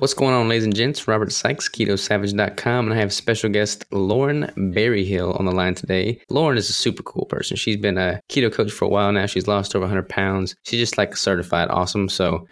What's 0.00 0.14
going 0.14 0.32
on, 0.32 0.48
ladies 0.48 0.62
and 0.62 0.76
gents? 0.76 1.08
Robert 1.08 1.32
Sykes, 1.32 1.68
KetoSavage.com, 1.68 2.84
and 2.84 2.94
I 2.94 3.00
have 3.00 3.12
special 3.12 3.50
guest 3.50 3.84
Lauren 3.90 4.48
Berryhill 4.56 5.32
on 5.36 5.44
the 5.44 5.50
line 5.50 5.74
today. 5.74 6.20
Lauren 6.30 6.56
is 6.56 6.70
a 6.70 6.72
super 6.72 7.02
cool 7.02 7.24
person. 7.24 7.56
She's 7.56 7.78
been 7.78 7.98
a 7.98 8.20
keto 8.28 8.52
coach 8.52 8.70
for 8.70 8.84
a 8.84 8.88
while 8.88 9.10
now. 9.10 9.26
She's 9.26 9.48
lost 9.48 9.74
over 9.74 9.82
100 9.82 10.08
pounds. 10.08 10.54
She's 10.62 10.78
just 10.78 10.98
like 10.98 11.16
certified 11.16 11.66
awesome. 11.70 12.08
So, 12.08 12.46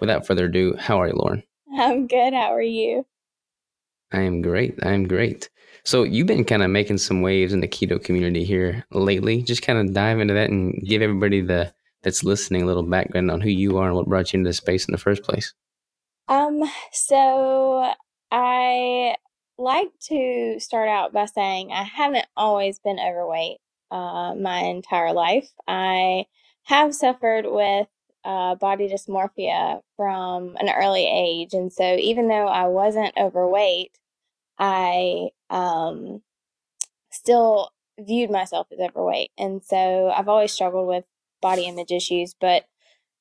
without 0.00 0.26
further 0.26 0.46
ado, 0.46 0.74
how 0.76 1.00
are 1.00 1.06
you, 1.06 1.14
Lauren? 1.14 1.44
I'm 1.78 2.08
good. 2.08 2.32
How 2.32 2.52
are 2.52 2.60
you? 2.60 3.06
I 4.10 4.22
am 4.22 4.42
great. 4.42 4.74
I 4.82 4.90
am 4.90 5.06
great. 5.06 5.48
So 5.84 6.02
you've 6.02 6.26
been 6.26 6.44
kind 6.44 6.62
of 6.62 6.70
making 6.70 6.98
some 6.98 7.20
waves 7.20 7.52
in 7.52 7.60
the 7.60 7.68
keto 7.68 8.02
community 8.02 8.44
here 8.44 8.84
lately. 8.90 9.42
Just 9.42 9.62
kind 9.62 9.78
of 9.78 9.94
dive 9.94 10.18
into 10.18 10.34
that 10.34 10.50
and 10.50 10.74
give 10.86 11.02
everybody 11.02 11.40
the 11.40 11.72
that's 12.02 12.24
listening 12.24 12.62
a 12.62 12.66
little 12.66 12.82
background 12.82 13.30
on 13.30 13.40
who 13.40 13.48
you 13.50 13.78
are 13.78 13.86
and 13.86 13.96
what 13.96 14.06
brought 14.06 14.32
you 14.32 14.38
into 14.38 14.48
this 14.48 14.58
space 14.58 14.86
in 14.86 14.92
the 14.92 14.98
first 14.98 15.22
place. 15.22 15.54
Um, 16.28 16.62
so 16.92 17.92
I 18.30 19.16
like 19.58 19.88
to 20.08 20.58
start 20.58 20.88
out 20.88 21.12
by 21.12 21.26
saying 21.26 21.70
I 21.72 21.82
haven't 21.82 22.26
always 22.36 22.78
been 22.78 22.98
overweight 22.98 23.58
uh, 23.90 24.34
my 24.34 24.60
entire 24.60 25.12
life. 25.12 25.50
I 25.66 26.26
have 26.64 26.94
suffered 26.94 27.44
with 27.46 27.88
uh, 28.24 28.54
body 28.54 28.88
dysmorphia 28.88 29.80
from 29.96 30.56
an 30.58 30.70
early 30.70 31.06
age. 31.06 31.52
And 31.52 31.72
so 31.72 31.96
even 31.96 32.28
though 32.28 32.46
I 32.46 32.66
wasn't 32.68 33.16
overweight, 33.18 33.98
I 34.58 35.28
um, 35.54 36.22
still 37.10 37.70
viewed 37.98 38.30
myself 38.30 38.66
as 38.72 38.80
overweight. 38.80 39.30
And 39.38 39.62
so 39.62 40.12
I've 40.14 40.28
always 40.28 40.52
struggled 40.52 40.88
with 40.88 41.04
body 41.40 41.66
image 41.66 41.92
issues. 41.92 42.34
But 42.38 42.64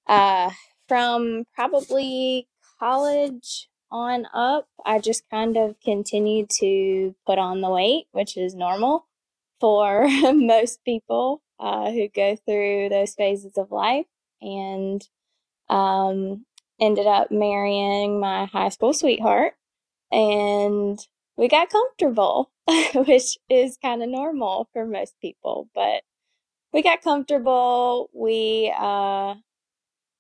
uh, 0.08 0.50
from 0.88 1.45
probably 1.53 2.48
college 2.80 3.70
on 3.92 4.25
up, 4.34 4.67
I 4.84 5.00
just 5.00 5.30
kind 5.30 5.56
of 5.56 5.80
continued 5.80 6.50
to 6.59 7.14
put 7.25 7.38
on 7.38 7.62
the 7.62 7.70
weight, 7.70 8.08
which 8.12 8.36
is 8.36 8.56
normal 8.56 9.06
for 9.59 10.08
most 10.34 10.84
people 10.84 11.44
uh, 11.59 11.92
who 11.92 12.08
go 12.09 12.36
through 12.36 12.90
those 12.90 13.14
phases 13.14 13.58
of 13.58 13.72
life. 13.72 14.08
And 14.42 15.08
um, 15.70 16.45
ended 16.81 17.08
up 17.08 17.31
marrying 17.31 18.20
my 18.20 18.45
high 18.45 18.70
school 18.70 18.92
sweetheart. 18.92 19.53
And 20.12 21.00
we 21.38 21.48
got 21.48 21.70
comfortable, 21.70 22.52
which 22.95 23.38
is 23.50 23.78
kind 23.81 24.03
of 24.03 24.09
normal 24.09 24.70
for 24.73 24.86
most 24.86 25.16
people. 25.22 25.70
But 25.73 26.03
we 26.72 26.81
got 26.81 27.02
comfortable. 27.02 28.09
We 28.14 28.73
uh, 28.78 29.36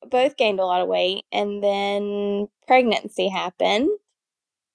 both 0.09 0.37
gained 0.37 0.59
a 0.59 0.65
lot 0.65 0.81
of 0.81 0.87
weight, 0.87 1.25
and 1.31 1.63
then 1.63 2.47
pregnancy 2.67 3.29
happened, 3.29 3.89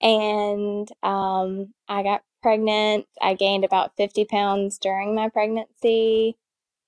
and 0.01 0.89
um, 1.03 1.75
I 1.89 2.03
got 2.03 2.23
pregnant. 2.43 3.07
I 3.21 3.35
gained 3.35 3.65
about 3.65 3.97
50 3.97 4.25
pounds 4.27 4.79
during 4.79 5.15
my 5.15 5.29
pregnancy, 5.29 6.37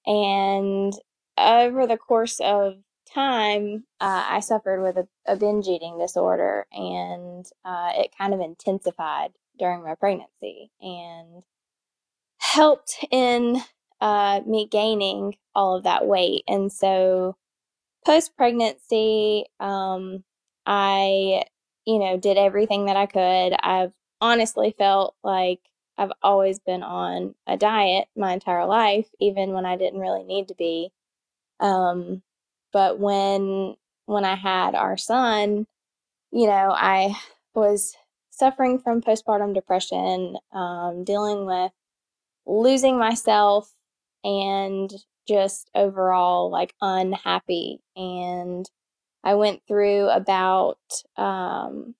and 0.07 0.93
over 1.39 1.87
the 1.87 1.97
course 1.97 2.41
of 2.41 2.77
time, 3.15 3.85
uh, 4.01 4.25
I 4.29 4.41
suffered 4.41 4.83
with 4.83 4.97
a, 4.97 5.09
a, 5.27 5.37
binge 5.37 5.67
eating 5.69 5.99
disorder, 5.99 6.67
and 6.73 7.47
uh, 7.65 7.93
it 7.95 8.15
kind 8.17 8.35
of 8.35 8.41
intensified 8.41 9.33
during 9.59 9.83
my 9.83 9.95
pregnancy 9.95 10.71
and 10.81 11.43
helped 12.39 13.05
in 13.11 13.61
uh, 14.01 14.41
me 14.47 14.67
gaining 14.71 15.37
all 15.55 15.77
of 15.77 15.85
that 15.85 16.07
weight. 16.07 16.45
And 16.49 16.73
so, 16.73 17.37
post 18.07 18.37
pregnancy, 18.37 19.47
um, 19.59 20.25
I, 20.67 21.45
you 21.87 21.99
know, 21.99 22.17
did 22.17 22.37
everything 22.37 22.87
that 22.87 22.97
I 22.97 23.07
could. 23.07 23.57
I've 23.63 23.93
honestly 24.21 24.75
felt 24.77 25.15
like 25.23 25.61
I've 25.99 26.13
always 26.23 26.59
been 26.59 26.83
on 26.83 27.35
a 27.47 27.57
diet 27.57 28.09
my 28.17 28.33
entire 28.33 28.67
life, 28.67 29.07
even 29.21 29.53
when 29.53 29.67
I 29.67 29.77
didn't 29.77 30.01
really 30.01 30.25
need 30.25 30.49
to 30.49 30.55
be. 30.55 30.93
Um, 31.61 32.23
but 32.73 32.99
when 32.99 33.77
when 34.07 34.25
I 34.25 34.35
had 34.37 34.75
our 34.75 34.97
son, 34.97 35.67
you 36.33 36.47
know, 36.47 36.73
I 36.77 37.15
was 37.55 37.97
suffering 38.31 38.79
from 38.79 39.03
postpartum 39.03 39.55
depression, 39.55 40.37
um, 40.53 41.05
dealing 41.05 41.47
with 41.47 41.73
losing 42.47 42.99
myself 42.99 43.73
and 44.25 44.93
just 45.29 45.71
overall 45.75 46.51
like 46.51 46.75
unhappy. 46.81 47.81
And 47.97 48.69
I 49.25 49.35
went 49.35 49.63
through 49.69 50.09
about, 50.11 50.79
um, 51.17 51.95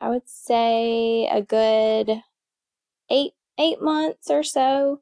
I 0.00 0.08
would 0.10 0.28
say 0.28 1.26
a 1.28 1.42
good 1.42 2.22
eight, 3.10 3.32
eight 3.58 3.82
months 3.82 4.30
or 4.30 4.42
so 4.42 5.00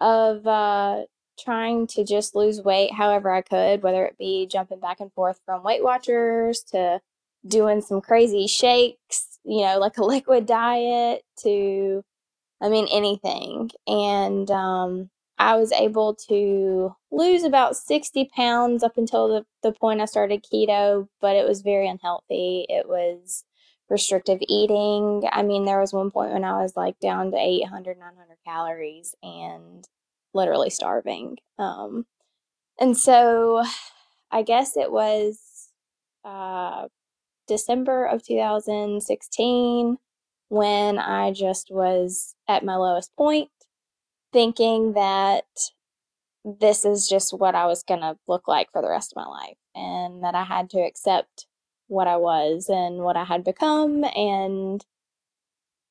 of, 0.00 0.46
uh, 0.46 1.02
trying 1.38 1.86
to 1.88 2.04
just 2.04 2.34
lose 2.34 2.62
weight 2.62 2.92
however 2.92 3.30
I 3.30 3.42
could, 3.42 3.82
whether 3.82 4.04
it 4.04 4.18
be 4.18 4.46
jumping 4.46 4.80
back 4.80 5.00
and 5.00 5.12
forth 5.12 5.40
from 5.44 5.62
Weight 5.62 5.82
Watchers 5.82 6.62
to 6.72 7.00
doing 7.46 7.80
some 7.80 8.00
crazy 8.00 8.46
shakes, 8.46 9.38
you 9.44 9.62
know, 9.62 9.78
like 9.78 9.98
a 9.98 10.04
liquid 10.04 10.46
diet 10.46 11.22
to, 11.42 12.04
I 12.60 12.68
mean, 12.68 12.86
anything. 12.92 13.70
And 13.86 14.50
um, 14.50 15.10
I 15.38 15.56
was 15.56 15.72
able 15.72 16.14
to 16.28 16.94
lose 17.10 17.44
about 17.44 17.76
60 17.76 18.30
pounds 18.34 18.82
up 18.82 18.98
until 18.98 19.28
the, 19.28 19.46
the 19.62 19.72
point 19.72 20.00
I 20.00 20.06
started 20.06 20.44
keto, 20.44 21.08
but 21.20 21.36
it 21.36 21.46
was 21.46 21.62
very 21.62 21.88
unhealthy. 21.88 22.66
It 22.68 22.88
was 22.88 23.44
restrictive 23.88 24.40
eating. 24.48 25.22
I 25.30 25.42
mean, 25.42 25.64
there 25.64 25.80
was 25.80 25.92
one 25.92 26.10
point 26.10 26.32
when 26.32 26.44
I 26.44 26.60
was 26.62 26.76
like 26.76 26.98
down 27.00 27.30
to 27.30 27.38
800, 27.38 27.98
900 27.98 28.36
calories 28.44 29.14
and 29.22 29.86
literally 30.34 30.70
starving. 30.70 31.36
Um, 31.58 32.06
and 32.80 32.96
so 32.96 33.64
I 34.30 34.42
guess 34.42 34.76
it 34.76 34.92
was 34.92 35.70
uh, 36.24 36.88
December 37.46 38.04
of 38.04 38.22
2016 38.24 39.96
when 40.48 40.98
I 40.98 41.32
just 41.32 41.70
was 41.70 42.34
at 42.48 42.64
my 42.64 42.76
lowest 42.76 43.14
point, 43.16 43.50
thinking 44.32 44.94
that 44.94 45.44
this 46.44 46.84
is 46.84 47.08
just 47.08 47.32
what 47.32 47.54
I 47.54 47.66
was 47.66 47.82
going 47.82 48.00
to 48.00 48.16
look 48.26 48.48
like 48.48 48.68
for 48.72 48.80
the 48.80 48.88
rest 48.88 49.12
of 49.12 49.16
my 49.16 49.28
life 49.28 49.56
and 49.74 50.22
that 50.22 50.34
I 50.34 50.44
had 50.44 50.70
to 50.70 50.80
accept 50.80 51.46
what 51.88 52.06
I 52.06 52.16
was 52.16 52.68
and 52.68 52.98
what 52.98 53.16
I 53.16 53.24
had 53.24 53.44
become. 53.44 54.04
And 54.04 54.84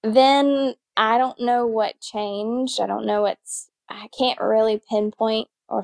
then 0.04 0.76
I 0.96 1.18
don't 1.18 1.40
know 1.40 1.68
what 1.68 2.00
changed. 2.00 2.80
I 2.80 2.88
don't 2.88 3.06
know 3.06 3.24
what's 3.24 3.70
I 3.90 4.08
can't 4.18 4.40
really 4.40 4.82
pinpoint 4.90 5.48
or 5.68 5.84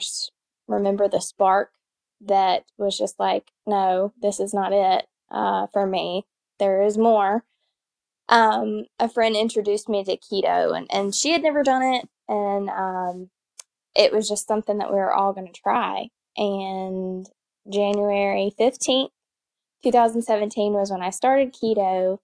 remember 0.68 1.08
the 1.08 1.22
spark 1.22 1.72
that 2.22 2.64
was 2.78 2.97
just 2.97 3.19
like, 3.19 3.52
no, 3.66 4.14
this 4.22 4.40
is 4.40 4.53
not 4.53 4.74
it 4.74 5.06
uh, 5.30 5.68
for 5.74 5.86
me. 5.86 6.25
There 6.59 6.84
is 6.84 6.97
more. 6.97 7.44
Um, 8.30 8.86
a 9.00 9.09
friend 9.09 9.36
introduced 9.36 9.90
me 9.90 10.03
to 10.03 10.18
keto, 10.18 10.75
and, 10.75 10.88
and 10.92 11.13
she 11.13 11.31
had 11.31 11.44
never 11.44 11.62
done 11.62 11.84
it, 11.84 12.08
and 12.30 12.69
um, 12.69 13.30
it 13.96 14.13
was 14.13 14.30
just 14.30 14.47
something 14.47 14.78
that 14.78 14.90
we 14.90 14.96
were 14.96 15.13
all 15.13 15.34
going 15.34 15.52
to 15.52 15.62
try. 15.62 16.08
And 16.38 17.28
January 17.72 18.53
15th, 18.58 19.09
2017 19.84 20.74
was 20.74 20.90
when 20.90 21.02
I 21.02 21.09
started 21.09 21.53
keto 21.53 22.19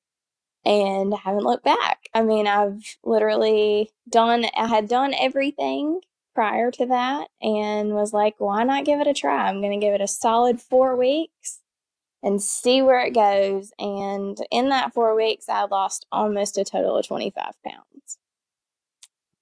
and 0.66 1.14
I 1.14 1.18
haven't 1.18 1.44
looked 1.44 1.64
back. 1.64 2.10
I 2.14 2.22
mean, 2.22 2.48
I've 2.48 2.98
literally 3.04 3.92
done, 4.08 4.46
I 4.56 4.68
had 4.68 4.88
done 4.88 5.14
everything 5.14 6.02
prior 6.36 6.72
to 6.72 6.86
that 6.88 7.28
and 7.42 7.94
was 7.94 8.14
like, 8.14 8.36
why 8.38 8.64
not 8.64 8.86
give 8.86 9.00
it 9.00 9.08
a 9.08 9.14
try? 9.14 9.48
I'm 9.48 9.62
going 9.62 9.80
to 9.80 9.86
give 9.86 9.94
it 9.94 10.02
a 10.02 10.08
solid 10.08 10.62
four 10.62 10.96
weeks 10.96 11.60
and 12.22 12.42
see 12.42 12.82
where 12.82 13.00
it 13.00 13.14
goes. 13.14 13.72
And 13.80 14.38
in 14.52 14.70
that 14.70 14.94
four 14.94 15.16
weeks, 15.16 15.50
I 15.50 15.66
lost 15.66 16.06
almost 16.12 16.58
a 16.58 16.66
total 16.66 16.98
of 16.98 17.08
25 17.08 17.54
pounds. 17.66 18.18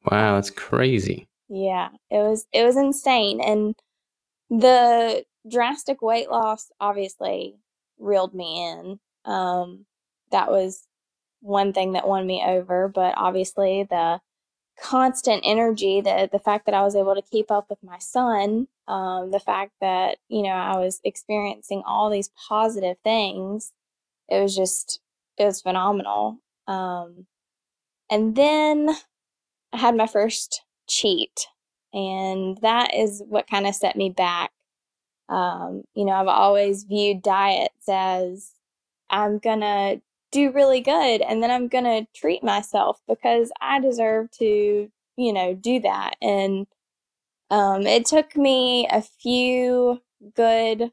Wow, 0.09 0.35
that's 0.35 0.49
crazy. 0.49 1.27
Yeah, 1.49 1.89
it 2.09 2.17
was, 2.17 2.45
it 2.53 2.63
was 2.63 2.77
insane. 2.77 3.41
And 3.41 3.75
the 4.49 5.25
drastic 5.49 6.01
weight 6.01 6.29
loss 6.29 6.71
obviously 6.79 7.55
reeled 7.99 8.33
me 8.33 8.69
in. 8.69 8.99
Um, 9.25 9.85
that 10.31 10.51
was 10.51 10.86
one 11.47 11.73
thing 11.73 11.93
that 11.93 12.07
won 12.07 12.27
me 12.27 12.43
over, 12.45 12.87
but 12.87 13.13
obviously 13.17 13.87
the 13.89 14.19
constant 14.79 15.41
energy, 15.45 16.01
the 16.01 16.29
the 16.31 16.39
fact 16.39 16.65
that 16.65 16.75
I 16.75 16.83
was 16.83 16.95
able 16.95 17.15
to 17.15 17.21
keep 17.21 17.51
up 17.51 17.69
with 17.69 17.79
my 17.83 17.99
son, 17.99 18.67
um, 18.87 19.31
the 19.31 19.39
fact 19.39 19.73
that 19.81 20.17
you 20.29 20.43
know 20.43 20.49
I 20.49 20.77
was 20.77 21.01
experiencing 21.03 21.83
all 21.85 22.09
these 22.09 22.31
positive 22.49 22.97
things, 23.03 23.71
it 24.29 24.41
was 24.41 24.55
just 24.55 24.99
it 25.37 25.45
was 25.45 25.61
phenomenal. 25.61 26.39
Um, 26.67 27.27
and 28.11 28.35
then 28.35 28.89
I 29.73 29.77
had 29.77 29.95
my 29.95 30.07
first 30.07 30.63
cheat, 30.87 31.47
and 31.93 32.57
that 32.61 32.93
is 32.95 33.23
what 33.27 33.49
kind 33.49 33.67
of 33.67 33.75
set 33.75 33.95
me 33.95 34.09
back. 34.09 34.51
Um, 35.29 35.83
you 35.95 36.05
know, 36.05 36.13
I've 36.13 36.27
always 36.27 36.83
viewed 36.83 37.21
diets 37.21 37.89
as 37.89 38.51
I'm 39.09 39.39
gonna 39.39 40.01
do 40.37 40.51
really 40.51 40.81
good 40.81 41.21
and 41.21 41.41
then 41.41 41.49
I'm 41.49 41.67
gonna 41.67 42.07
treat 42.15 42.43
myself 42.43 43.01
because 43.07 43.51
I 43.59 43.79
deserve 43.79 44.29
to, 44.31 44.91
you 45.17 45.33
know, 45.33 45.55
do 45.55 45.79
that. 45.79 46.15
And 46.21 46.67
um, 47.49 47.87
it 47.87 48.05
took 48.05 48.35
me 48.35 48.87
a 48.91 49.01
few 49.01 50.01
good, 50.35 50.91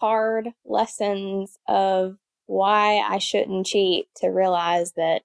hard 0.00 0.48
lessons 0.64 1.58
of 1.68 2.16
why 2.46 2.98
I 2.98 3.18
shouldn't 3.18 3.66
cheat 3.66 4.08
to 4.16 4.28
realize 4.28 4.92
that 4.92 5.22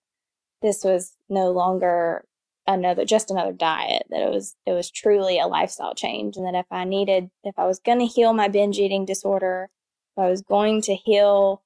this 0.61 0.83
was 0.83 1.15
no 1.27 1.51
longer 1.51 2.25
another 2.67 3.05
just 3.05 3.31
another 3.31 3.53
diet 3.53 4.03
that 4.09 4.21
it 4.21 4.29
was 4.29 4.55
it 4.65 4.73
was 4.73 4.91
truly 4.91 5.39
a 5.39 5.47
lifestyle 5.47 5.95
change 5.95 6.35
and 6.35 6.45
that 6.45 6.53
if 6.53 6.65
i 6.69 6.83
needed 6.83 7.29
if 7.45 7.57
i 7.57 7.65
was 7.65 7.79
going 7.79 7.99
to 7.99 8.05
heal 8.05 8.33
my 8.33 8.49
binge 8.49 8.77
eating 8.77 9.05
disorder 9.05 9.69
if 10.17 10.21
i 10.21 10.29
was 10.29 10.41
going 10.41 10.81
to 10.81 10.93
heal 10.93 11.61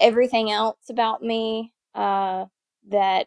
everything 0.00 0.50
else 0.50 0.78
about 0.88 1.22
me 1.22 1.72
uh, 1.94 2.46
that 2.88 3.26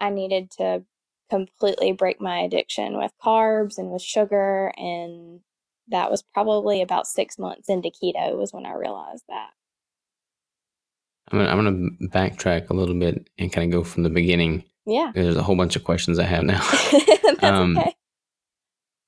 i 0.00 0.10
needed 0.10 0.50
to 0.50 0.82
completely 1.30 1.92
break 1.92 2.20
my 2.20 2.40
addiction 2.40 2.96
with 2.96 3.12
carbs 3.22 3.78
and 3.78 3.90
with 3.90 4.02
sugar 4.02 4.72
and 4.76 5.40
that 5.88 6.10
was 6.10 6.22
probably 6.34 6.82
about 6.82 7.06
six 7.06 7.38
months 7.38 7.68
into 7.68 7.90
keto 7.90 8.36
was 8.36 8.52
when 8.52 8.66
i 8.66 8.72
realized 8.72 9.24
that 9.28 9.50
i'm 11.30 11.38
gonna, 11.38 11.50
I'm 11.50 11.58
gonna 11.58 12.10
backtrack 12.10 12.70
a 12.70 12.74
little 12.74 12.94
bit 12.94 13.28
and 13.38 13.52
kind 13.52 13.72
of 13.72 13.78
go 13.78 13.84
from 13.84 14.04
the 14.04 14.10
beginning 14.10 14.64
yeah. 14.88 15.12
There's 15.14 15.36
a 15.36 15.42
whole 15.42 15.54
bunch 15.54 15.76
of 15.76 15.84
questions 15.84 16.18
I 16.18 16.24
have 16.24 16.44
now. 16.44 16.60
That's 17.22 17.44
um, 17.44 17.76
okay. 17.76 17.94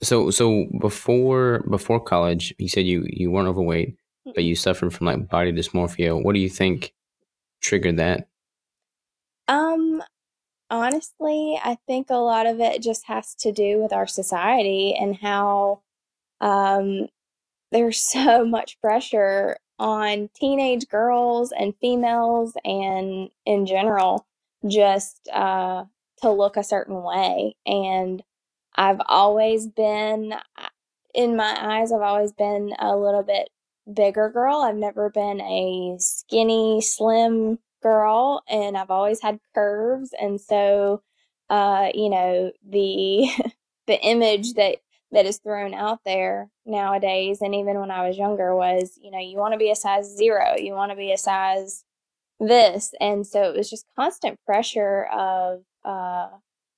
So 0.02 0.30
so 0.30 0.66
before 0.78 1.64
before 1.70 2.00
college, 2.00 2.54
you 2.58 2.68
said 2.68 2.84
you 2.84 3.06
you 3.08 3.30
weren't 3.30 3.48
overweight, 3.48 3.96
but 4.34 4.44
you 4.44 4.54
suffered 4.54 4.92
from 4.92 5.06
like 5.06 5.28
body 5.28 5.52
dysmorphia. 5.52 6.22
What 6.22 6.34
do 6.34 6.40
you 6.40 6.50
think 6.50 6.92
triggered 7.60 7.96
that? 7.98 8.28
Um 9.48 10.02
honestly, 10.70 11.58
I 11.62 11.78
think 11.86 12.10
a 12.10 12.14
lot 12.16 12.46
of 12.46 12.60
it 12.60 12.82
just 12.82 13.06
has 13.06 13.34
to 13.36 13.52
do 13.52 13.78
with 13.78 13.92
our 13.92 14.06
society 14.06 14.94
and 14.98 15.16
how 15.16 15.82
um 16.40 17.08
there's 17.72 18.00
so 18.12 18.44
much 18.44 18.80
pressure 18.80 19.56
on 19.78 20.28
teenage 20.34 20.88
girls 20.88 21.52
and 21.52 21.74
females 21.80 22.54
and 22.64 23.30
in 23.46 23.66
general 23.66 24.26
just 24.68 25.28
uh, 25.32 25.84
to 26.20 26.30
look 26.30 26.56
a 26.56 26.64
certain 26.64 27.02
way. 27.02 27.56
And 27.66 28.22
I've 28.74 29.00
always 29.06 29.66
been, 29.66 30.34
in 31.14 31.36
my 31.36 31.56
eyes, 31.58 31.92
I've 31.92 32.02
always 32.02 32.32
been 32.32 32.74
a 32.78 32.96
little 32.96 33.22
bit 33.22 33.48
bigger 33.92 34.30
girl. 34.30 34.62
I've 34.62 34.76
never 34.76 35.10
been 35.10 35.40
a 35.40 35.96
skinny, 35.98 36.80
slim 36.80 37.58
girl, 37.82 38.42
and 38.48 38.76
I've 38.76 38.90
always 38.90 39.20
had 39.22 39.40
curves. 39.54 40.10
And 40.20 40.40
so, 40.40 41.02
uh, 41.48 41.88
you 41.94 42.10
know, 42.10 42.52
the 42.68 43.28
the 43.86 44.00
image 44.00 44.54
that 44.54 44.78
that 45.12 45.26
is 45.26 45.38
thrown 45.38 45.74
out 45.74 46.00
there 46.04 46.48
nowadays, 46.64 47.40
and 47.42 47.54
even 47.54 47.80
when 47.80 47.90
I 47.90 48.06
was 48.06 48.16
younger, 48.16 48.54
was 48.54 48.98
you 49.02 49.10
know, 49.10 49.18
you 49.18 49.38
want 49.38 49.54
to 49.54 49.58
be 49.58 49.70
a 49.70 49.76
size 49.76 50.16
zero, 50.16 50.56
you 50.56 50.74
want 50.74 50.92
to 50.92 50.96
be 50.96 51.12
a 51.12 51.18
size 51.18 51.84
this. 52.40 52.92
And 53.00 53.26
so 53.26 53.42
it 53.42 53.56
was 53.56 53.70
just 53.70 53.86
constant 53.96 54.38
pressure 54.46 55.04
of, 55.12 55.62
uh, 55.84 56.28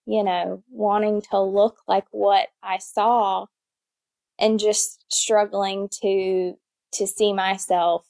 you 0.06 0.24
know, 0.24 0.62
wanting 0.70 1.22
to 1.30 1.40
look 1.40 1.78
like 1.86 2.04
what 2.10 2.48
I 2.62 2.78
saw 2.78 3.46
and 4.38 4.58
just 4.58 5.04
struggling 5.08 5.88
to 6.02 6.54
to 6.92 7.06
see 7.06 7.32
myself 7.32 8.06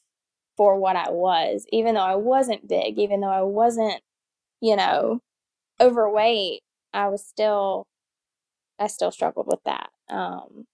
for 0.56 0.78
what 0.78 0.96
I 0.96 1.10
was, 1.10 1.66
even 1.72 1.94
though 1.94 2.00
I 2.02 2.16
wasn't 2.16 2.68
big, 2.68 2.98
even 2.98 3.20
though 3.20 3.28
I 3.28 3.42
wasn't, 3.42 4.00
you 4.60 4.76
know, 4.76 5.20
overweight, 5.80 6.62
I 6.92 7.08
was 7.08 7.24
still 7.24 7.86
I 8.78 8.88
still 8.88 9.10
struggled 9.12 9.46
with 9.46 9.60
that. 9.64 9.90
Um 10.10 10.66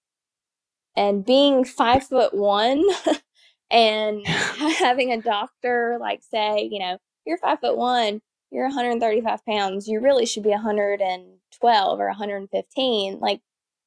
and 0.96 1.24
being 1.24 1.64
five 1.64 2.04
foot 2.04 2.34
one 2.34 2.84
and 3.70 4.26
having 4.26 5.12
a 5.12 5.22
doctor 5.22 5.98
like 6.00 6.22
say, 6.22 6.68
you 6.70 6.78
know, 6.80 6.98
you're 7.26 7.38
five 7.38 7.60
foot 7.60 7.76
one, 7.76 8.20
you're 8.50 8.64
135 8.64 9.44
pounds, 9.46 9.88
you 9.88 10.00
really 10.00 10.26
should 10.26 10.42
be 10.42 10.50
112 10.50 12.00
or 12.00 12.06
115. 12.06 13.18
Like 13.20 13.40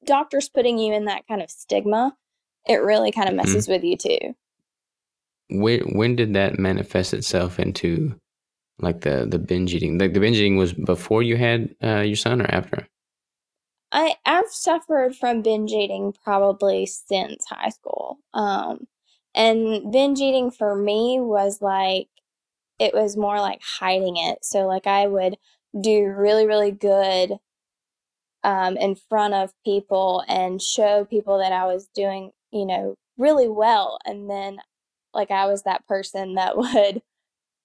doctors 0.06 0.50
putting 0.50 0.78
you 0.78 0.94
in 0.94 1.06
that 1.06 1.28
kind 1.28 1.42
of 1.42 1.50
stigma, 1.50 2.16
it 2.68 2.78
really 2.78 3.12
kind 3.12 3.28
of 3.28 3.36
mm-hmm. 3.36 3.48
messes 3.48 3.66
mm-hmm. 3.66 3.74
with 3.74 3.84
you 3.84 3.98
too. 3.98 4.36
When 5.50 5.80
when 5.98 6.16
did 6.16 6.34
that 6.34 6.60
manifest 6.60 7.14
itself 7.14 7.60
into 7.60 8.16
like 8.80 9.02
the 9.02 9.28
the 9.30 9.40
binge 9.40 9.74
eating? 9.74 9.98
Like 9.98 10.14
the 10.14 10.20
binge 10.20 10.38
eating 10.38 10.58
was 10.58 10.74
before 10.74 11.24
you 11.24 11.38
had 11.38 11.76
uh, 11.84 12.02
your 12.02 12.16
son 12.16 12.42
or 12.42 12.50
after? 12.50 12.88
I 13.92 14.16
I've 14.26 14.50
suffered 14.50 15.16
from 15.16 15.42
binge 15.42 15.72
eating 15.72 16.14
probably 16.24 16.86
since 16.86 17.46
high 17.50 17.70
school. 17.70 18.20
Um, 18.34 18.88
and 19.34 19.92
binge 19.92 20.20
eating 20.20 20.52
for 20.52 20.76
me 20.76 21.20
was 21.20 21.62
like, 21.62 22.08
it 22.80 22.94
was 22.94 23.16
more 23.16 23.40
like 23.40 23.62
hiding 23.80 24.18
it. 24.18 24.40
So, 24.44 24.68
like, 24.68 24.88
I 24.88 25.08
would 25.08 25.38
do 25.80 26.06
really, 26.08 26.46
really 26.46 26.72
good 26.72 27.34
um, 28.44 28.76
in 28.78 28.96
front 28.96 29.34
of 29.34 29.54
people 29.64 30.24
and 30.28 30.62
show 30.62 31.06
people 31.06 31.38
that 31.40 31.54
I 31.54 31.66
was 31.66 31.88
doing, 31.94 32.32
you 32.52 32.66
know, 32.66 32.96
really 33.18 33.48
well. 33.48 33.98
And 34.06 34.30
then, 34.30 34.60
like, 35.14 35.32
I 35.32 35.46
was 35.46 35.64
that 35.64 35.88
person 35.88 36.36
that 36.36 36.58
would 36.58 37.02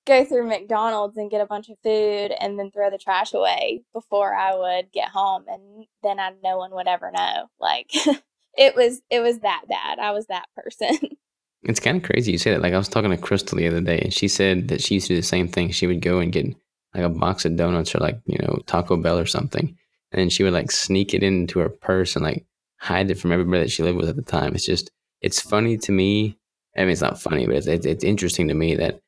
go 0.07 0.25
through 0.25 0.47
McDonald's 0.47 1.17
and 1.17 1.31
get 1.31 1.41
a 1.41 1.47
bunch 1.47 1.69
of 1.69 1.77
food 1.83 2.33
and 2.41 2.59
then 2.59 2.71
throw 2.71 2.91
the 2.91 2.99
trash 2.99 3.35
away 3.35 3.83
before 3.93 4.35
I 4.35 4.55
would 4.55 4.93
get 4.93 5.09
home. 5.09 5.45
And 5.49 5.87
then 6.03 6.21
I, 6.21 6.33
no 6.43 6.59
one 6.59 6.71
would 6.73 6.87
ever 6.87 7.11
know. 7.11 7.49
Like, 7.61 7.91
it 8.57 8.77
was, 8.77 9.03
it 9.11 9.21
was 9.21 9.41
that 9.41 9.65
bad. 9.69 9.99
I 9.99 10.13
was 10.13 10.27
that 10.27 10.47
person. 10.57 10.99
It's 11.69 11.81
kind 11.81 11.97
of 11.97 12.05
crazy 12.05 12.31
you 12.31 12.39
say 12.39 12.53
that. 12.53 12.63
Like 12.63 12.75
I 12.75 12.79
was 12.79 12.89
talking 12.89 13.11
to 13.11 13.17
Crystal 13.17 13.59
the 13.59 13.67
other 13.67 13.81
day, 13.81 13.99
and 13.99 14.15
she 14.15 14.29
said 14.29 14.69
that 14.69 14.81
she 14.81 14.95
used 14.95 15.09
to 15.09 15.15
do 15.15 15.21
the 15.21 15.27
same 15.27 15.49
thing. 15.49 15.71
She 15.71 15.89
would 15.89 16.01
go 16.01 16.21
and 16.21 16.33
get 16.33 16.47
like 16.95 17.03
a 17.03 17.09
box 17.09 17.45
of 17.45 17.57
donuts 17.57 17.93
or 17.95 17.99
like 17.99 18.21
you 18.27 18.39
know 18.39 18.61
Taco 18.67 18.97
Bell 18.97 19.19
or 19.19 19.27
something, 19.27 19.77
and 20.13 20.33
she 20.33 20.45
would 20.45 20.53
like 20.53 20.71
sneak 20.71 21.13
it 21.13 21.25
into 21.25 21.59
her 21.59 21.69
purse 21.69 22.15
and 22.15 22.25
like 22.25 22.47
hide 22.79 23.11
it 23.11 23.19
from 23.19 23.33
everybody 23.33 23.63
that 23.63 23.71
she 23.71 23.83
lived 23.83 23.99
with 23.99 24.09
at 24.09 24.17
the 24.17 24.23
time. 24.23 24.55
It's 24.55 24.67
just 24.67 24.91
it's 25.21 25.41
funny 25.41 25.77
to 25.79 25.93
me. 25.93 26.39
I 26.77 26.83
mean, 26.83 26.91
it's 26.91 27.01
not 27.01 27.21
funny, 27.21 27.47
but 27.47 27.57
it's 27.57 27.67
it's, 27.67 27.87
it's 27.87 28.05
interesting 28.05 28.49
to 28.49 28.55
me 28.55 28.75
that 28.77 29.01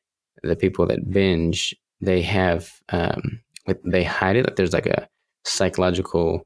the 0.43 0.55
people 0.55 0.85
that 0.87 1.11
binge 1.11 1.75
they 2.01 2.21
have 2.21 2.71
um 2.89 3.41
they 3.83 4.03
hide 4.03 4.35
it. 4.35 4.45
Like 4.45 4.55
there's 4.55 4.73
like 4.73 4.87
a 4.87 5.07
psychological 5.45 6.43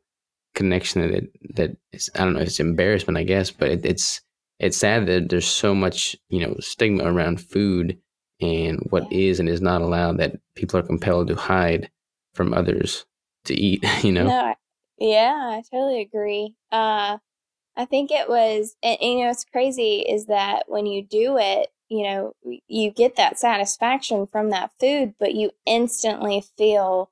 connection 0.55 1.01
that 1.01 1.11
it, 1.11 1.55
that 1.55 1.77
is, 1.91 2.09
I 2.15 2.19
don't 2.19 2.33
know. 2.33 2.41
It's 2.41 2.59
embarrassment, 2.59 3.17
I 3.17 3.23
guess, 3.23 3.51
but 3.51 3.69
it, 3.69 3.85
it's 3.85 4.21
it's 4.59 4.77
sad 4.77 5.07
that 5.07 5.29
there's 5.29 5.47
so 5.47 5.73
much 5.73 6.15
you 6.29 6.39
know 6.39 6.55
stigma 6.59 7.03
around 7.03 7.41
food 7.41 7.97
and 8.41 8.79
what 8.89 9.11
is 9.11 9.39
and 9.39 9.49
is 9.49 9.61
not 9.61 9.81
allowed 9.81 10.17
that 10.17 10.39
people 10.55 10.79
are 10.79 10.83
compelled 10.83 11.27
to 11.27 11.35
hide 11.35 11.89
from 12.33 12.53
others 12.53 13.05
to 13.45 13.53
eat 13.53 13.83
you 14.03 14.11
know 14.11 14.25
no, 14.25 14.53
yeah 15.03 15.35
i 15.35 15.63
totally 15.71 16.01
agree. 16.01 16.55
Uh 16.71 17.19
i 17.77 17.85
think 17.85 18.11
it 18.11 18.29
was 18.29 18.75
and, 18.83 18.97
and, 19.01 19.19
you 19.19 19.25
know 19.25 19.31
it's 19.31 19.45
crazy 19.45 20.01
is 20.01 20.27
that 20.27 20.63
when 20.67 20.85
you 20.87 21.03
do 21.03 21.37
it 21.39 21.69
you 21.89 22.03
know 22.03 22.33
you 22.67 22.91
get 22.91 23.17
that 23.17 23.39
satisfaction 23.39 24.27
from 24.27 24.51
that 24.51 24.71
food 24.79 25.15
but 25.19 25.35
you 25.35 25.51
instantly 25.67 26.43
feel 26.57 27.11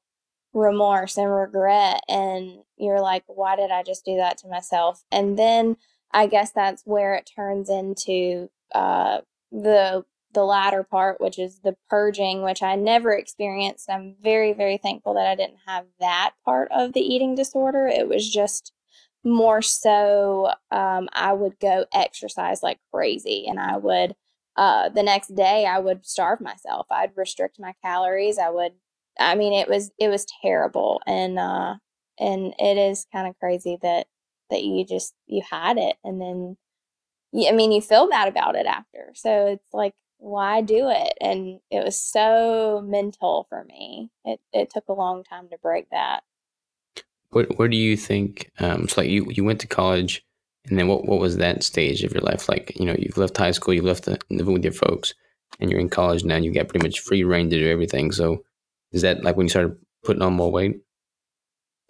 remorse 0.54 1.18
and 1.18 1.32
regret 1.34 2.02
and 2.10 2.60
you're 2.78 3.02
like 3.02 3.24
why 3.28 3.56
did 3.56 3.72
i 3.72 3.84
just 3.84 4.06
do 4.06 4.18
that 4.18 4.38
to 4.40 4.48
myself? 4.50 5.04
And 5.12 5.40
then 5.40 5.78
I 6.14 6.28
guess 6.28 6.52
that's 6.52 6.84
where 6.86 7.16
it 7.16 7.30
turns 7.36 7.70
into 7.70 8.50
uh, 8.76 9.22
the 9.52 10.06
the 10.34 10.44
latter 10.44 10.84
part, 10.84 11.20
which 11.20 11.40
is 11.40 11.60
the 11.60 11.76
purging, 11.90 12.44
which 12.44 12.64
I 12.64 12.76
never 12.76 13.12
experienced. 13.14 13.90
I'm 13.90 14.16
very, 14.22 14.54
very 14.54 14.78
thankful 14.78 15.14
that 15.16 15.28
I 15.28 15.36
didn't 15.36 15.60
have 15.68 15.86
that 16.00 16.34
part 16.46 16.70
of 16.72 16.94
the 16.94 17.02
eating 17.02 17.36
disorder. 17.36 17.88
It 17.88 18.08
was 18.08 18.30
just 18.30 18.72
more 19.24 19.62
so 19.62 20.52
um, 20.72 21.10
I 21.14 21.34
would 21.34 21.60
go 21.60 21.86
exercise 21.94 22.64
like 22.64 22.80
crazy, 22.94 23.46
and 23.48 23.60
I 23.60 23.78
would 23.78 24.16
uh, 24.58 24.90
the 24.90 25.04
next 25.04 25.36
day 25.36 25.66
I 25.66 25.80
would 25.80 26.06
starve 26.06 26.42
myself. 26.42 26.88
I'd 26.92 27.16
restrict 27.16 27.58
my 27.60 27.74
calories. 27.84 28.38
I 28.38 28.50
would. 28.50 28.74
I 29.20 29.36
mean, 29.36 29.54
it 29.54 29.68
was 29.70 29.92
it 30.00 30.10
was 30.10 30.26
terrible, 30.42 31.02
and 31.06 31.38
uh, 31.38 31.76
and 32.20 32.54
it 32.60 32.78
is 32.78 33.06
kind 33.12 33.28
of 33.28 33.38
crazy 33.40 33.78
that 33.82 34.08
that 34.52 34.64
you 34.64 34.86
just 34.86 35.14
you 35.26 35.42
had 35.50 35.78
it 35.78 35.96
and 36.04 36.22
then 36.22 36.58
I 37.48 37.54
mean 37.54 37.72
you 37.72 37.82
feel 37.82 38.10
bad 38.10 38.28
about 38.28 38.56
it 38.56 38.68
after. 38.68 39.12
So 39.16 39.48
it's 39.48 39.74
like 39.74 39.94
why 40.22 40.62
do 40.62 40.88
it? 40.90 41.14
And 41.20 41.60
it 41.72 41.84
was 41.84 42.00
so 42.00 42.82
mental 42.86 43.48
for 43.50 43.64
me. 43.64 44.12
It 44.24 44.40
it 44.54 44.70
took 44.70 44.88
a 44.88 44.94
long 44.94 45.24
time 45.24 45.50
to 45.50 45.58
break 45.58 45.90
that. 45.90 46.22
What 47.32 47.58
where 47.58 47.68
do 47.68 47.76
you 47.76 47.98
think? 47.98 48.52
Um, 48.60 48.88
so 48.88 49.02
like 49.02 49.10
you 49.10 49.26
you 49.32 49.44
went 49.44 49.60
to 49.62 49.68
college, 49.68 50.24
and 50.70 50.78
then 50.78 50.88
what 50.88 51.06
what 51.06 51.20
was 51.20 51.38
that 51.38 51.64
stage 51.64 52.04
of 52.04 52.14
your 52.14 52.22
life 52.22 52.48
like? 52.48 52.72
You 52.80 52.86
know, 52.86 52.96
you've 52.98 53.18
left 53.18 53.36
high 53.36 53.52
school, 53.52 53.74
you 53.74 53.82
left 53.82 54.06
the, 54.06 54.20
living 54.30 54.54
with 54.54 54.64
your 54.64 54.74
folks, 54.74 55.16
and 55.60 55.72
you're 55.72 55.80
in 55.80 55.90
college 55.90 56.24
now. 56.24 56.36
and 56.36 56.46
You 56.46 56.54
got 56.54 56.68
pretty 56.68 56.86
much 56.86 57.00
free 57.00 57.24
rein 57.24 57.50
to 57.50 57.58
do 57.58 57.68
everything. 57.68 58.12
So 58.12 58.44
is 58.92 59.02
that 59.02 59.24
like 59.24 59.38
when 59.38 59.46
you 59.46 59.50
started 59.50 59.76
putting 60.04 60.22
on 60.22 60.34
more 60.34 60.52
weight? 60.52 60.82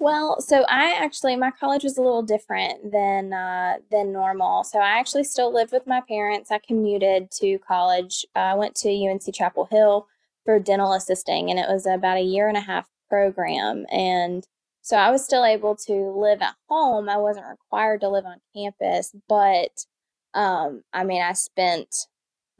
Well, 0.02 0.42
so 0.42 0.64
I 0.68 0.96
actually 1.00 1.36
my 1.36 1.52
college 1.52 1.84
was 1.84 1.96
a 2.00 2.02
little 2.02 2.24
different 2.24 2.92
than 2.92 3.34
uh, 3.34 3.76
than 3.92 4.12
normal. 4.12 4.64
So 4.64 4.80
I 4.80 4.98
actually 4.98 5.26
still 5.26 5.54
lived 5.54 5.72
with 5.72 5.86
my 5.86 6.02
parents. 6.02 6.50
I 6.50 6.58
commuted 6.58 7.30
to 7.40 7.60
college. 7.60 8.26
Uh, 8.36 8.40
I 8.40 8.54
went 8.56 8.74
to 8.78 8.90
UNC 8.90 9.22
Chapel 9.32 9.68
Hill 9.70 10.08
for 10.44 10.58
dental 10.60 10.94
assisting, 10.94 11.52
and 11.52 11.60
it 11.60 11.68
was 11.70 11.86
about 11.86 12.18
a 12.18 12.22
year 12.24 12.48
and 12.48 12.58
a 12.58 12.62
half 12.62 12.90
program. 13.10 13.86
And 13.92 14.44
so 14.82 14.98
I 14.98 15.12
was 15.12 15.24
still 15.24 15.46
able 15.46 15.76
to 15.86 15.94
live 15.94 16.42
at 16.42 16.56
home. 16.68 17.08
I 17.08 17.18
wasn't 17.18 17.46
required 17.46 18.02
to 18.02 18.10
live 18.10 18.26
on 18.26 18.42
campus, 18.56 19.16
but 19.30 19.86
um, 20.34 20.84
I 20.92 21.04
mean, 21.04 21.22
I 21.22 21.34
spent 21.34 22.08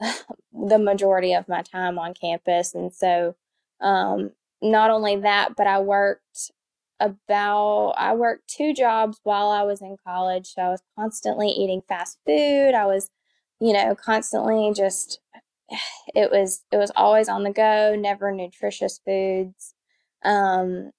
the 0.00 0.78
majority 0.78 1.34
of 1.34 1.48
my 1.48 1.62
time 1.62 1.98
on 1.98 2.14
campus, 2.14 2.72
and 2.72 2.94
so 2.94 3.34
um, 3.80 4.30
not 4.62 4.90
only 4.90 5.16
that, 5.16 5.56
but 5.56 5.66
I 5.66 5.80
worked 5.80 6.52
about 7.02 7.94
I 7.98 8.14
worked 8.14 8.48
two 8.48 8.74
jobs 8.74 9.20
while 9.24 9.50
I 9.50 9.62
was 9.64 9.82
in 9.82 9.96
college. 10.06 10.48
So 10.54 10.62
I 10.62 10.68
was 10.70 10.82
constantly 10.98 11.48
eating 11.50 11.82
fast 11.88 12.18
food. 12.26 12.74
I 12.74 12.86
was, 12.86 13.10
you 13.60 13.72
know, 13.74 13.94
constantly 13.96 14.72
just 14.74 15.20
it 16.14 16.30
was 16.32 16.64
it 16.72 16.78
was 16.78 16.92
always 16.96 17.28
on 17.28 17.44
the 17.44 17.52
go, 17.52 17.96
never 17.96 18.32
nutritious 18.32 19.00
foods. 19.06 19.74
Um 20.24 20.92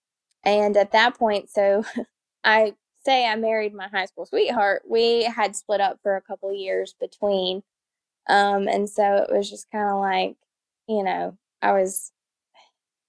and 0.46 0.78
at 0.78 0.92
that 0.94 1.18
point, 1.20 1.50
so 1.52 1.86
I 2.46 2.76
say 3.06 3.28
I 3.28 3.36
married 3.38 3.74
my 3.76 3.90
high 3.90 4.06
school 4.06 4.26
sweetheart. 4.28 4.84
We 4.90 5.24
had 5.26 5.56
split 5.56 5.82
up 5.82 6.00
for 6.04 6.18
a 6.18 6.22
couple 6.22 6.54
years 6.54 6.96
between. 7.00 7.64
Um 8.30 8.70
and 8.70 8.90
so 8.90 9.18
it 9.30 9.36
was 9.36 9.50
just 9.52 9.72
kind 9.72 9.90
of 9.92 10.00
like, 10.02 10.38
you 10.90 11.04
know, 11.04 11.38
I 11.64 11.74
was 11.74 12.13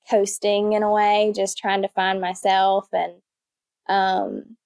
coasting 0.08 0.72
in 0.72 0.82
a 0.82 0.90
way, 0.90 1.32
just 1.34 1.58
trying 1.58 1.82
to 1.82 1.88
find 1.88 2.20
myself. 2.20 2.88
And 2.92 3.14
um, 3.88 4.56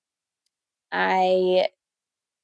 I, 0.92 1.68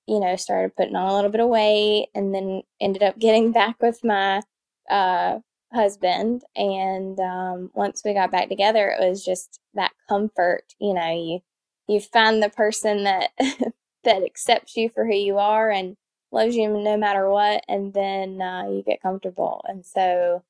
you 0.07 0.21
know, 0.21 0.37
started 0.37 0.77
putting 0.77 0.97
on 0.97 1.11
a 1.11 1.15
little 1.15 1.31
bit 1.31 1.41
of 1.41 1.49
weight 1.49 2.09
and 2.15 2.35
then 2.35 2.63
ended 2.81 3.03
up 3.03 3.19
getting 3.19 3.53
back 3.53 3.77
with 3.81 4.01
my 4.05 4.43
uh, 4.91 5.39
husband. 5.73 6.43
And 6.57 7.19
um, 7.21 7.71
once 7.75 8.03
we 8.05 8.15
got 8.15 8.31
back 8.31 8.49
together, 8.49 8.91
it 8.91 9.09
was 9.09 9.25
just 9.25 9.61
that 9.75 9.93
comfort. 10.09 10.65
You 10.81 10.95
know, 10.95 11.13
you 11.13 11.41
you 11.89 12.01
find 12.01 12.43
the 12.43 12.49
person 12.49 13.05
that 13.05 13.31
that 14.05 14.23
accepts 14.23 14.77
you 14.77 14.91
for 14.95 15.05
who 15.07 15.15
you 15.15 15.39
are 15.39 15.71
and 15.71 15.97
loves 16.33 16.57
you 16.57 16.69
no 16.69 16.97
matter 16.97 17.29
what, 17.31 17.65
and 17.69 17.95
then 17.95 18.41
uh, 18.43 18.65
you 18.69 18.83
get 18.83 19.03
comfortable. 19.03 19.65
And 19.69 19.85
so 19.85 20.43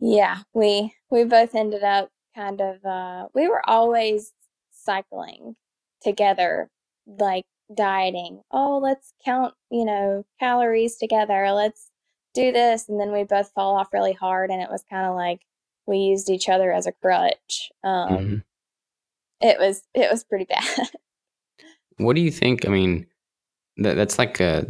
yeah, 0.00 0.38
we 0.52 0.94
we 1.10 1.24
both 1.24 1.54
ended 1.54 1.82
up 1.82 2.10
kind 2.34 2.60
of 2.60 2.84
uh 2.84 3.28
we 3.34 3.48
were 3.48 3.68
always 3.68 4.32
cycling 4.72 5.56
together, 6.02 6.70
like 7.06 7.44
dieting. 7.74 8.42
Oh, 8.50 8.78
let's 8.82 9.12
count, 9.24 9.54
you 9.70 9.84
know, 9.84 10.24
calories 10.40 10.96
together. 10.96 11.50
Let's 11.52 11.90
do 12.34 12.52
this 12.52 12.88
and 12.88 13.00
then 13.00 13.12
we'd 13.12 13.28
both 13.28 13.52
fall 13.54 13.76
off 13.76 13.92
really 13.92 14.12
hard 14.12 14.50
and 14.50 14.60
it 14.60 14.68
was 14.68 14.84
kind 14.90 15.06
of 15.06 15.14
like 15.14 15.40
we 15.86 15.98
used 15.98 16.30
each 16.30 16.48
other 16.48 16.72
as 16.72 16.86
a 16.86 16.92
crutch. 16.92 17.70
Um 17.82 18.08
mm-hmm. 18.08 18.36
it 19.40 19.58
was 19.58 19.82
it 19.94 20.10
was 20.10 20.24
pretty 20.24 20.44
bad. 20.48 20.88
what 21.98 22.16
do 22.16 22.20
you 22.20 22.30
think? 22.30 22.66
I 22.66 22.70
mean, 22.70 23.06
that 23.78 23.94
that's 23.94 24.18
like 24.18 24.40
a 24.40 24.66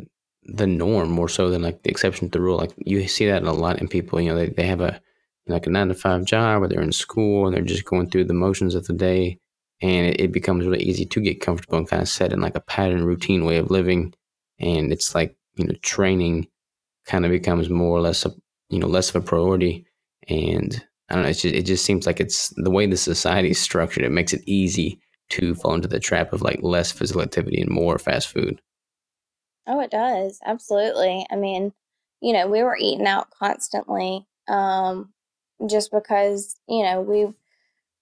the 0.46 0.66
norm 0.66 1.10
more 1.10 1.28
so 1.28 1.48
than 1.48 1.62
like 1.62 1.82
the 1.82 1.90
exception 1.90 2.28
to 2.28 2.38
the 2.38 2.42
rule. 2.42 2.58
Like 2.58 2.72
you 2.76 3.08
see 3.08 3.26
that 3.26 3.42
a 3.42 3.52
lot 3.52 3.80
in 3.80 3.88
people, 3.88 4.20
you 4.20 4.30
know, 4.30 4.36
they, 4.36 4.48
they 4.48 4.66
have 4.66 4.82
a 4.82 5.00
like 5.46 5.66
a 5.66 5.70
nine 5.70 5.88
to 5.88 5.94
five 5.94 6.24
job 6.24 6.62
or 6.62 6.68
they're 6.68 6.80
in 6.80 6.92
school 6.92 7.46
and 7.46 7.54
they're 7.54 7.62
just 7.62 7.84
going 7.84 8.08
through 8.08 8.24
the 8.24 8.34
motions 8.34 8.74
of 8.74 8.86
the 8.86 8.92
day 8.92 9.38
and 9.80 10.06
it, 10.06 10.20
it, 10.20 10.32
becomes 10.32 10.64
really 10.64 10.82
easy 10.82 11.04
to 11.04 11.20
get 11.20 11.40
comfortable 11.40 11.76
and 11.76 11.88
kind 11.88 12.02
of 12.02 12.08
set 12.08 12.32
in 12.32 12.40
like 12.40 12.54
a 12.54 12.60
pattern 12.60 13.04
routine 13.04 13.44
way 13.44 13.58
of 13.58 13.70
living 13.70 14.14
and 14.58 14.92
it's 14.92 15.14
like 15.14 15.36
you 15.56 15.66
know 15.66 15.74
training 15.82 16.46
kind 17.06 17.24
of 17.24 17.30
becomes 17.30 17.68
more 17.68 17.96
or 17.96 18.00
less 18.00 18.24
a 18.24 18.32
you 18.70 18.78
know 18.78 18.86
less 18.86 19.10
of 19.10 19.16
a 19.16 19.26
priority 19.26 19.84
and 20.28 20.84
i 21.10 21.14
don't 21.14 21.24
know 21.24 21.32
just, 21.32 21.44
it 21.44 21.66
just 21.66 21.84
seems 21.84 22.06
like 22.06 22.20
it's 22.20 22.48
the 22.56 22.70
way 22.70 22.86
the 22.86 22.96
society 22.96 23.50
is 23.50 23.58
structured 23.58 24.04
it 24.04 24.10
makes 24.10 24.32
it 24.32 24.42
easy 24.46 24.98
to 25.28 25.54
fall 25.54 25.74
into 25.74 25.88
the 25.88 26.00
trap 26.00 26.32
of 26.32 26.42
like 26.42 26.60
less 26.62 26.92
physical 26.92 27.22
activity 27.22 27.58
and 27.58 27.70
more 27.70 27.98
fast 27.98 28.28
food. 28.28 28.60
Oh 29.66 29.80
it 29.80 29.90
does 29.90 30.38
absolutely 30.44 31.26
i 31.30 31.36
mean 31.36 31.72
you 32.20 32.32
know 32.34 32.46
we 32.46 32.62
were 32.62 32.76
eating 32.78 33.06
out 33.06 33.28
constantly 33.30 34.26
um 34.48 35.13
just 35.68 35.90
because 35.92 36.56
you 36.68 36.82
know 36.82 37.00
we 37.00 37.32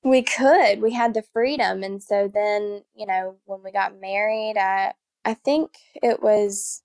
we 0.04 0.22
could 0.22 0.80
we 0.82 0.92
had 0.92 1.14
the 1.14 1.22
freedom. 1.22 1.82
And 1.82 2.02
so 2.02 2.30
then 2.32 2.82
you 2.94 3.06
know 3.06 3.36
when 3.44 3.62
we 3.62 3.72
got 3.72 4.00
married 4.00 4.56
i 4.58 4.92
i 5.24 5.34
think 5.34 5.72
it 6.02 6.22
was 6.22 6.82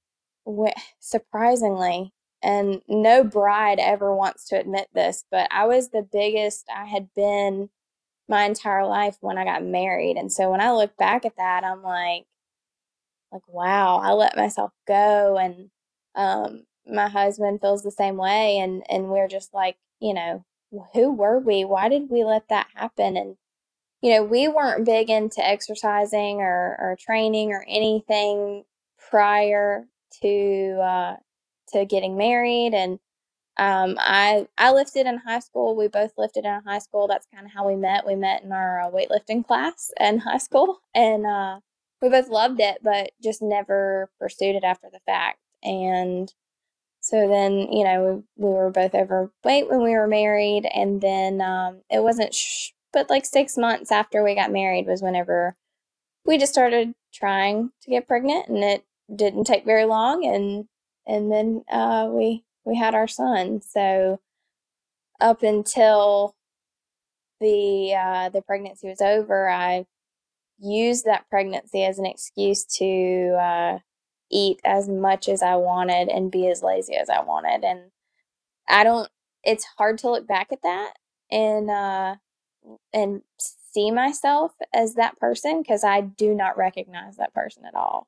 surprisingly 0.99 2.13
and 2.41 2.81
no 2.87 3.23
bride 3.23 3.79
ever 3.79 4.15
wants 4.15 4.47
to 4.47 4.59
admit 4.59 4.87
this 4.93 5.25
but 5.31 5.47
i 5.51 5.65
was 5.65 5.89
the 5.89 6.03
biggest 6.03 6.65
i 6.73 6.85
had 6.85 7.13
been 7.15 7.69
my 8.29 8.45
entire 8.45 8.85
life 8.85 9.17
when 9.21 9.37
i 9.37 9.43
got 9.45 9.63
married. 9.63 10.17
And 10.17 10.31
so 10.31 10.51
when 10.51 10.61
i 10.61 10.71
look 10.71 10.95
back 10.97 11.25
at 11.25 11.37
that 11.37 11.63
i'm 11.63 11.83
like 11.83 12.25
like 13.31 13.47
wow 13.47 13.97
i 13.97 14.11
let 14.13 14.37
myself 14.37 14.71
go. 14.87 15.37
And 15.37 15.69
um 16.15 16.63
my 16.87 17.09
husband 17.09 17.61
feels 17.61 17.83
the 17.83 17.91
same 17.91 18.17
way. 18.17 18.59
And 18.59 18.83
and 18.89 19.09
we're 19.09 19.27
just 19.27 19.53
like 19.53 19.77
you 19.99 20.13
know 20.13 20.45
who 20.93 21.11
were 21.13 21.39
we? 21.39 21.65
Why 21.65 21.89
did 21.89 22.09
we 22.09 22.23
let 22.23 22.49
that 22.49 22.67
happen? 22.73 23.17
And, 23.17 23.37
you 24.01 24.13
know, 24.13 24.23
we 24.23 24.47
weren't 24.47 24.85
big 24.85 25.09
into 25.09 25.45
exercising 25.45 26.41
or, 26.41 26.75
or 26.79 26.97
training 26.99 27.51
or 27.51 27.65
anything 27.67 28.63
prior 29.09 29.85
to, 30.21 30.79
uh, 30.81 31.15
to 31.73 31.85
getting 31.85 32.17
married. 32.17 32.73
And, 32.73 32.99
um, 33.57 33.97
I, 33.99 34.47
I 34.57 34.71
lifted 34.71 35.07
in 35.07 35.17
high 35.17 35.39
school. 35.39 35.75
We 35.75 35.87
both 35.87 36.11
lifted 36.17 36.45
in 36.45 36.61
high 36.65 36.79
school. 36.79 37.07
That's 37.07 37.27
kind 37.33 37.45
of 37.45 37.51
how 37.51 37.67
we 37.67 37.75
met. 37.75 38.05
We 38.05 38.15
met 38.15 38.43
in 38.43 38.51
our 38.51 38.81
uh, 38.81 38.91
weightlifting 38.91 39.45
class 39.45 39.91
in 39.99 40.19
high 40.19 40.37
school 40.37 40.79
and, 40.93 41.25
uh, 41.25 41.59
we 41.99 42.09
both 42.09 42.29
loved 42.29 42.59
it, 42.59 42.77
but 42.83 43.09
just 43.23 43.41
never 43.41 44.11
pursued 44.19 44.55
it 44.55 44.63
after 44.63 44.87
the 44.91 44.99
fact. 45.07 45.39
And, 45.63 46.31
so 47.07 47.25
then, 47.29 47.71
you 47.71 47.85
know, 47.85 48.25
we, 48.37 48.47
we 48.47 48.53
were 48.53 48.69
both 48.69 48.93
overweight 48.93 49.69
when 49.69 49.81
we 49.81 49.91
were 49.91 50.09
married. 50.09 50.65
And 50.65 50.99
then 50.99 51.39
um, 51.39 51.79
it 51.89 52.03
wasn't, 52.03 52.35
sh- 52.35 52.71
but 52.91 53.09
like 53.09 53.25
six 53.25 53.55
months 53.55 53.93
after 53.93 54.21
we 54.25 54.35
got 54.35 54.51
married 54.51 54.87
was 54.87 55.01
whenever 55.01 55.55
we 56.25 56.37
just 56.37 56.51
started 56.51 56.93
trying 57.13 57.71
to 57.83 57.89
get 57.89 58.09
pregnant 58.09 58.49
and 58.49 58.57
it 58.57 58.83
didn't 59.15 59.45
take 59.45 59.63
very 59.63 59.85
long. 59.85 60.25
And, 60.25 60.65
and 61.07 61.31
then 61.31 61.63
uh, 61.71 62.09
we, 62.11 62.43
we 62.65 62.75
had 62.75 62.93
our 62.93 63.07
son. 63.07 63.61
So 63.61 64.19
up 65.21 65.43
until 65.43 66.35
the, 67.39 67.95
uh, 67.97 68.29
the 68.31 68.41
pregnancy 68.41 68.89
was 68.89 68.99
over, 68.99 69.49
I 69.49 69.85
used 70.59 71.05
that 71.05 71.29
pregnancy 71.29 71.85
as 71.85 71.99
an 71.99 72.05
excuse 72.05 72.65
to, 72.65 73.37
uh, 73.39 73.79
eat 74.31 74.59
as 74.63 74.89
much 74.89 75.29
as 75.29 75.41
I 75.41 75.55
wanted 75.55 76.09
and 76.09 76.31
be 76.31 76.49
as 76.49 76.63
lazy 76.63 76.95
as 76.95 77.09
I 77.09 77.21
wanted. 77.21 77.63
And 77.63 77.91
I 78.67 78.83
don't, 78.83 79.09
it's 79.43 79.65
hard 79.77 79.97
to 79.99 80.11
look 80.11 80.27
back 80.27 80.51
at 80.51 80.61
that 80.63 80.93
and, 81.31 81.69
uh, 81.69 82.15
and 82.93 83.21
see 83.73 83.91
myself 83.91 84.53
as 84.73 84.95
that 84.95 85.19
person 85.19 85.61
because 85.61 85.83
I 85.83 86.01
do 86.01 86.33
not 86.33 86.57
recognize 86.57 87.17
that 87.17 87.33
person 87.33 87.63
at 87.65 87.75
all. 87.75 88.07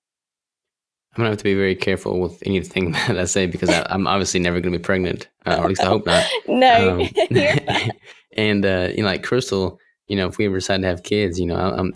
I'm 1.13 1.21
gonna 1.21 1.29
have 1.29 1.37
to 1.39 1.43
be 1.43 1.55
very 1.55 1.75
careful 1.75 2.19
with 2.19 2.41
anything 2.45 2.91
that 3.07 3.17
I 3.17 3.25
say 3.25 3.47
because 3.47 3.69
I, 3.69 3.85
am 3.93 4.07
obviously 4.07 4.39
never 4.39 4.59
gonna 4.59 4.77
be 4.77 4.83
pregnant, 4.83 5.27
uh, 5.45 5.57
or 5.57 5.63
at 5.63 5.69
least 5.69 5.81
I 5.81 5.87
hope 5.87 6.05
not. 6.05 6.25
no, 6.47 7.01
um, 7.01 7.09
and 8.37 8.65
uh, 8.65 8.89
you 8.91 9.03
know, 9.03 9.09
like 9.09 9.23
Crystal, 9.23 9.79
you 10.07 10.15
know, 10.15 10.27
if 10.27 10.37
we 10.37 10.45
ever 10.45 10.57
decide 10.57 10.81
to 10.81 10.87
have 10.87 11.03
kids, 11.03 11.39
you 11.39 11.47
know, 11.47 11.55
I'm 11.55 11.93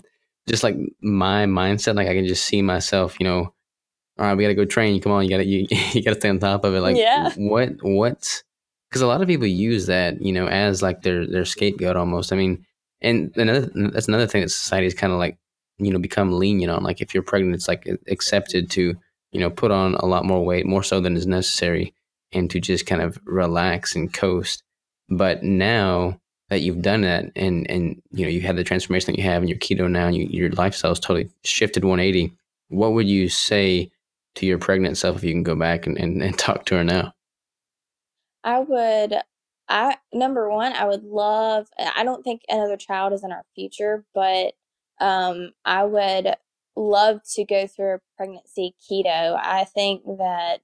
just 0.48 0.64
like 0.64 0.76
my 1.02 1.46
mindset, 1.46 1.96
like 1.96 2.08
I 2.08 2.16
can 2.16 2.26
just 2.26 2.46
see 2.46 2.62
myself, 2.62 3.20
you 3.20 3.26
know, 3.26 3.54
all 4.20 4.26
right, 4.26 4.36
we 4.36 4.44
gotta 4.44 4.54
go 4.54 4.66
train. 4.66 5.02
Come 5.02 5.12
on, 5.12 5.24
you 5.24 5.30
gotta 5.30 5.46
you, 5.46 5.68
you 5.94 6.04
gotta 6.04 6.20
stay 6.20 6.30
on 6.30 6.40
top 6.40 6.64
of 6.64 6.74
it. 6.74 6.82
Like 6.82 6.98
yeah. 6.98 7.34
what 7.36 7.72
what 7.82 8.44
because 8.90 9.02
a 9.02 9.08
lot 9.08 9.22
of 9.22 9.28
people 9.28 9.48
use 9.48 9.88
that, 9.88 10.22
you 10.22 10.32
know, 10.32 10.48
as 10.48 10.82
like 10.84 11.02
their 11.02 11.26
their 11.26 11.46
scapegoat 11.46 11.96
almost. 11.96 12.32
I 12.32 12.36
mean, 12.36 12.66
and 13.02 13.36
another 13.36 13.72
that's 13.92 14.08
another 14.08 14.28
thing 14.28 14.42
that 14.42 14.50
society 14.50 14.88
is 14.88 14.94
kind 14.94 15.12
of 15.12 15.20
like, 15.20 15.38
you 15.80 15.92
know, 15.92 16.00
become 16.00 16.32
lenient 16.32 16.72
on. 16.72 16.84
Like 16.84 17.02
if 17.02 17.14
you're 17.14 17.24
pregnant, 17.24 17.56
it's 17.56 17.68
like 17.68 17.88
accepted 18.08 18.70
to, 18.72 18.96
you 19.32 19.40
know, 19.40 19.50
put 19.50 19.72
on 19.72 19.96
a 19.96 20.06
lot 20.06 20.26
more 20.26 20.46
weight, 20.46 20.68
more 20.68 20.84
so 20.84 21.00
than 21.00 21.18
is 21.18 21.26
necessary, 21.26 21.94
and 22.32 22.52
to 22.52 22.60
just 22.60 22.86
kind 22.86 23.02
of 23.02 23.18
relax 23.26 23.96
and 23.96 24.14
coast. 24.14 24.64
But 25.10 25.44
now 25.44 26.20
that 26.50 26.62
you've 26.62 26.84
done 26.84 27.02
that 27.02 27.32
and 27.36 27.70
and 27.70 28.00
you 28.12 28.26
know 28.26 28.30
you 28.30 28.42
had 28.42 28.56
the 28.56 28.64
transformation 28.64 29.12
that 29.12 29.18
you 29.18 29.24
have 29.24 29.42
in 29.42 29.50
your 29.50 29.58
keto 29.58 29.90
now 29.90 30.06
and 30.06 30.16
you, 30.16 30.28
your 30.30 30.52
lifestyle's 30.52 31.00
totally 31.00 31.30
shifted 31.44 31.84
180 31.84 32.32
what 32.68 32.94
would 32.94 33.08
you 33.08 33.28
say 33.28 33.90
to 34.36 34.46
your 34.46 34.58
pregnant 34.58 34.98
self 34.98 35.18
if 35.18 35.24
you 35.24 35.32
can 35.32 35.44
go 35.44 35.56
back 35.56 35.86
and, 35.86 35.98
and, 35.98 36.22
and 36.22 36.38
talk 36.38 36.66
to 36.66 36.76
her 36.76 36.84
now 36.84 37.14
i 38.44 38.60
would 38.60 39.16
i 39.70 39.96
number 40.14 40.50
one 40.50 40.74
i 40.74 40.86
would 40.86 41.04
love 41.04 41.68
i 41.96 42.04
don't 42.04 42.24
think 42.24 42.42
another 42.50 42.78
child 42.78 43.14
is 43.14 43.24
in 43.24 43.32
our 43.32 43.44
future 43.56 44.04
but 44.14 44.54
um 45.00 45.52
i 45.66 45.84
would 45.84 46.36
love 46.76 47.22
to 47.24 47.46
go 47.46 47.68
through 47.68 47.96
a 47.96 48.00
pregnancy 48.18 48.76
keto 48.90 49.40
i 49.42 49.64
think 49.64 50.04
that 50.06 50.62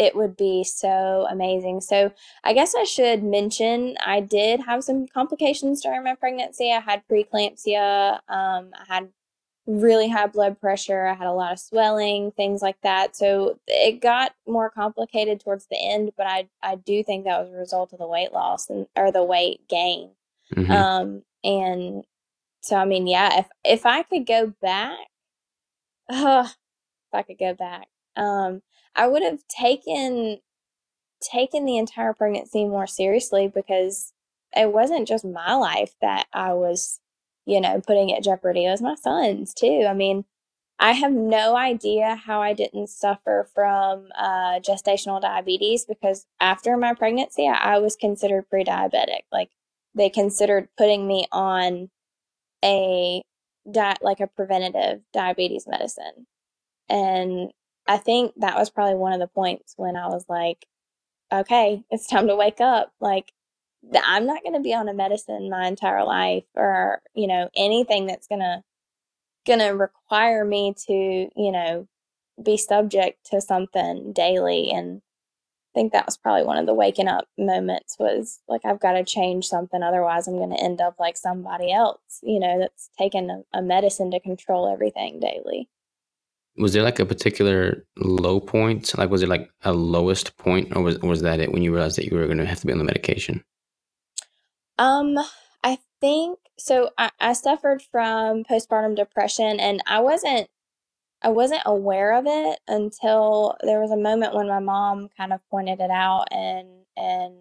it 0.00 0.16
would 0.16 0.34
be 0.34 0.64
so 0.64 1.26
amazing. 1.30 1.82
So, 1.82 2.10
I 2.42 2.54
guess 2.54 2.74
I 2.74 2.84
should 2.84 3.22
mention 3.22 3.96
I 4.00 4.20
did 4.20 4.60
have 4.60 4.82
some 4.82 5.06
complications 5.06 5.82
during 5.82 6.02
my 6.02 6.14
pregnancy. 6.14 6.72
I 6.72 6.80
had 6.80 7.02
preeclampsia. 7.06 8.14
Um, 8.26 8.70
I 8.72 8.84
had 8.88 9.10
really 9.66 10.08
high 10.08 10.26
blood 10.26 10.60
pressure. 10.60 11.06
I 11.06 11.14
had 11.14 11.26
a 11.26 11.32
lot 11.32 11.52
of 11.52 11.58
swelling, 11.58 12.32
things 12.32 12.62
like 12.62 12.80
that. 12.82 13.16
So 13.16 13.58
it 13.66 14.00
got 14.00 14.32
more 14.46 14.70
complicated 14.70 15.40
towards 15.40 15.66
the 15.66 15.78
end, 15.78 16.12
but 16.16 16.26
I 16.26 16.48
I 16.62 16.76
do 16.76 17.02
think 17.04 17.24
that 17.24 17.40
was 17.40 17.50
a 17.50 17.56
result 17.56 17.92
of 17.92 17.98
the 17.98 18.06
weight 18.06 18.32
loss 18.32 18.68
and 18.70 18.86
or 18.96 19.12
the 19.12 19.24
weight 19.24 19.68
gain. 19.68 20.10
Mm-hmm. 20.54 20.70
Um, 20.70 21.22
and 21.44 22.04
so 22.62 22.76
I 22.76 22.84
mean, 22.84 23.06
yeah, 23.06 23.40
if 23.40 23.46
if 23.64 23.86
I 23.86 24.02
could 24.02 24.26
go 24.26 24.52
back, 24.60 24.98
uh, 26.08 26.46
if 26.48 27.14
I 27.14 27.22
could 27.22 27.38
go 27.38 27.54
back, 27.54 27.88
um, 28.16 28.62
I 28.94 29.06
would 29.06 29.22
have 29.22 29.40
taken 29.48 30.38
taken 31.20 31.64
the 31.64 31.76
entire 31.78 32.12
pregnancy 32.12 32.64
more 32.64 32.86
seriously 32.86 33.46
because 33.46 34.12
it 34.56 34.72
wasn't 34.72 35.06
just 35.06 35.24
my 35.24 35.54
life 35.54 35.94
that 36.00 36.26
I 36.32 36.54
was, 36.54 36.98
you 37.46 37.60
know, 37.60 37.80
putting 37.86 38.12
at 38.12 38.22
jeopardy. 38.22 38.66
It 38.66 38.70
was 38.70 38.82
my 38.82 38.94
son's 38.94 39.54
too. 39.54 39.86
I 39.88 39.94
mean, 39.94 40.24
I 40.78 40.92
have 40.92 41.12
no 41.12 41.56
idea 41.56 42.14
how 42.14 42.40
I 42.40 42.54
didn't 42.54 42.88
suffer 42.88 43.46
from 43.54 44.08
uh, 44.18 44.60
gestational 44.60 45.20
diabetes 45.20 45.84
because 45.84 46.26
after 46.40 46.76
my 46.76 46.94
pregnancy, 46.94 47.46
I 47.46 47.78
was 47.78 47.96
considered 47.96 48.48
pre 48.48 48.64
diabetic. 48.64 49.22
Like, 49.30 49.50
they 49.94 50.08
considered 50.08 50.68
putting 50.78 51.06
me 51.06 51.26
on 51.32 51.90
a 52.64 53.22
diet, 53.70 53.98
like 54.02 54.20
a 54.20 54.26
preventative 54.26 55.02
diabetes 55.12 55.66
medicine. 55.68 56.26
And 56.88 57.52
I 57.86 57.98
think 57.98 58.32
that 58.38 58.56
was 58.56 58.70
probably 58.70 58.96
one 58.96 59.12
of 59.12 59.20
the 59.20 59.26
points 59.26 59.74
when 59.76 59.96
I 59.96 60.08
was 60.08 60.24
like, 60.28 60.66
okay, 61.32 61.84
it's 61.90 62.06
time 62.06 62.28
to 62.28 62.36
wake 62.36 62.60
up. 62.60 62.92
Like, 63.00 63.32
I'm 64.02 64.26
not 64.26 64.42
going 64.42 64.54
to 64.54 64.60
be 64.60 64.74
on 64.74 64.88
a 64.88 64.94
medicine 64.94 65.50
my 65.50 65.66
entire 65.66 66.04
life 66.04 66.44
or, 66.54 67.00
you 67.14 67.26
know, 67.26 67.48
anything 67.56 68.06
that's 68.06 68.26
going 68.26 68.40
to 68.40 68.62
going 69.46 69.60
to 69.60 69.70
require 69.70 70.44
me 70.44 70.74
to, 70.86 70.92
you 70.92 71.52
know, 71.52 71.88
be 72.42 72.56
subject 72.56 73.26
to 73.30 73.40
something 73.40 74.12
daily 74.12 74.70
and 74.70 75.02
I 75.72 75.78
think 75.78 75.92
that 75.92 76.06
was 76.06 76.16
probably 76.16 76.42
one 76.42 76.58
of 76.58 76.66
the 76.66 76.74
waking 76.74 77.06
up 77.06 77.28
moments 77.38 77.96
was 77.98 78.40
like 78.48 78.62
I've 78.64 78.80
got 78.80 78.92
to 78.92 79.04
change 79.04 79.46
something 79.46 79.82
otherwise 79.82 80.26
I'm 80.26 80.36
going 80.36 80.50
to 80.50 80.60
end 80.60 80.80
up 80.80 80.96
like 80.98 81.16
somebody 81.16 81.72
else, 81.72 82.18
you 82.22 82.40
know, 82.40 82.58
that's 82.58 82.90
taking 82.98 83.30
a, 83.30 83.42
a 83.56 83.62
medicine 83.62 84.10
to 84.10 84.20
control 84.20 84.68
everything 84.72 85.20
daily 85.20 85.68
was 86.56 86.72
there 86.72 86.82
like 86.82 86.98
a 86.98 87.06
particular 87.06 87.86
low 87.96 88.40
point? 88.40 88.96
Like, 88.98 89.10
was 89.10 89.22
it 89.22 89.28
like 89.28 89.50
a 89.62 89.72
lowest 89.72 90.36
point, 90.36 90.74
or 90.76 90.82
was 90.82 90.98
was 91.00 91.22
that 91.22 91.40
it 91.40 91.52
when 91.52 91.62
you 91.62 91.72
realized 91.72 91.96
that 91.96 92.06
you 92.06 92.16
were 92.16 92.26
going 92.26 92.38
to 92.38 92.46
have 92.46 92.60
to 92.60 92.66
be 92.66 92.72
on 92.72 92.78
the 92.78 92.84
medication? 92.84 93.44
Um, 94.80 95.18
I 95.64 95.78
think 96.00 96.40
so. 96.58 96.90
I, 96.98 97.10
I 97.20 97.34
suffered 97.34 97.82
from 97.82 98.44
postpartum 98.44 98.96
depression, 98.96 99.60
and 99.60 99.82
I 99.86 100.00
wasn't 100.00 100.48
I 101.22 101.30
wasn't 101.30 101.62
aware 101.66 102.14
of 102.18 102.26
it 102.28 102.60
until 102.68 103.56
there 103.62 103.80
was 103.80 103.92
a 103.92 103.96
moment 103.98 104.34
when 104.34 104.48
my 104.48 104.60
mom 104.60 105.10
kind 105.16 105.32
of 105.34 105.40
pointed 105.50 105.80
it 105.80 105.90
out, 105.92 106.26
and 106.32 106.68
and 106.96 107.34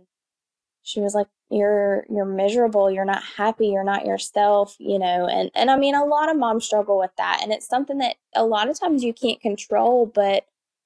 she 0.84 1.02
was 1.02 1.16
like, 1.16 1.28
you're 1.52 2.06
you're 2.10 2.26
miserable 2.26 2.92
you're 2.92 3.06
not 3.06 3.24
happy 3.24 3.68
you're 3.70 3.84
not 3.84 4.06
yourself 4.06 4.76
you 4.80 5.00
know 5.00 5.28
and 5.28 5.52
and 5.56 5.72
i 5.72 5.78
mean 5.78 5.96
a 5.96 6.06
lot 6.06 6.30
of 6.30 6.38
moms 6.38 6.66
struggle 6.66 7.00
with 7.00 7.12
that 7.18 7.40
and 7.44 7.52
it's 7.54 7.68
something 7.68 8.00
that 8.00 8.16
a 8.36 8.46
lot 8.46 8.70
of 8.70 8.80
times 8.80 9.04
you 9.04 9.14
can't 9.14 9.42
control 9.42 10.06
but 10.06 10.46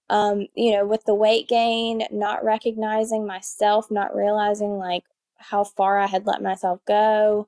um 0.09 0.47
you 0.55 0.71
know 0.73 0.85
with 0.85 1.03
the 1.05 1.15
weight 1.15 1.47
gain 1.49 2.03
not 2.11 2.43
recognizing 2.45 3.27
myself 3.27 3.91
not 3.91 4.15
realizing 4.15 4.77
like 4.77 5.03
how 5.49 5.63
far 5.63 5.99
i 5.99 6.07
had 6.07 6.25
let 6.25 6.41
myself 6.41 6.79
go 6.87 7.47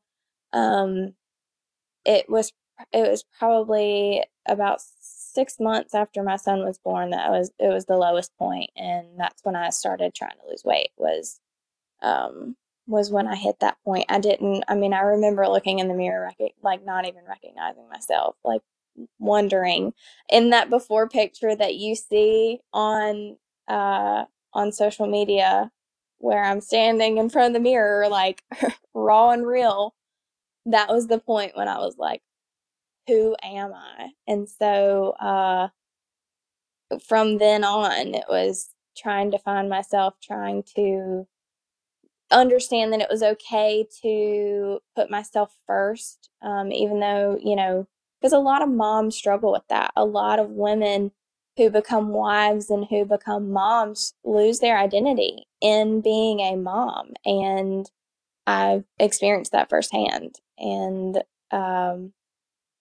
um 0.54 1.14
it 2.06 2.30
was 2.30 2.52
it 2.94 3.10
was 3.10 3.24
probably 3.40 4.24
about 4.48 4.80
six 5.02 5.60
months 5.60 5.96
after 5.96 6.24
my 6.24 6.36
son 6.36 6.66
was 6.66 6.80
born 6.80 7.12
that 7.12 7.32
was 7.32 7.52
it 7.60 7.68
was 7.68 7.86
the 7.86 7.98
lowest 7.98 8.36
point 8.38 8.70
and 8.76 9.08
that's 9.20 9.44
when 9.44 9.56
i 9.56 9.70
started 9.70 10.14
trying 10.14 10.32
to 10.32 10.50
lose 10.50 10.64
weight 10.66 10.92
was 10.98 11.40
um 12.02 12.56
was 12.88 13.12
when 13.12 13.28
I 13.28 13.36
hit 13.36 13.60
that 13.62 13.78
point. 13.84 14.06
I 14.10 14.20
didn't, 14.20 14.64
I 14.68 14.76
mean, 14.76 14.94
I 14.94 15.02
remember 15.02 15.48
looking 15.48 15.80
in 15.80 15.88
the 15.88 15.94
mirror, 15.94 16.32
like 16.62 16.86
not 16.86 17.08
even 17.08 17.24
recognizing 17.28 17.88
myself, 17.90 18.36
like 18.44 18.62
wondering 19.20 19.94
in 20.30 20.52
that 20.52 20.70
before 20.70 21.10
picture 21.10 21.56
that 21.56 21.76
you 21.76 21.96
see 21.96 22.60
on, 22.74 23.38
uh, 23.68 24.26
on 24.54 24.72
social 24.72 25.08
media 25.08 25.72
where 26.20 26.44
I'm 26.44 26.62
standing 26.62 27.18
in 27.18 27.30
front 27.30 27.50
of 27.50 27.54
the 27.54 27.70
mirror, 27.70 28.08
like 28.10 28.44
raw 28.94 29.32
and 29.32 29.46
real. 29.46 29.96
That 30.66 30.90
was 30.90 31.08
the 31.08 31.20
point 31.20 31.56
when 31.56 31.68
I 31.68 31.80
was 31.80 31.98
like, 31.98 32.22
who 33.08 33.36
am 33.44 33.74
I? 33.74 34.12
And 34.28 34.50
so, 34.50 35.12
uh, 35.20 35.70
from 37.08 37.38
then 37.38 37.64
on, 37.64 38.16
it 38.16 38.26
was 38.30 38.70
trying 38.98 39.32
to 39.32 39.40
find 39.40 39.70
myself, 39.70 40.16
trying 40.22 40.64
to 40.76 41.28
understand 42.32 42.94
that 42.94 43.02
it 43.02 43.10
was 43.10 43.24
okay 43.24 43.86
to 44.02 44.80
put 44.96 45.10
myself 45.10 45.56
first, 45.68 46.30
um, 46.42 46.72
even 46.72 47.00
though, 47.00 47.38
you 47.42 47.56
know, 47.56 47.88
because 48.20 48.34
a 48.34 48.40
lot 48.40 48.62
of 48.62 48.70
moms 48.70 49.16
struggle 49.16 49.52
with 49.52 49.68
that. 49.70 49.92
A 49.96 50.06
lot 50.06 50.40
of 50.40 50.50
women 50.50 51.12
who 51.58 51.70
become 51.70 52.10
wives 52.10 52.70
and 52.70 52.86
who 52.90 53.06
become 53.06 53.52
moms 53.52 54.14
lose 54.24 54.60
their 54.60 54.78
identity 54.78 55.46
in 55.62 56.02
being 56.02 56.40
a 56.40 56.56
mom. 56.56 57.14
And 57.26 57.90
I've 58.46 58.84
experienced 59.00 59.54
that 59.54 59.70
firsthand. 59.70 60.36
And, 60.58 61.24
um, 61.52 62.14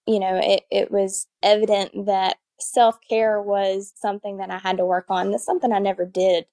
you 0.05 0.19
know, 0.19 0.39
it, 0.41 0.63
it 0.69 0.91
was 0.91 1.27
evident 1.41 2.05
that 2.05 2.37
self 2.59 2.99
care 3.07 3.41
was 3.41 3.93
something 3.95 4.37
that 4.37 4.51
I 4.51 4.57
had 4.57 4.77
to 4.77 4.85
work 4.85 5.05
on. 5.09 5.31
That's 5.31 5.45
something 5.45 5.71
I 5.71 5.79
never 5.79 6.05
did 6.05 6.45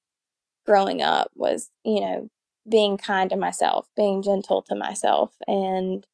growing 0.65 1.03
up 1.03 1.31
was, 1.35 1.71
you 1.85 2.01
know, 2.01 2.31
being 2.69 2.97
kind 2.97 3.31
to 3.31 3.37
myself, 3.37 3.89
being 3.97 4.23
gentle 4.23 4.63
to 4.63 4.75
myself 4.77 5.35
and 5.49 6.07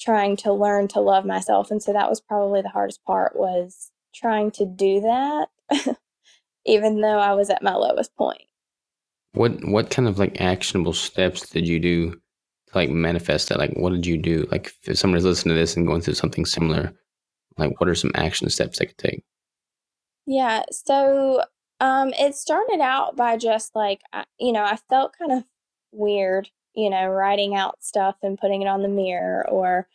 trying 0.00 0.36
to 0.36 0.52
learn 0.52 0.88
to 0.88 1.00
love 1.00 1.24
myself. 1.24 1.70
And 1.70 1.82
so 1.82 1.92
that 1.92 2.10
was 2.10 2.20
probably 2.20 2.62
the 2.62 2.68
hardest 2.68 3.04
part 3.04 3.34
was 3.34 3.90
trying 4.18 4.50
to 4.52 4.66
do 4.66 5.00
that 5.00 5.48
even 6.68 7.00
though 7.00 7.18
I 7.18 7.32
was 7.32 7.50
at 7.50 7.62
my 7.62 7.74
lowest 7.74 8.14
point. 8.16 8.42
What 9.32 9.64
what 9.64 9.90
kind 9.90 10.08
of 10.08 10.18
like 10.18 10.40
actionable 10.40 10.92
steps 10.92 11.48
did 11.50 11.66
you 11.66 11.78
do 11.78 12.12
to 12.12 12.74
like 12.74 12.90
manifest 12.90 13.48
that? 13.48 13.58
Like 13.58 13.72
what 13.76 13.90
did 13.90 14.06
you 14.06 14.18
do? 14.18 14.46
Like 14.50 14.72
if 14.84 14.98
somebody's 14.98 15.24
listening 15.24 15.54
to 15.54 15.60
this 15.60 15.76
and 15.76 15.86
going 15.86 16.00
through 16.00 16.14
something 16.14 16.44
similar, 16.44 16.92
like 17.56 17.80
what 17.80 17.88
are 17.88 17.94
some 17.94 18.12
action 18.14 18.48
steps 18.50 18.78
they 18.78 18.86
could 18.86 18.98
take? 18.98 19.24
Yeah, 20.26 20.64
so 20.70 21.42
um 21.80 22.12
it 22.18 22.34
started 22.34 22.80
out 22.80 23.16
by 23.16 23.36
just 23.36 23.74
like 23.74 24.02
you 24.38 24.52
know, 24.52 24.64
I 24.64 24.78
felt 24.88 25.16
kind 25.18 25.32
of 25.32 25.44
weird, 25.92 26.50
you 26.74 26.90
know, 26.90 27.06
writing 27.06 27.54
out 27.54 27.82
stuff 27.82 28.16
and 28.22 28.38
putting 28.38 28.62
it 28.62 28.68
on 28.68 28.82
the 28.82 28.88
mirror 28.88 29.48
or 29.48 29.88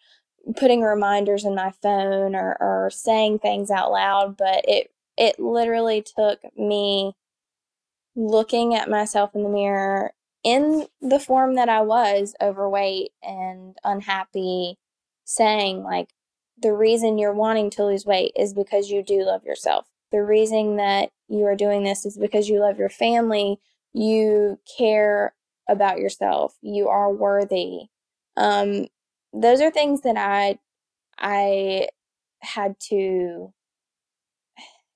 putting 0.56 0.82
reminders 0.82 1.46
in 1.46 1.56
my 1.56 1.72
phone 1.82 2.36
or, 2.36 2.58
or 2.60 2.90
saying 2.92 3.40
things 3.40 3.72
out 3.72 3.92
loud. 3.92 4.38
But 4.38 4.66
it, 4.68 4.92
it 5.18 5.40
literally 5.40 6.02
took 6.04 6.40
me 6.58 7.16
looking 8.16 8.76
at 8.76 8.90
myself 8.90 9.34
in 9.36 9.44
the 9.44 9.50
mirror 9.50 10.12
in 10.44 10.86
the 11.02 11.20
form 11.20 11.56
that 11.56 11.70
I 11.70 11.82
was 11.82 12.36
overweight 12.42 13.12
and 13.22 13.78
unhappy, 13.84 14.78
saying, 15.24 15.84
like, 15.84 16.10
the 16.62 16.74
reason 16.74 17.18
you're 17.18 17.34
wanting 17.34 17.70
to 17.72 17.86
lose 17.86 18.06
weight 18.06 18.34
is 18.38 18.54
because 18.54 18.90
you 18.90 19.04
do 19.04 19.24
love 19.24 19.44
yourself. 19.46 19.88
The 20.12 20.22
reason 20.22 20.76
that 20.78 21.10
you 21.28 21.46
are 21.46 21.56
doing 21.56 21.84
this 21.84 22.06
is 22.06 22.18
because 22.18 22.50
you 22.50 22.60
love 22.60 22.78
your 22.78 22.90
family. 22.90 23.58
You 23.94 24.60
care 24.78 25.34
about 25.68 25.98
yourself. 25.98 26.56
You 26.62 26.90
are 26.90 27.12
worthy. 27.12 27.88
Um, 28.36 28.88
those 29.34 29.62
are 29.62 29.72
things 29.72 30.02
that 30.02 30.18
I 30.18 30.60
I 31.18 31.90
had 32.42 32.80
to 32.90 33.54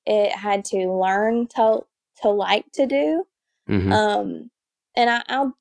it 0.05 0.31
had 0.31 0.63
to 0.65 0.91
learn 0.91 1.47
to 1.47 1.81
to 2.21 2.29
like 2.29 2.71
to 2.73 2.85
do. 2.85 3.25
Mm-hmm. 3.69 3.91
Um, 3.91 4.51
and 4.95 5.09
I, 5.09 5.21
I'll 5.27 5.57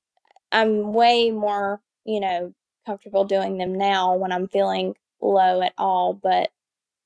I'm 0.52 0.92
way 0.92 1.30
more 1.30 1.80
you 2.04 2.20
know 2.20 2.54
comfortable 2.86 3.24
doing 3.24 3.58
them 3.58 3.76
now 3.76 4.14
when 4.14 4.32
I'm 4.32 4.48
feeling 4.48 4.94
low 5.20 5.62
at 5.62 5.74
all. 5.76 6.14
But 6.14 6.50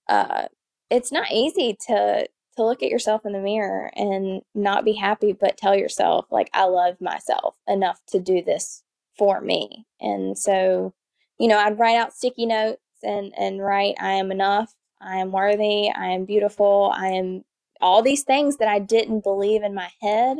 uh, 0.09 0.49
it's 0.91 1.13
not 1.13 1.33
easy 1.33 1.77
to 1.87 2.29
to 2.57 2.65
look 2.65 2.83
at 2.83 2.91
yourself 2.91 3.25
in 3.25 3.33
the 3.33 3.39
mirror 3.39 3.91
and 3.95 4.43
not 4.55 4.85
be 4.85 4.93
happy, 4.93 5.33
but 5.33 5.57
tell 5.57 5.77
yourself 5.77 6.27
like 6.31 6.51
I 6.53 6.65
love 6.65 7.01
myself 7.01 7.57
enough 7.67 8.01
to 8.09 8.21
do 8.21 8.43
this 8.43 8.83
for 9.17 9.41
me. 9.41 9.87
And 10.01 10.37
so, 10.37 10.93
you 11.41 11.49
know, 11.49 11.59
I'd 11.59 11.79
write 11.79 11.97
out 11.97 12.15
sticky 12.15 12.47
notes 12.47 12.83
and 13.03 13.33
and 13.39 13.63
write 13.63 13.97
I 13.99 14.13
am 14.13 14.31
enough, 14.31 14.75
I 15.01 15.17
am 15.17 15.33
worthy, 15.33 15.91
I 15.91 16.09
am 16.09 16.27
beautiful, 16.27 16.93
I 16.95 17.09
am 17.09 17.45
all 17.81 18.03
these 18.03 18.25
things 18.25 18.59
that 18.59 18.69
I 18.69 18.79
didn't 18.79 19.25
believe 19.25 19.63
in 19.63 19.75
my 19.75 19.91
head 20.03 20.39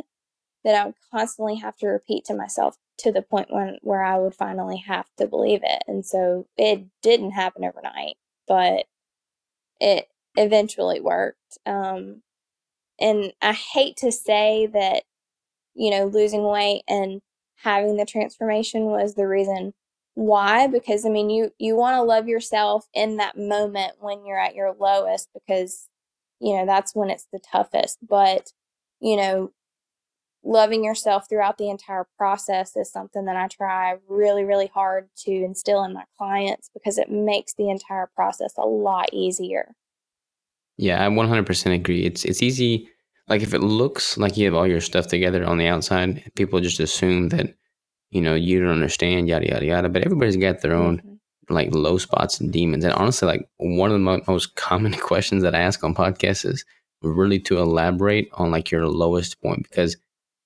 that 0.63 0.75
I 0.75 0.85
would 0.85 0.95
constantly 1.11 1.55
have 1.55 1.75
to 1.77 1.87
repeat 1.87 2.25
to 2.25 2.35
myself 2.35 2.77
to 2.99 3.11
the 3.11 3.23
point 3.23 3.51
when 3.51 3.79
where 3.81 4.03
I 4.03 4.19
would 4.19 4.35
finally 4.35 4.77
have 4.87 5.07
to 5.17 5.27
believe 5.27 5.61
it. 5.63 5.83
And 5.87 6.05
so 6.05 6.47
it 6.55 6.85
didn't 7.01 7.31
happen 7.31 7.65
overnight, 7.65 8.17
but 8.47 8.85
it 9.79 10.07
eventually 10.35 11.01
worked. 11.01 11.57
Um, 11.65 12.21
and 12.99 13.33
I 13.41 13.53
hate 13.53 13.97
to 13.97 14.11
say 14.11 14.67
that, 14.67 15.03
you 15.73 15.89
know, 15.89 16.05
losing 16.05 16.43
weight 16.43 16.83
and 16.87 17.21
having 17.63 17.97
the 17.97 18.05
transformation 18.05 18.85
was 18.85 19.15
the 19.15 19.27
reason 19.27 19.73
why 20.13 20.67
because 20.67 21.05
i 21.05 21.09
mean 21.09 21.29
you 21.29 21.51
you 21.57 21.75
want 21.75 21.95
to 21.95 22.03
love 22.03 22.27
yourself 22.27 22.87
in 22.93 23.17
that 23.17 23.37
moment 23.37 23.93
when 23.99 24.25
you're 24.25 24.39
at 24.39 24.55
your 24.55 24.75
lowest 24.79 25.29
because 25.33 25.87
you 26.39 26.55
know 26.55 26.65
that's 26.65 26.93
when 26.93 27.09
it's 27.09 27.27
the 27.31 27.39
toughest 27.39 27.97
but 28.07 28.51
you 28.99 29.15
know 29.15 29.51
loving 30.43 30.83
yourself 30.83 31.29
throughout 31.29 31.57
the 31.57 31.69
entire 31.69 32.07
process 32.17 32.75
is 32.75 32.91
something 32.91 33.25
that 33.25 33.35
I 33.35 33.47
try 33.47 33.97
really, 34.07 34.43
really 34.43 34.67
hard 34.73 35.09
to 35.19 35.31
instill 35.31 35.83
in 35.83 35.93
my 35.93 36.03
clients 36.17 36.69
because 36.73 36.97
it 36.97 37.11
makes 37.11 37.53
the 37.53 37.69
entire 37.69 38.09
process 38.15 38.53
a 38.57 38.65
lot 38.65 39.09
easier. 39.13 39.75
Yeah, 40.77 41.05
I 41.05 41.09
100% 41.09 41.75
agree. 41.75 42.05
It's 42.05 42.25
it's 42.25 42.41
easy 42.41 42.89
like 43.27 43.41
if 43.41 43.53
it 43.53 43.61
looks 43.61 44.17
like 44.17 44.35
you 44.35 44.45
have 44.45 44.55
all 44.55 44.67
your 44.67 44.81
stuff 44.81 45.07
together 45.07 45.45
on 45.45 45.57
the 45.57 45.67
outside, 45.67 46.31
people 46.35 46.59
just 46.59 46.79
assume 46.79 47.29
that 47.29 47.53
you 48.11 48.21
know 48.21 48.35
you 48.35 48.59
don't 48.59 48.71
understand 48.71 49.27
yada 49.27 49.47
yada 49.47 49.65
yada. 49.65 49.89
But 49.89 50.03
everybody's 50.03 50.37
got 50.37 50.61
their 50.61 50.75
own 50.75 50.99
mm-hmm. 50.99 51.53
like 51.53 51.73
low 51.73 51.97
spots 51.97 52.39
and 52.39 52.51
demons. 52.51 52.83
And 52.83 52.93
honestly, 52.93 53.27
like 53.27 53.47
one 53.57 53.89
of 53.89 53.95
the 53.95 53.99
mo- 53.99 54.21
most 54.27 54.55
common 54.55 54.93
questions 54.93 55.43
that 55.43 55.55
I 55.55 55.59
ask 55.59 55.83
on 55.83 55.95
podcasts 55.95 56.45
is 56.45 56.63
really 57.01 57.39
to 57.39 57.57
elaborate 57.57 58.29
on 58.33 58.51
like 58.51 58.69
your 58.69 58.87
lowest 58.87 59.41
point 59.41 59.63
because 59.63 59.97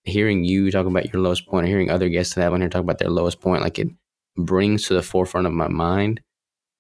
hearing 0.04 0.46
you 0.46 0.72
talk 0.72 0.86
about 0.86 1.12
your 1.12 1.22
lowest 1.22 1.48
point, 1.48 1.66
or 1.66 1.70
hearing 1.70 1.90
other 1.90 2.10
guests 2.10 2.36
that 2.36 2.42
I 2.42 2.44
have 2.46 2.54
on 2.54 2.62
here 2.62 2.70
talk 2.70 2.84
about 2.84 3.00
their 3.00 3.10
lowest 3.10 3.42
point, 3.42 3.62
like 3.62 3.80
it 3.80 3.90
brings 4.38 4.88
to 4.88 4.94
the 4.94 5.02
forefront 5.02 5.48
of 5.48 5.54
my 5.54 5.68
mind 5.68 6.22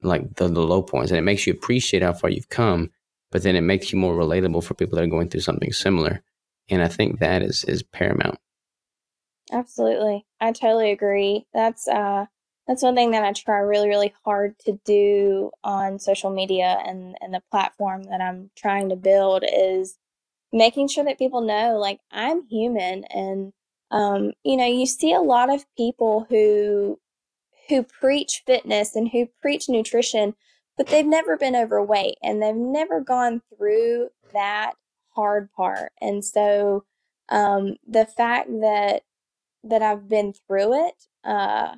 like 0.02 0.36
the, 0.36 0.48
the 0.48 0.62
low 0.62 0.82
points, 0.82 1.12
and 1.12 1.18
it 1.18 1.24
makes 1.24 1.48
you 1.48 1.54
appreciate 1.54 2.04
how 2.04 2.14
far 2.14 2.30
you've 2.30 2.50
come. 2.50 2.92
But 3.32 3.44
then 3.44 3.56
it 3.56 3.62
makes 3.62 3.92
you 3.92 4.00
more 4.00 4.16
relatable 4.16 4.64
for 4.64 4.76
people 4.76 4.96
that 4.96 5.04
are 5.04 5.08
going 5.08 5.30
through 5.30 5.42
something 5.42 5.72
similar, 5.72 6.22
and 6.70 6.82
I 6.82 6.88
think 6.88 7.20
that 7.20 7.42
is 7.42 7.64
is 7.66 7.84
paramount. 7.84 8.38
Absolutely, 9.52 10.26
I 10.40 10.52
totally 10.52 10.92
agree. 10.92 11.46
That's 11.54 11.88
uh, 11.88 12.26
that's 12.68 12.82
one 12.84 12.96
thing 12.96 13.12
that 13.12 13.24
I 13.24 13.32
try 13.34 13.58
really, 13.60 13.88
really 13.88 14.14
hard 14.24 14.58
to 14.60 14.80
do 14.86 15.52
on 15.64 16.00
social 16.00 16.32
media 16.32 16.80
and 16.86 17.16
and 17.22 17.34
the 17.34 17.44
platform 17.52 18.04
that 18.06 18.22
I'm 18.22 18.50
trying 18.56 18.90
to 18.90 18.96
build 18.96 19.44
is 19.48 19.98
making 20.54 20.90
sure 20.90 21.06
that 21.06 21.20
people 21.20 21.42
know 21.42 21.78
like 21.80 22.00
I'm 22.12 22.48
human 22.48 23.06
and 23.06 23.54
um, 23.92 24.34
you 24.44 24.58
know 24.58 24.66
you 24.68 24.86
see 24.88 25.14
a 25.14 25.22
lot 25.22 25.54
of 25.54 25.66
people 25.78 26.28
who 26.30 27.00
who 27.70 27.84
preach 27.84 28.44
fitness 28.46 28.96
and 28.96 29.10
who 29.10 29.28
preach 29.42 29.70
nutrition 29.70 30.36
but 30.78 30.88
they've 30.88 31.06
never 31.06 31.38
been 31.38 31.56
overweight 31.56 32.18
and 32.22 32.42
they've 32.42 32.56
never 32.56 33.02
gone 33.02 33.42
through 33.58 34.10
that 34.34 34.74
hard 35.16 35.52
part 35.54 35.92
and 36.02 36.24
so 36.24 36.86
um, 37.30 37.76
the 37.88 38.06
fact 38.06 38.50
that 38.62 39.02
that 39.66 39.82
I've 39.82 40.08
been 40.08 40.34
through 40.34 40.88
it 40.88 40.96
uh, 41.24 41.76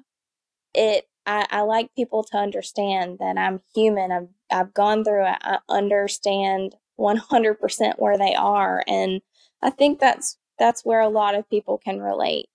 it 0.73 1.06
I, 1.26 1.45
I 1.50 1.62
like 1.62 1.93
people 1.95 2.23
to 2.23 2.38
understand 2.38 3.17
that 3.19 3.38
I'm 3.38 3.60
human. 3.76 4.12
I've 4.12 4.30
I've 4.50 4.73
gone 4.73 5.04
through 5.04 5.26
it. 5.26 5.38
I 5.41 5.58
understand 5.67 6.76
100% 7.00 8.00
where 8.00 8.17
they 8.17 8.34
are 8.34 8.84
and 8.88 9.21
i 9.62 9.69
think 9.69 10.00
that's 10.00 10.38
that's 10.60 10.84
where 10.84 11.02
a 11.02 11.10
lot 11.10 11.36
of 11.36 11.50
people 11.50 11.78
can 11.78 12.00
relate 12.00 12.47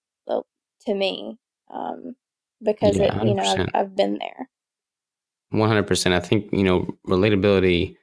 to 0.84 0.94
me 0.94 1.38
um, 1.72 2.16
because 2.62 2.98
yeah, 2.98 3.22
it, 3.22 3.28
you 3.28 3.34
know 3.34 3.42
I've, 3.44 3.68
I've 3.74 3.96
been 3.96 4.18
there 4.18 4.48
100% 5.54 6.12
i 6.12 6.20
think 6.20 6.52
you 6.52 6.64
know 6.64 6.88
relatability 7.06 7.96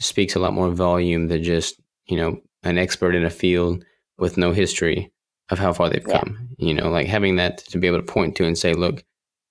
speaks 0.00 0.34
a 0.34 0.40
lot 0.40 0.52
more 0.52 0.70
volume 0.70 1.28
than 1.28 1.42
just 1.42 1.80
you 2.06 2.16
know 2.16 2.40
an 2.64 2.76
expert 2.78 3.14
in 3.14 3.24
a 3.24 3.30
field 3.30 3.84
with 4.18 4.36
no 4.36 4.52
history 4.52 5.12
of 5.50 5.58
how 5.58 5.72
far 5.72 5.90
they've 5.90 6.04
come 6.04 6.48
you 6.58 6.72
know 6.72 6.90
like 6.90 7.06
having 7.06 7.36
that 7.36 7.58
to 7.58 7.78
be 7.78 7.86
able 7.86 7.98
to 7.98 8.12
point 8.12 8.36
to 8.36 8.44
and 8.44 8.56
say 8.56 8.72
look 8.72 9.04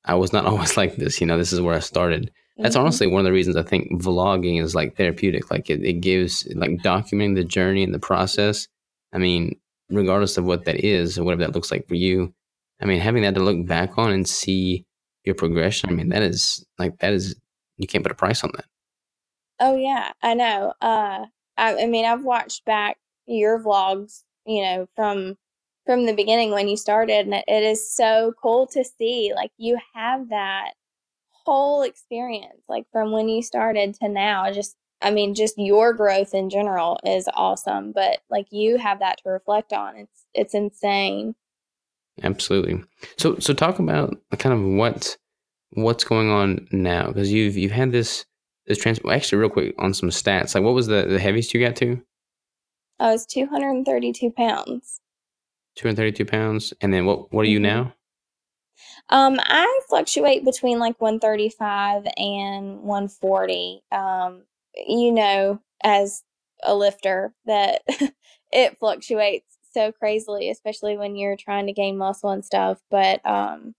i 0.06 0.16
was 0.16 0.34
not 0.34 0.46
always 0.48 0.78
like 0.78 0.96
this 0.96 1.22
you 1.22 1.28
know 1.28 1.38
this 1.38 1.54
is 1.54 1.62
where 1.62 1.76
i 1.76 1.80
started 1.80 2.32
that's 2.58 2.76
mm-hmm. 2.76 2.84
honestly 2.84 3.08
one 3.08 3.20
of 3.20 3.26
the 3.26 3.32
reasons 3.32 3.56
I 3.56 3.64
think 3.64 4.02
vlogging 4.02 4.62
is 4.62 4.76
like 4.76 4.96
therapeutic. 4.96 5.50
Like 5.50 5.70
it, 5.70 5.84
it 5.84 6.02
gives 6.02 6.48
like 6.56 6.72
documenting 6.84 7.36
the 7.36 7.44
journey 7.44 7.84
and 7.84 7.94
the 7.94 8.00
process. 8.00 8.68
I 9.12 9.18
mean, 9.18 9.60
regardless 9.90 10.38
of 10.38 10.46
what 10.46 10.66
that 10.66 10.84
is 10.84 11.18
or 11.18 11.24
whatever 11.24 11.44
that 11.44 11.56
looks 11.56 11.72
like 11.72 11.88
for 11.88 11.96
you, 11.96 12.34
I 12.80 12.86
mean, 12.86 13.00
having 13.00 13.24
that 13.24 13.36
to 13.36 13.44
look 13.44 13.66
back 13.66 13.98
on 13.98 14.12
and 14.12 14.28
see 14.28 14.86
your 15.24 15.36
progression, 15.36 15.90
I 15.90 15.94
mean, 15.94 16.10
that 16.10 16.22
is 16.22 16.66
like 16.78 17.00
that 17.00 17.14
is 17.14 17.36
you 17.78 17.88
can't 17.88 18.04
put 18.04 18.12
a 18.12 18.16
price 18.16 18.44
on 18.44 18.52
that. 18.56 18.66
Oh 19.60 19.76
yeah, 19.76 20.12
I 20.22 20.34
know. 20.34 20.74
Uh, 20.82 21.26
I, 21.58 21.84
I 21.84 21.86
mean, 21.88 22.06
I've 22.06 22.24
watched 22.24 22.66
back 22.66 22.98
your 23.26 23.60
vlogs, 23.60 24.24
you 24.46 24.62
know, 24.62 24.88
from 24.96 25.38
from 25.86 26.06
the 26.06 26.14
beginning 26.14 26.52
when 26.52 26.68
you 26.68 26.78
started, 26.78 27.26
and 27.26 27.34
it, 27.34 27.46
it 27.48 27.64
is 27.64 27.96
so 27.96 28.34
cool 28.42 28.68
to 28.68 28.84
see. 28.84 29.34
Like 29.36 29.52
you 29.58 29.78
have 29.94 30.30
that 30.30 30.72
whole 31.46 31.82
experience, 31.82 32.64
like 32.70 32.86
from 32.92 33.12
when 33.12 33.30
you 33.30 33.42
started 33.42 33.96
to 33.96 34.10
now, 34.10 34.52
just 34.52 34.76
I 35.02 35.12
mean, 35.12 35.36
just 35.36 35.58
your 35.58 35.94
growth 35.94 36.34
in 36.34 36.50
general 36.50 37.00
is 37.06 37.28
awesome, 37.34 37.92
but 37.92 38.20
like 38.30 38.48
you 38.52 38.78
have 38.78 39.00
that 39.00 39.20
to 39.24 39.30
reflect 39.30 39.74
on. 39.74 39.98
It's 39.98 40.26
it's 40.34 40.54
insane. 40.54 41.36
Absolutely. 42.22 42.84
So 43.18 43.38
so 43.40 43.54
talk 43.54 43.80
about 43.80 44.16
kind 44.38 44.54
of 44.54 44.78
what 44.78 45.18
what's 45.76 46.04
going 46.04 46.30
on 46.30 46.68
now 46.72 47.08
because 47.08 47.32
you've 47.32 47.58
you've 47.58 47.72
had 47.72 47.92
this 47.92 48.26
this 48.68 48.78
trans 48.78 49.00
actually 49.10 49.40
real 49.40 49.50
quick 49.50 49.74
on 49.80 49.94
some 49.94 50.10
stats 50.10 50.56
like 50.56 50.64
what 50.64 50.74
was 50.74 50.88
the 50.88 51.06
the 51.10 51.20
heaviest 51.20 51.54
you 51.54 51.60
got 51.60 51.76
to 51.76 52.00
i 53.00 53.12
was 53.12 53.26
232 53.26 54.32
pounds 54.32 55.02
232 55.76 56.26
pounds 56.26 56.74
and 56.82 56.94
then 56.94 57.06
what 57.06 57.32
what 57.34 57.46
are 57.46 57.50
you 57.50 57.58
mm-hmm. 57.60 57.86
now 57.86 57.94
um, 59.10 59.40
I 59.40 59.82
fluctuate 59.90 60.46
between 60.46 60.80
like 60.80 61.00
135 61.00 62.06
and 62.18 62.82
140. 62.82 63.84
Um, 63.92 64.44
you 64.76 65.12
know, 65.12 65.60
as 65.84 66.24
a 66.64 66.74
lifter, 66.74 67.34
that 67.46 67.82
it 68.52 68.78
fluctuates 68.80 69.58
so 69.74 69.92
crazily, 69.92 70.50
especially 70.50 70.98
when 70.98 71.16
you're 71.16 71.36
trying 71.36 71.68
to 71.68 71.74
gain 71.74 71.98
muscle 71.98 72.30
and 72.30 72.46
stuff. 72.46 72.80
But 72.90 73.26
um, 73.26 73.76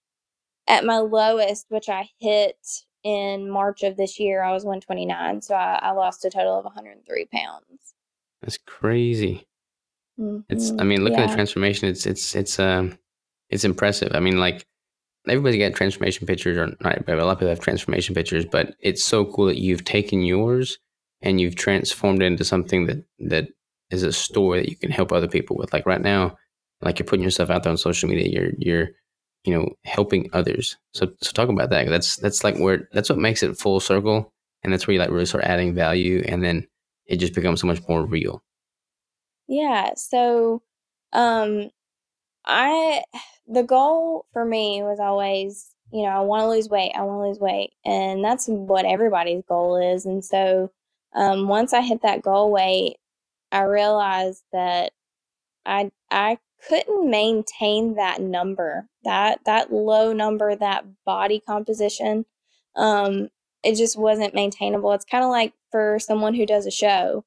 at 0.69 0.85
my 0.85 0.99
lowest, 0.99 1.67
which 1.69 1.89
I 1.89 2.11
hit 2.21 2.59
in 3.03 3.49
March 3.49 3.83
of 3.83 3.97
this 3.97 4.19
year, 4.19 4.43
I 4.43 4.53
was 4.53 4.65
129. 4.65 5.43
So 5.43 5.55
I, 5.55 5.79
I 5.83 5.91
lost 5.93 6.25
a 6.25 6.31
total 6.31 6.59
of 6.59 6.65
103 6.65 7.27
pounds. 7.27 7.95
That's 8.43 8.59
crazy. 8.59 9.47
Mm-hmm. 10.19 10.41
It's, 10.49 10.73
I 10.79 10.85
mean, 10.85 11.05
look 11.05 11.13
yeah. 11.13 11.23
at 11.23 11.29
the 11.29 11.35
transformation. 11.35 11.89
It's, 11.89 12.07
it's, 12.07 12.35
it's, 12.35 12.59
um, 12.59 12.99
it's 13.51 13.65
impressive. 13.65 14.13
I 14.15 14.21
mean, 14.21 14.39
like, 14.39 14.67
everybody's 15.29 15.61
got 15.61 15.77
transformation 15.77 16.27
pictures, 16.27 16.57
or 16.57 16.67
not 16.81 16.93
everybody, 16.93 17.21
a 17.21 17.25
lot 17.25 17.33
of 17.33 17.39
people 17.39 17.49
have 17.49 17.61
transformation 17.61 18.15
pictures, 18.15 18.45
but 18.45 18.75
it's 18.81 19.05
so 19.05 19.25
cool 19.25 19.47
that 19.47 19.59
you've 19.59 19.85
taken 19.85 20.23
yours 20.23 20.79
and 21.23 21.41
you've 21.41 21.57
transformed 21.57 22.23
it 22.23 22.27
into 22.27 22.45
something 22.45 22.87
that 22.87 23.05
that 23.19 23.49
is 23.91 24.03
a 24.03 24.13
story 24.13 24.61
that 24.61 24.69
you 24.69 24.77
can 24.77 24.91
help 24.91 25.13
other 25.13 25.29
people 25.29 25.57
with. 25.57 25.73
Like 25.73 25.87
right 25.87 26.01
now, 26.01 26.37
like 26.83 26.99
you're 26.99 27.07
putting 27.07 27.25
yourself 27.25 27.51
out 27.51 27.63
there 27.63 27.71
on 27.71 27.79
social 27.79 28.09
media, 28.09 28.29
you're 28.29 28.53
you're 28.59 28.89
you 29.45 29.55
know 29.55 29.71
helping 29.85 30.29
others. 30.33 30.77
So 30.93 31.13
so 31.23 31.33
talk 31.33 31.49
about 31.49 31.71
that. 31.71 31.89
That's 31.89 32.17
that's 32.17 32.45
like 32.45 32.59
where 32.59 32.89
that's 32.93 33.09
what 33.09 33.19
makes 33.19 33.43
it 33.43 33.57
full 33.57 33.81
circle, 33.81 34.33
and 34.63 34.73
that's 34.73 34.87
where 34.87 34.95
you 34.95 35.01
like 35.01 35.11
really 35.11 35.27
start 35.27 35.45
adding 35.45 35.75
value, 35.75 36.23
and 36.27 36.45
then 36.45 36.67
it 37.07 37.17
just 37.17 37.35
becomes 37.35 37.61
so 37.61 37.67
much 37.67 37.81
more 37.89 38.05
real. 38.05 38.43
Yeah. 39.49 39.95
So, 39.97 40.63
um, 41.13 41.71
I 42.47 43.05
the 43.49 43.63
goal 43.63 44.27
for 44.33 44.45
me 44.45 44.83
was 44.83 45.01
always, 45.01 45.71
you 45.93 46.03
know, 46.03 46.09
I 46.11 46.21
want 46.21 46.43
to 46.45 46.49
lose 46.51 46.69
weight. 46.69 46.93
I 46.97 47.03
want 47.03 47.23
to 47.25 47.29
lose 47.29 47.39
weight, 47.41 47.73
and 47.85 48.25
that's 48.25 48.47
what 48.49 48.85
everybody's 48.87 49.43
goal 49.49 49.77
is. 49.77 50.07
And 50.07 50.25
so, 50.25 50.71
um, 51.15 51.49
once 51.49 51.73
I 51.73 51.83
hit 51.83 52.03
that 52.03 52.23
goal 52.23 52.51
weight, 52.53 52.97
I 53.53 53.63
realized 53.63 54.45
that 54.53 54.93
I 55.67 55.91
I 56.11 56.39
couldn't 56.69 57.11
maintain 57.11 57.95
that 57.97 58.21
number, 58.21 58.89
that 59.05 59.41
that 59.47 59.73
low 59.73 60.13
number, 60.13 60.55
that 60.57 60.85
body 61.05 61.41
composition. 61.47 62.27
Um, 62.77 63.31
it 63.63 63.77
just 63.77 63.99
wasn't 63.99 64.35
maintainable. 64.35 64.93
It's 64.93 65.05
kind 65.05 65.25
of 65.25 65.31
like 65.31 65.55
for 65.71 65.99
someone 66.01 66.35
who 66.35 66.47
does 66.47 66.67
a 66.67 66.71
show 66.71 67.25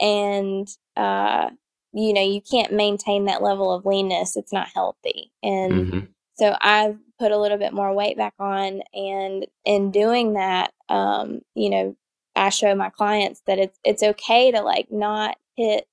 and 0.00 0.68
uh, 0.96 1.50
you 1.94 2.12
know, 2.12 2.22
you 2.22 2.40
can't 2.40 2.72
maintain 2.72 3.26
that 3.26 3.42
level 3.42 3.72
of 3.72 3.86
leanness. 3.86 4.36
It's 4.36 4.52
not 4.52 4.68
healthy. 4.68 5.30
And 5.42 5.72
mm-hmm. 5.72 6.00
so 6.34 6.56
I've 6.60 6.98
put 7.20 7.30
a 7.30 7.38
little 7.38 7.56
bit 7.58 7.72
more 7.72 7.94
weight 7.94 8.16
back 8.16 8.34
on 8.40 8.82
and 8.92 9.46
in 9.64 9.92
doing 9.92 10.34
that, 10.34 10.72
um, 10.88 11.40
you 11.54 11.70
know, 11.70 11.96
I 12.34 12.48
show 12.48 12.74
my 12.74 12.90
clients 12.90 13.42
that 13.46 13.60
it's 13.60 13.78
it's 13.84 14.02
okay 14.02 14.50
to 14.50 14.60
like 14.62 14.90
not 14.90 15.36
hit 15.56 15.86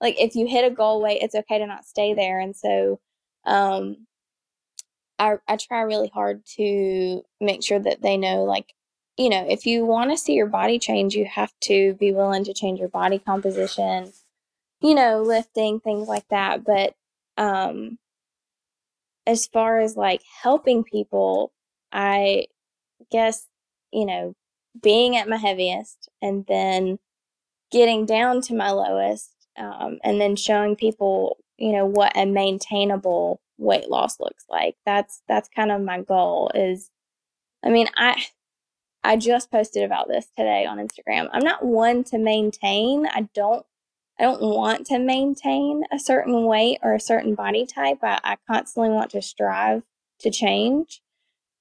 like 0.00 0.14
if 0.20 0.36
you 0.36 0.46
hit 0.46 0.64
a 0.64 0.74
goal 0.74 1.02
weight, 1.02 1.20
it's 1.20 1.34
okay 1.34 1.58
to 1.58 1.66
not 1.66 1.84
stay 1.84 2.14
there. 2.14 2.38
And 2.38 2.54
so 2.54 3.00
um 3.44 4.06
I 5.18 5.34
I 5.48 5.56
try 5.56 5.80
really 5.82 6.10
hard 6.14 6.44
to 6.56 7.22
make 7.40 7.64
sure 7.64 7.80
that 7.80 8.02
they 8.02 8.16
know 8.16 8.44
like 8.44 8.72
you 9.20 9.28
know, 9.28 9.44
if 9.46 9.66
you 9.66 9.84
want 9.84 10.10
to 10.10 10.16
see 10.16 10.32
your 10.32 10.46
body 10.46 10.78
change, 10.78 11.14
you 11.14 11.26
have 11.26 11.52
to 11.60 11.92
be 12.00 12.10
willing 12.10 12.42
to 12.42 12.54
change 12.54 12.80
your 12.80 12.88
body 12.88 13.18
composition, 13.18 14.10
you 14.80 14.94
know, 14.94 15.20
lifting, 15.20 15.78
things 15.78 16.08
like 16.08 16.26
that. 16.30 16.64
But 16.64 16.94
um, 17.36 17.98
as 19.26 19.46
far 19.46 19.78
as 19.78 19.94
like 19.94 20.22
helping 20.42 20.84
people, 20.84 21.52
I 21.92 22.46
guess, 23.12 23.46
you 23.92 24.06
know, 24.06 24.34
being 24.82 25.18
at 25.18 25.28
my 25.28 25.36
heaviest 25.36 26.08
and 26.22 26.46
then 26.48 26.98
getting 27.70 28.06
down 28.06 28.40
to 28.40 28.54
my 28.54 28.70
lowest 28.70 29.34
um, 29.58 29.98
and 30.02 30.18
then 30.18 30.34
showing 30.34 30.76
people, 30.76 31.36
you 31.58 31.72
know, 31.72 31.84
what 31.84 32.16
a 32.16 32.24
maintainable 32.24 33.42
weight 33.58 33.90
loss 33.90 34.18
looks 34.18 34.46
like. 34.48 34.76
That's 34.86 35.20
that's 35.28 35.50
kind 35.54 35.70
of 35.70 35.82
my 35.82 36.00
goal 36.00 36.50
is 36.54 36.90
I 37.62 37.68
mean, 37.68 37.88
I 37.98 38.24
I 39.02 39.16
just 39.16 39.50
posted 39.50 39.82
about 39.82 40.08
this 40.08 40.26
today 40.36 40.66
on 40.66 40.78
Instagram. 40.78 41.28
I'm 41.32 41.44
not 41.44 41.64
one 41.64 42.04
to 42.04 42.18
maintain. 42.18 43.06
I 43.06 43.28
don't 43.34 43.64
I 44.18 44.24
don't 44.24 44.42
want 44.42 44.86
to 44.88 44.98
maintain 44.98 45.84
a 45.90 45.98
certain 45.98 46.44
weight 46.44 46.78
or 46.82 46.94
a 46.94 47.00
certain 47.00 47.34
body 47.34 47.64
type. 47.64 48.00
I, 48.02 48.20
I 48.22 48.36
constantly 48.46 48.90
want 48.90 49.10
to 49.12 49.22
strive 49.22 49.82
to 50.20 50.30
change. 50.30 51.02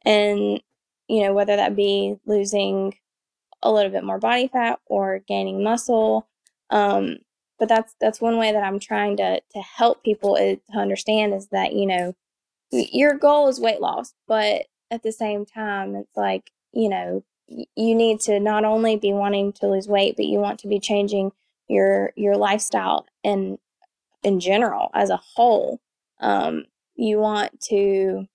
And, 0.05 0.61
you 1.07 1.23
know, 1.23 1.33
whether 1.33 1.55
that 1.55 1.77
be 1.77 2.17
losing 2.25 2.95
a 3.61 3.71
little 3.71 3.91
bit 3.91 4.03
more 4.03 4.19
body 4.19 4.49
fat 4.49 4.79
or 4.87 5.23
gaining 5.25 5.63
muscle. 5.63 6.27
Um, 6.69 7.19
but 7.57 7.69
that's 7.69 7.95
that's 8.01 8.19
one 8.19 8.37
way 8.37 8.51
that 8.51 8.63
I'm 8.63 8.79
trying 8.79 9.15
to 9.17 9.39
to 9.39 9.59
help 9.59 10.03
people 10.03 10.35
is, 10.35 10.57
to 10.71 10.77
understand 10.77 11.33
is 11.33 11.47
that, 11.53 11.71
you 11.73 11.85
know, 11.85 12.13
your 12.71 13.13
goal 13.13 13.47
is 13.47 13.59
weight 13.59 13.79
loss, 13.79 14.13
but 14.27 14.63
at 14.91 15.03
the 15.03 15.11
same 15.11 15.45
time, 15.45 15.95
it's 15.95 16.15
like, 16.15 16.51
you 16.73 16.89
know, 16.89 17.23
you 17.49 17.95
need 17.95 18.19
to 18.21 18.39
not 18.39 18.63
only 18.63 18.95
be 18.95 19.11
wanting 19.11 19.53
to 19.53 19.67
lose 19.67 19.87
weight, 19.87 20.15
but 20.15 20.25
you 20.25 20.39
want 20.39 20.59
to 20.59 20.67
be 20.67 20.79
changing 20.79 21.31
your 21.67 22.13
your 22.15 22.35
lifestyle 22.35 23.05
and 23.23 23.57
in 24.23 24.39
general 24.39 24.89
as 24.93 25.09
a 25.09 25.17
whole. 25.17 25.79
Um, 26.19 26.65
you 26.95 27.17
want 27.17 27.61
to 27.69 28.25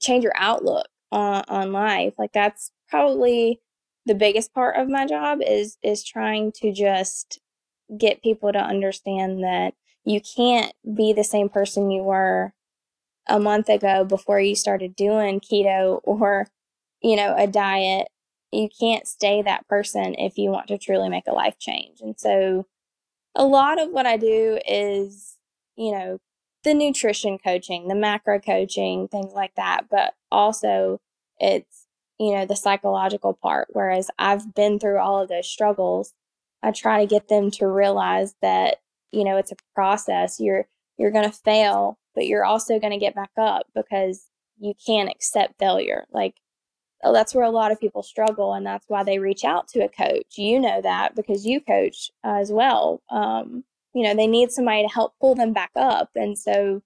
change 0.00 0.22
your 0.22 0.34
outlook 0.36 0.86
on, 1.10 1.44
on 1.48 1.72
life. 1.72 2.14
Like 2.18 2.32
that's 2.32 2.70
probably 2.88 3.60
the 4.04 4.14
biggest 4.14 4.52
part 4.54 4.76
of 4.76 4.88
my 4.88 5.06
job 5.06 5.40
is 5.44 5.78
is 5.82 6.04
trying 6.04 6.52
to 6.52 6.72
just 6.72 7.40
get 7.98 8.22
people 8.22 8.52
to 8.52 8.58
understand 8.58 9.42
that 9.42 9.74
you 10.04 10.20
can't 10.20 10.72
be 10.94 11.12
the 11.12 11.24
same 11.24 11.48
person 11.48 11.90
you 11.90 12.02
were 12.02 12.52
a 13.28 13.40
month 13.40 13.68
ago 13.68 14.04
before 14.04 14.40
you 14.40 14.54
started 14.54 14.94
doing 14.94 15.40
keto 15.40 16.00
or 16.04 16.46
you 17.06 17.14
know, 17.14 17.36
a 17.38 17.46
diet, 17.46 18.08
you 18.50 18.68
can't 18.80 19.06
stay 19.06 19.40
that 19.40 19.68
person 19.68 20.16
if 20.18 20.36
you 20.36 20.50
want 20.50 20.66
to 20.66 20.76
truly 20.76 21.08
make 21.08 21.28
a 21.28 21.32
life 21.32 21.56
change. 21.56 22.00
And 22.00 22.18
so 22.18 22.66
a 23.36 23.46
lot 23.46 23.80
of 23.80 23.90
what 23.92 24.06
I 24.06 24.16
do 24.16 24.58
is, 24.66 25.36
you 25.76 25.92
know, 25.92 26.18
the 26.64 26.74
nutrition 26.74 27.38
coaching, 27.38 27.86
the 27.86 27.94
macro 27.94 28.40
coaching, 28.40 29.06
things 29.06 29.32
like 29.34 29.54
that, 29.54 29.82
but 29.88 30.14
also 30.32 31.00
it's, 31.38 31.86
you 32.18 32.34
know, 32.34 32.44
the 32.44 32.56
psychological 32.56 33.34
part. 33.34 33.68
Whereas 33.70 34.10
I've 34.18 34.52
been 34.52 34.80
through 34.80 34.98
all 34.98 35.22
of 35.22 35.28
those 35.28 35.48
struggles, 35.48 36.12
I 36.60 36.72
try 36.72 37.00
to 37.00 37.06
get 37.06 37.28
them 37.28 37.52
to 37.52 37.68
realize 37.68 38.34
that, 38.42 38.78
you 39.12 39.22
know, 39.22 39.36
it's 39.36 39.52
a 39.52 39.56
process. 39.76 40.40
You're, 40.40 40.66
you're 40.98 41.12
going 41.12 41.30
to 41.30 41.36
fail, 41.36 42.00
but 42.16 42.26
you're 42.26 42.44
also 42.44 42.80
going 42.80 42.94
to 42.94 42.98
get 42.98 43.14
back 43.14 43.30
up 43.38 43.68
because 43.76 44.24
you 44.58 44.72
can't 44.84 45.08
accept 45.08 45.60
failure. 45.60 46.06
Like 46.10 46.34
that's 47.04 47.34
where 47.34 47.44
a 47.44 47.50
lot 47.50 47.72
of 47.72 47.80
people 47.80 48.02
struggle 48.02 48.54
and 48.54 48.66
that's 48.66 48.86
why 48.88 49.04
they 49.04 49.18
reach 49.18 49.44
out 49.44 49.68
to 49.68 49.80
a 49.80 49.88
coach. 49.88 50.36
You 50.36 50.60
know 50.60 50.80
that 50.82 51.14
because 51.14 51.46
you 51.46 51.60
coach 51.60 52.10
uh, 52.24 52.36
as 52.36 52.50
well. 52.50 53.02
Um, 53.10 53.64
you 53.96 54.02
know 54.02 54.14
they 54.14 54.26
need 54.26 54.52
somebody 54.52 54.82
to 54.82 54.92
help 54.92 55.14
pull 55.18 55.34
them 55.34 55.54
back 55.54 55.70
up 55.74 56.10
and 56.14 56.38
so 56.38 56.82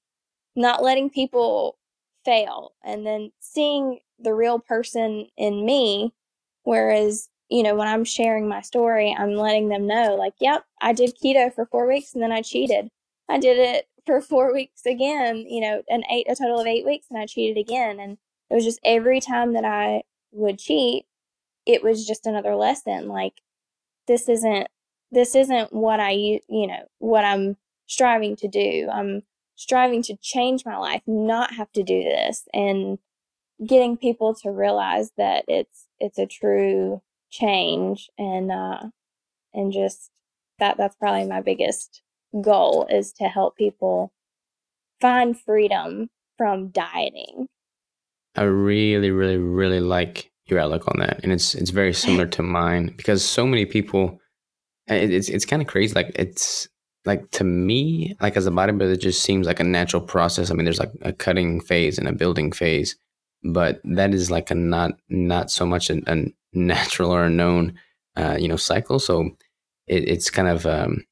not 0.55 0.83
letting 0.83 1.11
people 1.11 1.77
fail 2.25 2.73
and 2.85 3.05
then 3.05 3.33
seeing 3.41 3.99
the 4.21 4.33
real 4.33 4.61
person 4.61 5.27
in 5.37 5.67
me 5.67 6.15
whereas 6.63 7.29
you 7.49 7.65
know 7.65 7.75
when 7.75 7.89
i'm 7.89 8.05
sharing 8.05 8.49
my 8.49 8.61
story 8.61 9.15
i'm 9.19 9.35
letting 9.35 9.69
them 9.69 9.89
know 9.89 10.15
like 10.15 10.35
yep 10.41 10.65
i 10.81 10.93
did 10.93 11.19
keto 11.23 11.53
for 11.53 11.67
four 11.67 11.89
weeks 11.89 12.15
and 12.15 12.23
then 12.23 12.33
i 12.33 12.41
cheated. 12.41 12.89
I 13.29 13.39
did 13.39 13.59
it 13.59 13.87
for 14.07 14.21
four 14.21 14.53
weeks 14.55 14.87
again 14.87 15.39
you 15.49 15.61
know 15.61 15.83
an 15.89 16.05
eight 16.13 16.27
a 16.31 16.37
total 16.37 16.61
of 16.61 16.67
eight 16.69 16.87
weeks 16.87 17.07
and 17.11 17.19
i 17.19 17.27
cheated 17.27 17.59
again. 17.59 17.99
And 17.99 18.19
it 18.51 18.55
was 18.55 18.65
just 18.65 18.81
every 18.85 19.21
time 19.21 19.53
that 19.55 19.65
I 19.65 20.03
would 20.33 20.59
cheat, 20.59 21.07
it 21.67 21.83
was 21.83 22.07
just 22.07 22.27
another 22.27 22.55
lesson. 22.57 23.09
Like 23.09 23.35
this 24.09 24.29
isn't 24.29 24.69
this 25.13 25.35
isn't 25.35 25.73
what 25.73 26.01
I 26.01 26.13
you 26.13 26.67
know 26.67 26.85
what 26.99 27.25
I'm 27.25 27.57
striving 27.87 28.37
to 28.37 28.49
do. 28.49 28.89
I'm 28.93 29.23
striving 29.57 30.03
to 30.05 30.17
change 30.17 30.65
my 30.65 30.77
life, 30.77 31.03
not 31.07 31.55
have 31.55 31.71
to 31.73 31.83
do 31.83 32.03
this, 32.03 32.49
and 32.53 32.99
getting 33.67 33.97
people 33.97 34.35
to 34.35 34.51
realize 34.51 35.13
that 35.17 35.45
it's 35.49 35.87
it's 35.99 36.19
a 36.19 36.27
true 36.27 37.03
change 37.31 38.09
and 38.19 38.51
uh 38.51 38.81
and 39.55 39.73
just 39.73 40.11
that 40.59 40.77
that's 40.77 40.97
probably 40.97 41.25
my 41.25 41.41
biggest 41.41 42.03
goal 42.41 42.87
is 42.91 43.13
to 43.13 43.25
help 43.25 43.57
people 43.57 44.13
find 45.01 45.39
freedom 45.39 46.11
from 46.37 46.69
dieting 46.69 47.49
I 48.37 48.43
really, 48.43 49.11
really, 49.11 49.37
really 49.37 49.81
like 49.81 50.31
your 50.47 50.61
outlook 50.61 50.89
on 50.89 50.99
that, 51.01 51.21
and 51.23 51.33
it's 51.33 51.55
it's 51.55 51.71
very 51.71 51.93
similar 51.93 52.27
to 52.27 52.43
mine 52.43 52.95
because 52.97 53.25
so 53.25 53.47
many 53.47 53.67
people, 53.67 54.21
it, 54.87 55.13
it's 55.13 55.29
it's 55.29 55.45
kind 55.45 55.63
of 55.63 55.69
crazy. 55.69 55.95
Like 55.95 56.13
it's 56.15 56.69
like 57.05 57.31
to 57.33 57.45
me, 57.45 58.17
like 58.21 58.37
as 58.37 58.47
a 58.47 58.51
bodybuilder, 58.51 58.95
it 58.95 59.01
just 59.01 59.23
seems 59.23 59.47
like 59.47 59.61
a 59.61 59.65
natural 59.65 60.03
process. 60.03 60.51
I 60.51 60.55
mean, 60.55 60.65
there's 60.65 60.79
like 60.79 60.93
a 61.03 61.13
cutting 61.13 61.61
phase 61.61 61.99
and 61.99 62.09
a 62.09 62.13
building 62.13 62.53
phase, 62.53 62.97
but 63.43 63.81
that 63.85 64.15
is 64.15 64.31
like 64.31 64.51
a 64.51 64.55
not 64.55 64.93
not 65.09 65.51
so 65.51 65.67
much 65.67 65.91
a, 65.91 66.01
a 66.07 66.27
natural 66.53 67.13
or 67.13 67.25
a 67.25 67.31
known, 67.31 67.75
uh, 68.17 68.37
you 68.39 68.49
know, 68.49 68.57
cycle. 68.57 68.99
So 68.99 69.31
it, 69.87 70.09
it's 70.09 70.31
kind 70.31 70.49
of 70.49 70.67
um, 70.67 71.05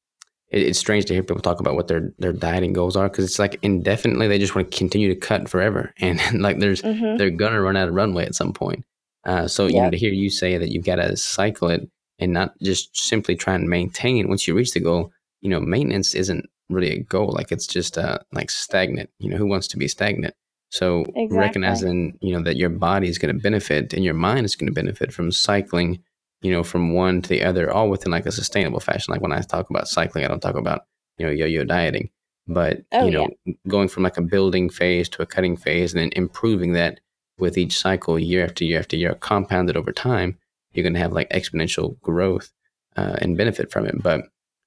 it, 0.51 0.61
it's 0.61 0.79
strange 0.79 1.05
to 1.05 1.13
hear 1.13 1.23
people 1.23 1.41
talk 1.41 1.59
about 1.59 1.75
what 1.75 1.87
their 1.87 2.11
their 2.19 2.33
dieting 2.33 2.73
goals 2.73 2.95
are 2.95 3.09
because 3.09 3.25
it's 3.25 3.39
like 3.39 3.59
indefinitely 3.61 4.27
they 4.27 4.39
just 4.39 4.55
want 4.55 4.69
to 4.69 4.77
continue 4.77 5.07
to 5.13 5.19
cut 5.19 5.49
forever 5.49 5.93
and 5.99 6.19
like 6.41 6.59
there's 6.59 6.81
mm-hmm. 6.81 7.17
they're 7.17 7.29
gonna 7.29 7.61
run 7.61 7.77
out 7.77 7.87
of 7.87 7.93
runway 7.93 8.25
at 8.25 8.35
some 8.35 8.53
point. 8.53 8.83
Uh, 9.25 9.47
so 9.47 9.67
you 9.67 9.81
know 9.81 9.89
to 9.89 9.97
hear 9.97 10.11
you 10.11 10.29
say 10.29 10.57
that 10.57 10.69
you've 10.69 10.85
got 10.85 10.95
to 10.95 11.15
cycle 11.17 11.69
it 11.69 11.89
and 12.19 12.33
not 12.33 12.53
just 12.61 12.95
simply 12.97 13.35
try 13.35 13.55
and 13.55 13.69
maintain 13.69 14.27
once 14.27 14.47
you 14.47 14.53
reach 14.53 14.73
the 14.73 14.79
goal. 14.79 15.11
You 15.41 15.49
know, 15.49 15.59
maintenance 15.59 16.13
isn't 16.13 16.45
really 16.69 16.91
a 16.91 16.99
goal. 16.99 17.31
Like 17.31 17.51
it's 17.51 17.67
just 17.67 17.97
uh 17.97 18.19
like 18.31 18.49
stagnant. 18.49 19.09
You 19.19 19.29
know, 19.29 19.37
who 19.37 19.47
wants 19.47 19.67
to 19.69 19.77
be 19.77 19.87
stagnant? 19.87 20.35
So 20.69 21.01
exactly. 21.01 21.37
recognizing 21.37 22.17
you 22.21 22.33
know 22.33 22.43
that 22.43 22.57
your 22.57 22.69
body 22.69 23.09
is 23.09 23.17
going 23.17 23.35
to 23.35 23.41
benefit 23.41 23.93
and 23.93 24.03
your 24.03 24.13
mind 24.13 24.45
is 24.45 24.55
going 24.55 24.67
to 24.67 24.73
benefit 24.73 25.13
from 25.13 25.31
cycling 25.31 26.03
you 26.41 26.51
know, 26.51 26.63
from 26.63 26.93
one 26.93 27.21
to 27.21 27.29
the 27.29 27.43
other, 27.43 27.71
all 27.71 27.89
within 27.89 28.11
like 28.11 28.25
a 28.25 28.31
sustainable 28.31 28.79
fashion. 28.79 29.11
Like 29.11 29.21
when 29.21 29.31
I 29.31 29.41
talk 29.41 29.69
about 29.69 29.87
cycling, 29.87 30.25
I 30.25 30.27
don't 30.27 30.39
talk 30.39 30.55
about, 30.55 30.85
you 31.17 31.25
know, 31.25 31.31
yo-yo 31.31 31.63
dieting, 31.65 32.09
but 32.47 32.81
oh, 32.91 33.05
you 33.05 33.11
know, 33.11 33.27
yeah. 33.45 33.53
going 33.67 33.87
from 33.87 34.03
like 34.03 34.17
a 34.17 34.21
building 34.21 34.69
phase 34.69 35.09
to 35.09 35.21
a 35.21 35.25
cutting 35.25 35.57
phase 35.57 35.93
and 35.93 36.01
then 36.01 36.11
improving 36.15 36.73
that 36.73 36.99
with 37.37 37.57
each 37.57 37.77
cycle 37.77 38.17
year 38.17 38.43
after 38.43 38.63
year 38.63 38.79
after 38.79 38.95
year, 38.95 39.13
compounded 39.15 39.77
over 39.77 39.91
time, 39.91 40.37
you're 40.73 40.83
going 40.83 40.93
to 40.93 40.99
have 40.99 41.13
like 41.13 41.29
exponential 41.29 41.99
growth 42.01 42.51
uh, 42.95 43.15
and 43.21 43.37
benefit 43.37 43.71
from 43.71 43.85
it. 43.85 44.01
But 44.01 44.25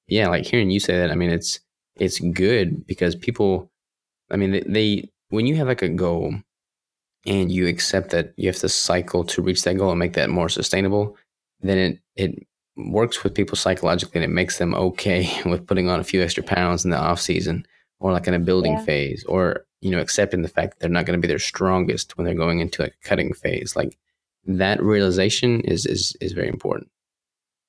yeah, 0.08 0.28
like 0.28 0.46
hearing 0.46 0.70
you 0.70 0.80
say 0.80 0.96
that, 0.98 1.10
I 1.10 1.14
mean, 1.14 1.30
it's, 1.30 1.60
it's 1.96 2.18
good 2.18 2.86
because 2.86 3.14
people, 3.14 3.70
I 4.30 4.36
mean, 4.36 4.52
they, 4.52 4.60
they 4.60 5.10
when 5.28 5.46
you 5.46 5.56
have 5.56 5.68
like 5.68 5.82
a 5.82 5.88
goal 5.88 6.34
and 7.26 7.52
you 7.52 7.66
accept 7.66 8.10
that 8.10 8.32
you 8.36 8.48
have 8.48 8.58
to 8.58 8.68
cycle 8.68 9.24
to 9.24 9.42
reach 9.42 9.62
that 9.62 9.76
goal 9.76 9.90
and 9.90 9.98
make 9.98 10.14
that 10.14 10.30
more 10.30 10.48
sustainable, 10.48 11.16
then 11.70 11.78
it 11.78 11.98
it 12.16 12.46
works 12.76 13.22
with 13.22 13.34
people 13.34 13.56
psychologically 13.56 14.22
and 14.22 14.24
it 14.30 14.34
makes 14.34 14.58
them 14.58 14.74
okay 14.74 15.28
with 15.46 15.66
putting 15.66 15.88
on 15.88 16.00
a 16.00 16.04
few 16.04 16.22
extra 16.22 16.42
pounds 16.42 16.84
in 16.84 16.90
the 16.90 16.98
off 16.98 17.20
season 17.20 17.66
or 18.00 18.12
like 18.12 18.26
in 18.26 18.34
a 18.34 18.38
building 18.38 18.76
Yeah. 18.76 18.84
phase 18.84 19.24
or 19.24 19.66
you 19.80 19.90
know 19.90 20.00
accepting 20.00 20.42
the 20.42 20.48
fact 20.48 20.70
that 20.72 20.80
they're 20.80 20.90
not 20.90 21.06
going 21.06 21.18
to 21.18 21.22
be 21.22 21.28
their 21.28 21.38
strongest 21.38 22.16
when 22.16 22.24
they're 22.24 22.34
going 22.34 22.60
into 22.60 22.82
like 22.82 22.94
a 23.04 23.08
cutting 23.08 23.32
phase 23.34 23.76
like 23.76 23.98
that 24.46 24.82
realization 24.82 25.60
is 25.62 25.86
is 25.86 26.16
is 26.20 26.32
very 26.32 26.48
important 26.48 26.88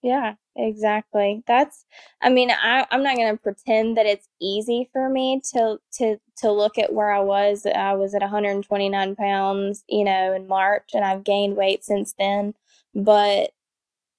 Yeah, 0.02 0.36
exactly. 0.56 1.44
That's, 1.48 1.86
I 2.22 2.30
mean, 2.30 2.52
I, 2.52 2.86
I'm 2.92 3.04
not 3.04 3.16
going 3.16 3.32
to 3.32 3.42
pretend 3.42 3.96
that 3.98 4.06
it's 4.06 4.28
easy 4.42 4.90
for 4.92 5.10
me 5.10 5.42
to 5.54 5.78
to 5.94 6.18
to 6.38 6.52
look 6.52 6.78
at 6.78 6.92
where 6.94 7.12
I 7.12 7.22
was. 7.22 7.66
I 7.66 7.94
was 7.94 8.14
at 8.14 8.22
129 8.22 9.16
pounds, 9.16 9.84
you 9.88 10.04
know, 10.04 10.34
in 10.34 10.48
March, 10.48 10.90
and 10.94 11.06
I've 11.06 11.24
gained 11.24 11.56
weight 11.56 11.86
since 11.86 12.14
then. 12.20 12.54
But 12.94 13.52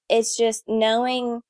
it's 0.09 0.37
just 0.37 0.63
knowing 0.67 1.41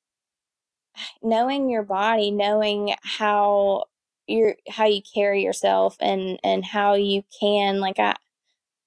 knowing 1.22 1.70
your 1.70 1.82
body, 1.82 2.30
knowing 2.30 2.94
how 3.02 3.84
you're 4.26 4.56
how 4.68 4.86
you 4.86 5.02
carry 5.14 5.42
yourself 5.42 5.96
and 6.00 6.38
and 6.44 6.64
how 6.64 6.94
you 6.94 7.24
can 7.40 7.80
like 7.80 7.98
I 7.98 8.16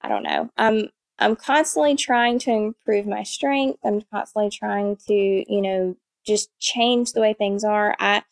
I 0.02 0.10
don't 0.10 0.24
know. 0.24 0.50
I'm 0.58 0.90
I'm 1.20 1.36
constantly 1.36 1.96
trying 1.96 2.40
to 2.42 2.52
improve 2.52 3.08
my 3.08 3.24
strength. 3.24 3.80
I'm 3.86 4.02
constantly 4.14 4.52
trying 4.52 4.98
to, 5.08 5.14
you 5.14 5.62
know, 5.62 5.98
just 6.26 6.50
change 6.60 7.14
the 7.14 7.22
way 7.22 7.34
things 7.34 7.64
are. 7.64 7.96
I 8.00 8.24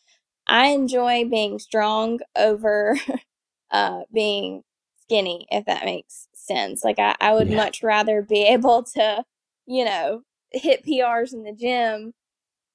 I 0.48 0.68
enjoy 0.68 1.26
being 1.28 1.58
strong 1.60 2.20
over 2.36 2.96
uh 3.72 4.02
being 4.12 4.64
skinny, 5.02 5.46
if 5.50 5.66
that 5.66 5.84
makes 5.84 6.28
sense. 6.34 6.84
Like 6.84 6.98
I, 6.98 7.16
I 7.20 7.34
would 7.34 7.50
yeah 7.50 7.56
much 7.56 7.82
rather 7.82 8.22
be 8.22 8.44
able 8.48 8.84
to, 8.96 9.24
you 9.66 9.84
know, 9.84 10.22
hit 10.52 10.84
PRs 10.84 11.32
in 11.32 11.44
the 11.44 11.52
gym 11.52 12.14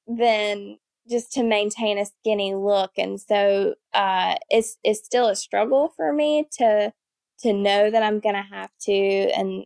than 0.08 0.78
just 1.10 1.32
to 1.34 1.44
maintain 1.44 1.98
a 1.98 2.06
skinny 2.06 2.56
look. 2.56 2.92
And 2.98 3.20
so 3.20 3.76
uh 3.94 4.36
it's 4.50 4.78
it's 4.84 5.06
still 5.06 5.28
a 5.28 5.36
struggle 5.36 5.94
for 5.96 6.14
me 6.14 6.48
to 6.60 6.94
to 7.40 7.54
know 7.54 7.90
that 7.90 8.04
I'm 8.04 8.20
gonna 8.20 8.46
have 8.50 8.72
to 8.84 8.94
and 8.94 9.66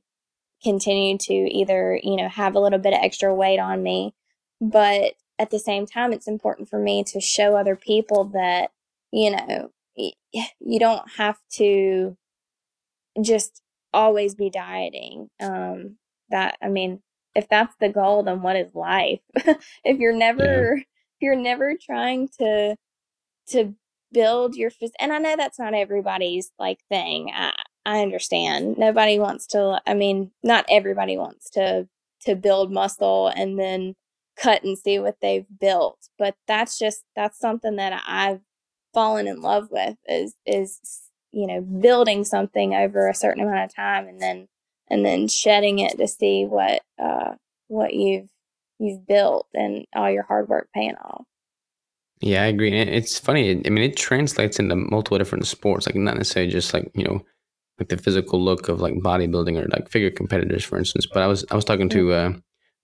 continue 0.63 1.17
to 1.17 1.33
either, 1.33 1.99
you 2.01 2.15
know, 2.15 2.29
have 2.29 2.55
a 2.55 2.59
little 2.59 2.79
bit 2.79 2.93
of 2.93 2.99
extra 3.01 3.33
weight 3.33 3.59
on 3.59 3.83
me. 3.83 4.15
But 4.59 5.13
at 5.39 5.51
the 5.51 5.59
same 5.59 5.85
time, 5.85 6.13
it's 6.13 6.27
important 6.27 6.69
for 6.69 6.79
me 6.79 7.03
to 7.05 7.21
show 7.21 7.55
other 7.55 7.75
people 7.75 8.25
that, 8.33 8.71
you 9.11 9.31
know, 9.31 9.71
you 9.95 10.79
don't 10.79 11.07
have 11.17 11.37
to 11.53 12.17
just 13.21 13.61
always 13.93 14.35
be 14.35 14.49
dieting. 14.49 15.29
Um, 15.39 15.97
that, 16.29 16.57
I 16.61 16.67
mean, 16.67 17.01
if 17.37 17.49
that's 17.49 17.75
the 17.79 17.89
goal, 17.89 18.23
then 18.23 18.41
what 18.41 18.57
is 18.57 18.75
life? 18.75 19.21
if 19.85 19.99
you're 19.99 20.13
yeah 20.13 20.17
never, 20.17 20.73
if 20.75 20.85
you're 21.21 21.35
never 21.35 21.75
trying 21.81 22.29
to, 22.39 22.75
to 23.49 23.75
build 24.11 24.55
your 24.55 24.71
phys- 24.71 24.91
and 24.99 25.13
I 25.13 25.19
know 25.19 25.35
that's 25.37 25.59
not 25.59 25.73
everybody's 25.75 26.51
like 26.59 26.79
thing. 26.89 27.31
I 27.33 27.53
I 27.85 28.01
understand. 28.01 28.77
Nobody 28.77 29.19
wants 29.19 29.47
to 29.47 29.81
I 29.87 29.93
mean, 29.93 30.31
not 30.43 30.65
everybody 30.69 31.17
wants 31.17 31.49
to 31.51 31.87
to 32.23 32.35
build 32.35 32.71
muscle 32.73 33.27
and 33.29 33.59
then 33.59 33.95
cut 34.37 34.63
and 34.63 34.77
see 34.77 34.99
what 34.99 35.17
they've 35.21 35.45
built, 35.59 35.99
but 36.19 36.35
that's 36.47 36.79
just 36.79 37.03
that's 37.15 37.39
something 37.39 37.77
that 37.77 38.03
I've 38.07 38.41
fallen 38.93 39.27
in 39.27 39.41
love 39.41 39.69
with 39.71 39.97
is 40.07 40.35
is 40.45 40.79
you 41.31 41.45
know, 41.47 41.61
building 41.61 42.25
something 42.25 42.73
over 42.73 43.07
a 43.07 43.13
certain 43.13 43.43
amount 43.43 43.65
of 43.69 43.75
time 43.75 44.07
and 44.07 44.19
then 44.21 44.47
and 44.89 45.05
then 45.05 45.27
shedding 45.27 45.79
it 45.79 45.97
to 45.97 46.07
see 46.07 46.45
what 46.45 46.81
uh 47.01 47.33
what 47.67 47.93
you've 47.93 48.29
you've 48.79 49.05
built 49.07 49.47
and 49.53 49.85
all 49.95 50.09
your 50.09 50.23
hard 50.23 50.47
work 50.47 50.69
paying 50.73 50.95
off. 50.95 51.25
yeah 52.21 52.43
i 52.43 52.45
agree 52.45 52.77
and 52.77 52.89
it's 52.89 53.17
funny 53.17 53.61
i 53.65 53.69
mean 53.69 53.83
it 53.83 53.97
translates 53.97 54.59
into 54.59 54.75
multiple 54.75 55.17
different 55.17 55.45
sports 55.45 55.85
like 55.85 55.95
not 55.95 56.15
necessarily 56.17 56.51
just 56.51 56.73
like 56.73 56.89
you 56.93 57.03
know 57.03 57.21
like 57.79 57.89
the 57.89 57.97
physical 57.97 58.43
look 58.43 58.69
of 58.69 58.81
like 58.81 58.95
bodybuilding 58.95 59.61
or 59.61 59.67
like 59.69 59.89
figure 59.89 60.09
competitors 60.09 60.63
for 60.63 60.77
instance 60.77 61.05
but 61.11 61.21
i 61.21 61.27
was 61.27 61.45
i 61.51 61.55
was 61.55 61.65
talking 61.65 61.89
to 61.89 62.11
uh 62.11 62.31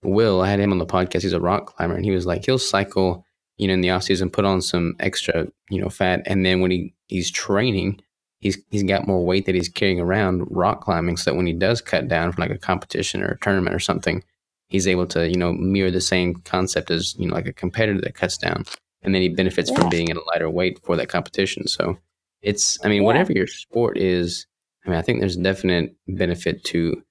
will 0.02 0.42
i 0.42 0.48
had 0.48 0.60
him 0.60 0.72
on 0.72 0.78
the 0.78 0.86
podcast 0.86 1.22
he's 1.22 1.32
a 1.32 1.40
rock 1.40 1.74
climber 1.76 1.96
and 1.96 2.04
he 2.04 2.10
was 2.10 2.26
like 2.26 2.44
he'll 2.44 2.58
cycle 2.58 3.24
you 3.56 3.66
know 3.66 3.74
in 3.74 3.80
the 3.80 3.90
off 3.90 4.02
season 4.02 4.30
put 4.30 4.44
on 4.44 4.60
some 4.60 4.94
extra 5.00 5.46
you 5.70 5.80
know 5.80 5.88
fat 5.88 6.22
and 6.26 6.44
then 6.44 6.60
when 6.60 6.70
he 6.70 6.94
he's 7.06 7.30
training 7.30 8.00
he's 8.44 8.58
he's 8.70 8.84
got 8.84 9.08
more 9.08 9.24
weight 9.24 9.46
that 9.46 9.56
he's 9.56 9.68
carrying 9.68 10.00
around 10.00 10.46
rock 10.50 10.82
climbing. 10.82 11.16
So 11.16 11.30
that 11.30 11.36
when 11.36 11.46
he 11.46 11.52
does 11.52 11.80
cut 11.80 12.06
down 12.06 12.30
for 12.30 12.40
like 12.40 12.52
a 12.52 12.58
competition 12.58 13.22
or 13.22 13.32
a 13.32 13.38
tournament 13.40 13.74
or 13.74 13.80
something 13.80 14.22
he's 14.68 14.88
able 14.88 15.06
to 15.06 15.28
you 15.28 15.36
know 15.36 15.52
mirror 15.52 15.90
the 15.90 16.00
same 16.00 16.34
concept 16.34 16.90
as 16.90 17.14
you 17.16 17.28
know 17.28 17.34
like 17.34 17.46
a 17.46 17.52
competitor 17.52 18.00
that 18.00 18.14
cuts 18.14 18.36
down. 18.38 18.64
And 19.02 19.14
then 19.14 19.20
he 19.20 19.28
benefits 19.28 19.70
from 19.70 19.90
being 19.90 20.10
at 20.10 20.16
a 20.16 20.24
lighter 20.32 20.48
weight 20.48 20.80
for 20.82 20.96
that 20.96 21.10
competition. 21.10 21.68
So 21.68 21.98
it's 22.42 22.78
i 22.84 22.88
mean 22.88 23.02
Yeah. 23.02 23.06
whatever 23.06 23.32
your 23.32 23.46
sport 23.46 23.96
is 23.96 24.46
i 24.84 24.90
mean 24.90 24.98
i 24.98 25.02
think 25.02 25.20
there's 25.20 25.36
a 25.36 25.42
definite 25.42 25.96
benefit 26.08 26.62
to 26.64 27.02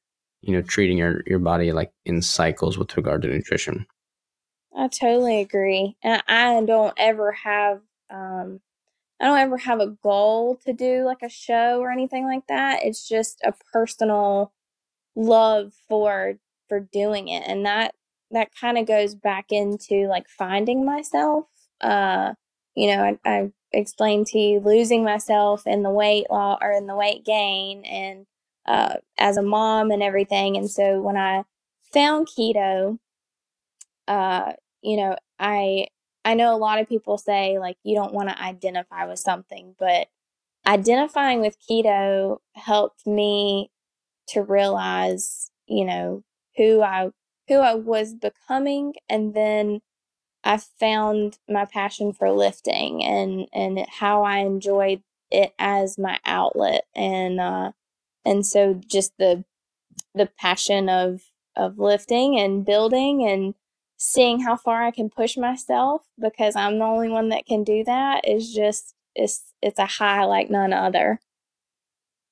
you 0.42 0.54
know 0.54 0.62
treating 0.62 0.98
your 0.98 1.24
your 1.26 1.40
body 1.40 1.72
like 1.72 1.92
in 2.06 2.22
cycles 2.22 2.78
with 2.78 2.96
regard 2.98 3.22
to 3.24 3.28
nutrition. 3.30 3.86
I 4.76 4.88
totally 4.88 5.40
agree. 5.40 5.96
And 6.04 6.24
I 6.28 6.62
don't 6.66 6.94
ever 6.98 7.32
have 7.32 7.82
um 8.10 8.60
I 9.22 9.26
don't 9.28 9.38
ever 9.40 9.58
have 9.58 9.80
a 9.80 9.88
goal 10.04 10.58
to 10.66 10.74
do 10.74 11.06
like 11.06 11.22
a 11.24 11.30
show 11.30 11.80
or 11.80 11.92
anything 11.92 12.26
like 12.26 12.48
that. 12.48 12.82
It's 12.84 13.08
just 13.08 13.40
a 13.44 13.54
personal 13.72 14.54
love 15.16 15.74
for 15.90 16.36
for 16.70 16.80
doing 16.82 17.28
it. 17.30 17.44
And 17.48 17.66
that 17.66 17.96
that 18.32 18.50
kind 18.60 18.78
of 18.78 18.88
goes 18.88 19.16
back 19.16 19.48
into 19.52 20.08
like 20.08 20.28
finding 20.30 20.86
myself. 20.86 21.46
Uh 21.82 22.34
you 22.76 22.88
know, 22.96 23.04
I, 23.26 23.30
I 23.30 23.52
explained 23.72 24.28
to 24.28 24.40
you 24.40 24.60
losing 24.60 25.04
myself 25.04 25.68
in 25.68 25.84
the 25.84 25.92
weight 25.92 26.28
law 26.32 26.58
or 26.62 26.72
in 26.72 26.88
the 26.88 26.96
weight 26.96 27.26
gain 27.26 27.86
and 27.86 28.26
uh 28.68 28.96
as 29.18 29.38
a 29.38 29.44
mom 29.44 29.92
and 29.92 30.04
everything. 30.04 30.58
And 30.58 30.70
so 30.72 31.02
when 31.02 31.18
I 31.18 31.44
found 31.94 32.28
keto, 32.28 33.00
uh, 34.08 34.54
you 34.82 34.98
know, 34.98 35.16
I 35.40 35.88
I 36.26 36.36
know 36.36 36.56
a 36.56 36.58
lot 36.58 36.80
of 36.80 36.88
people 36.90 37.18
say 37.18 37.60
like 37.60 37.78
you 37.84 37.96
don't 37.96 38.14
want 38.14 38.30
to 38.30 38.42
identify 38.42 39.06
with 39.06 39.20
something, 39.20 39.76
but 39.80 40.08
identifying 40.66 41.42
with 41.42 41.58
keto 41.70 42.38
helped 42.56 43.06
me 43.06 43.72
to 44.30 44.42
realize, 44.42 45.52
you 45.68 45.86
know, 45.86 46.24
who 46.58 46.82
I 46.82 47.10
who 47.48 47.56
I 47.56 47.76
was 47.76 48.14
becoming 48.14 48.94
and 49.10 49.34
then 49.34 49.82
I 50.44 50.58
found 50.58 51.40
my 51.50 51.66
passion 51.66 52.14
for 52.14 52.32
lifting 52.32 53.04
and 53.04 53.48
and 53.54 53.86
how 53.90 54.24
I 54.24 54.40
enjoyed 54.40 55.04
it 55.32 55.54
as 55.58 55.98
my 55.98 56.20
outlet 56.26 56.86
and 56.96 57.40
uh 57.40 57.72
and 58.26 58.46
so 58.46 58.74
just 58.74 59.18
the 59.18 59.44
the 60.16 60.28
passion 60.38 60.90
of 60.90 61.22
of 61.56 61.80
lifting 61.80 62.38
and 62.40 62.66
building 62.66 63.26
and 63.28 63.56
seeing 64.04 64.40
how 64.40 64.58
far 64.58 64.84
I 64.84 64.92
can 64.92 65.10
push 65.10 65.38
myself 65.38 66.02
because 66.20 66.56
I'm 66.56 66.80
the 66.80 66.86
only 66.86 67.10
one 67.10 67.30
that 67.30 67.46
can 67.46 67.64
do 67.64 67.84
that 67.86 68.28
is 68.28 68.54
just 68.54 68.94
it's 69.16 69.44
it's 69.62 69.80
a 69.80 69.86
high 69.86 70.26
like 70.26 70.50
none 70.50 70.74
other. 70.74 71.20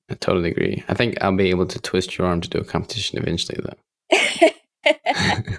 i 0.09 0.15
totally 0.15 0.49
agree 0.49 0.83
i 0.89 0.93
think 0.93 1.15
i'll 1.21 1.35
be 1.35 1.49
able 1.51 1.65
to 1.67 1.79
twist 1.79 2.17
your 2.17 2.27
arm 2.27 2.41
to 2.41 2.49
do 2.49 2.57
a 2.57 2.63
competition 2.63 3.19
eventually 3.19 3.59
though 3.63 3.77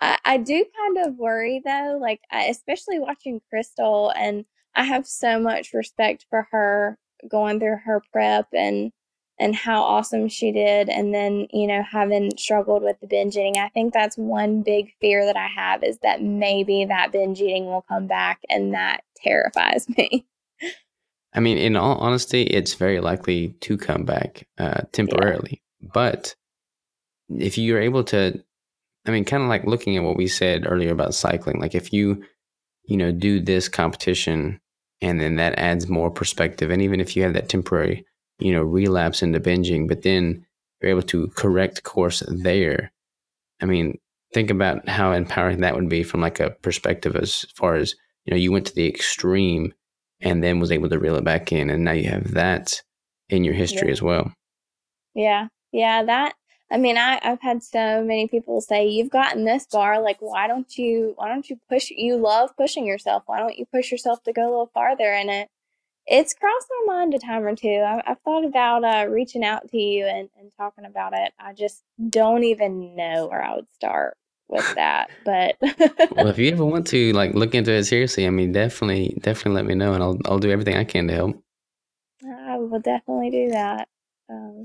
I, 0.00 0.18
I 0.24 0.36
do 0.36 0.64
kind 0.76 1.06
of 1.06 1.16
worry 1.16 1.62
though, 1.64 1.98
like 2.00 2.20
I, 2.30 2.44
especially 2.44 2.98
watching 2.98 3.40
Crystal, 3.48 4.12
and 4.14 4.44
I 4.74 4.84
have 4.84 5.06
so 5.06 5.38
much 5.38 5.72
respect 5.72 6.26
for 6.28 6.48
her 6.50 6.98
going 7.28 7.58
through 7.58 7.78
her 7.84 8.02
prep 8.12 8.48
and 8.52 8.92
and 9.38 9.54
how 9.54 9.82
awesome 9.82 10.28
she 10.28 10.52
did, 10.52 10.88
and 10.88 11.12
then 11.14 11.48
you 11.52 11.66
know 11.66 11.82
having 11.82 12.36
struggled 12.36 12.82
with 12.82 13.00
the 13.00 13.06
binge 13.06 13.36
eating. 13.36 13.58
I 13.58 13.68
think 13.68 13.92
that's 13.92 14.16
one 14.16 14.62
big 14.62 14.92
fear 15.00 15.24
that 15.26 15.36
I 15.36 15.46
have 15.46 15.82
is 15.82 15.98
that 16.02 16.22
maybe 16.22 16.84
that 16.84 17.12
binge 17.12 17.40
eating 17.40 17.66
will 17.66 17.84
come 17.88 18.06
back, 18.06 18.40
and 18.48 18.74
that 18.74 19.02
terrifies 19.16 19.88
me. 19.98 20.26
I 21.34 21.40
mean, 21.40 21.58
in 21.58 21.76
all 21.76 21.98
honesty, 21.98 22.42
it's 22.42 22.74
very 22.74 23.00
likely 23.00 23.48
to 23.60 23.76
come 23.76 24.04
back 24.04 24.46
uh, 24.58 24.64
Yeah, 24.66 24.80
temporarily. 24.92 25.62
But 25.80 26.36
if 27.28 27.58
you're 27.58 27.80
able 27.80 28.04
to, 28.04 28.40
I 29.04 29.10
mean, 29.10 29.24
kind 29.24 29.42
of 29.42 29.48
like 29.48 29.64
looking 29.64 29.96
at 29.96 30.04
what 30.04 30.16
we 30.16 30.28
said 30.28 30.64
earlier 30.66 30.92
about 30.92 31.14
cycling, 31.14 31.60
like 31.60 31.74
if 31.74 31.92
you, 31.92 32.24
you 32.84 32.96
know, 32.96 33.10
do 33.10 33.40
this 33.40 33.68
competition 33.68 34.60
and 35.00 35.20
then 35.20 35.36
that 35.36 35.58
adds 35.58 35.88
more 35.88 36.10
perspective, 36.10 36.70
and 36.70 36.80
even 36.80 37.00
if 37.00 37.16
you 37.16 37.24
have 37.24 37.34
that 37.34 37.48
temporary, 37.48 38.06
you 38.38 38.52
know, 38.52 38.62
relapse 38.62 39.22
into 39.22 39.40
binging, 39.40 39.88
but 39.88 40.02
then 40.02 40.44
you're 40.80 40.90
able 40.90 41.02
to 41.02 41.28
correct 41.28 41.82
course 41.82 42.22
there, 42.28 42.92
I 43.62 43.66
mean, 43.66 43.98
think 44.32 44.50
about 44.50 44.88
how 44.88 45.12
empowering 45.12 45.60
that 45.60 45.74
would 45.76 45.88
be 45.88 46.02
from 46.02 46.20
like 46.20 46.40
a 46.40 46.50
perspective 46.50 47.16
as 47.16 47.46
far 47.54 47.76
as, 47.76 47.94
you 48.24 48.32
know, 48.32 48.36
you 48.36 48.52
went 48.52 48.66
to 48.66 48.74
the 48.74 48.88
extreme 48.88 49.72
and 50.20 50.42
then 50.42 50.60
was 50.60 50.72
able 50.72 50.88
to 50.88 50.98
reel 50.98 51.16
it 51.16 51.24
back 51.24 51.52
in. 51.52 51.70
And 51.70 51.84
now 51.84 51.92
you 51.92 52.08
have 52.08 52.32
that 52.32 52.82
in 53.28 53.44
your 53.44 53.54
history 53.54 53.88
yeah, 53.88 53.92
as 53.92 54.02
well. 54.02 54.32
yeah, 55.14 55.48
yeah. 55.72 56.02
That 56.02 56.34
I 56.70 56.78
mean, 56.78 56.96
I 56.98 57.20
I've 57.22 57.40
had 57.40 57.62
so 57.62 58.02
many 58.02 58.26
people 58.28 58.60
say 58.60 58.86
you've 58.86 59.10
gotten 59.10 59.44
this 59.44 59.66
far, 59.66 60.00
like 60.02 60.16
why 60.20 60.46
don't 60.48 60.76
you 60.76 61.12
why 61.16 61.28
don't 61.28 61.48
you 61.48 61.58
push? 61.68 61.90
You 61.90 62.16
love 62.16 62.50
pushing 62.56 62.86
yourself. 62.86 63.22
Why 63.26 63.38
don't 63.38 63.56
you 63.58 63.66
push 63.66 63.90
yourself 63.92 64.22
to 64.24 64.32
go 64.32 64.42
a 64.42 64.50
little 64.50 64.70
farther? 64.74 65.12
And 65.12 65.30
it 65.30 65.48
it's 66.06 66.34
crossed 66.34 66.68
my 66.86 66.94
mind 66.94 67.14
a 67.14 67.18
time 67.18 67.44
or 67.44 67.54
two. 67.56 67.68
I, 67.68 68.02
have 68.06 68.20
thought 68.24 68.44
about 68.44 68.84
uh, 68.84 69.06
reaching 69.08 69.44
out 69.44 69.68
to 69.70 69.78
you 69.78 70.04
and, 70.04 70.28
and 70.38 70.50
talking 70.58 70.84
about 70.84 71.12
it. 71.14 71.32
I 71.38 71.52
just 71.54 71.82
don't 72.10 72.44
even 72.44 72.94
know 72.94 73.26
where 73.26 73.42
I 73.42 73.54
would 73.54 73.72
start 73.72 74.16
with 74.48 74.74
that. 74.74 75.10
But 75.24 75.56
well, 75.60 76.28
if 76.28 76.38
you 76.38 76.50
ever 76.52 76.64
want 76.64 76.86
to 76.88 77.12
like 77.12 77.34
look 77.34 77.54
into 77.54 77.72
it 77.72 77.84
seriously, 77.84 78.26
I 78.26 78.30
mean, 78.30 78.52
definitely, 78.52 79.16
definitely 79.20 79.56
let 79.56 79.66
me 79.66 79.74
know, 79.74 79.94
and 79.94 80.02
I'll 80.02 80.18
I'll 80.26 80.38
do 80.38 80.50
everything 80.50 80.76
I 80.76 80.84
can 80.84 81.08
to 81.08 81.14
help. 81.14 81.42
I 82.26 82.58
will 82.58 82.80
definitely 82.80 83.30
do 83.30 83.50
that. 83.50 83.88
Um. 84.28 84.64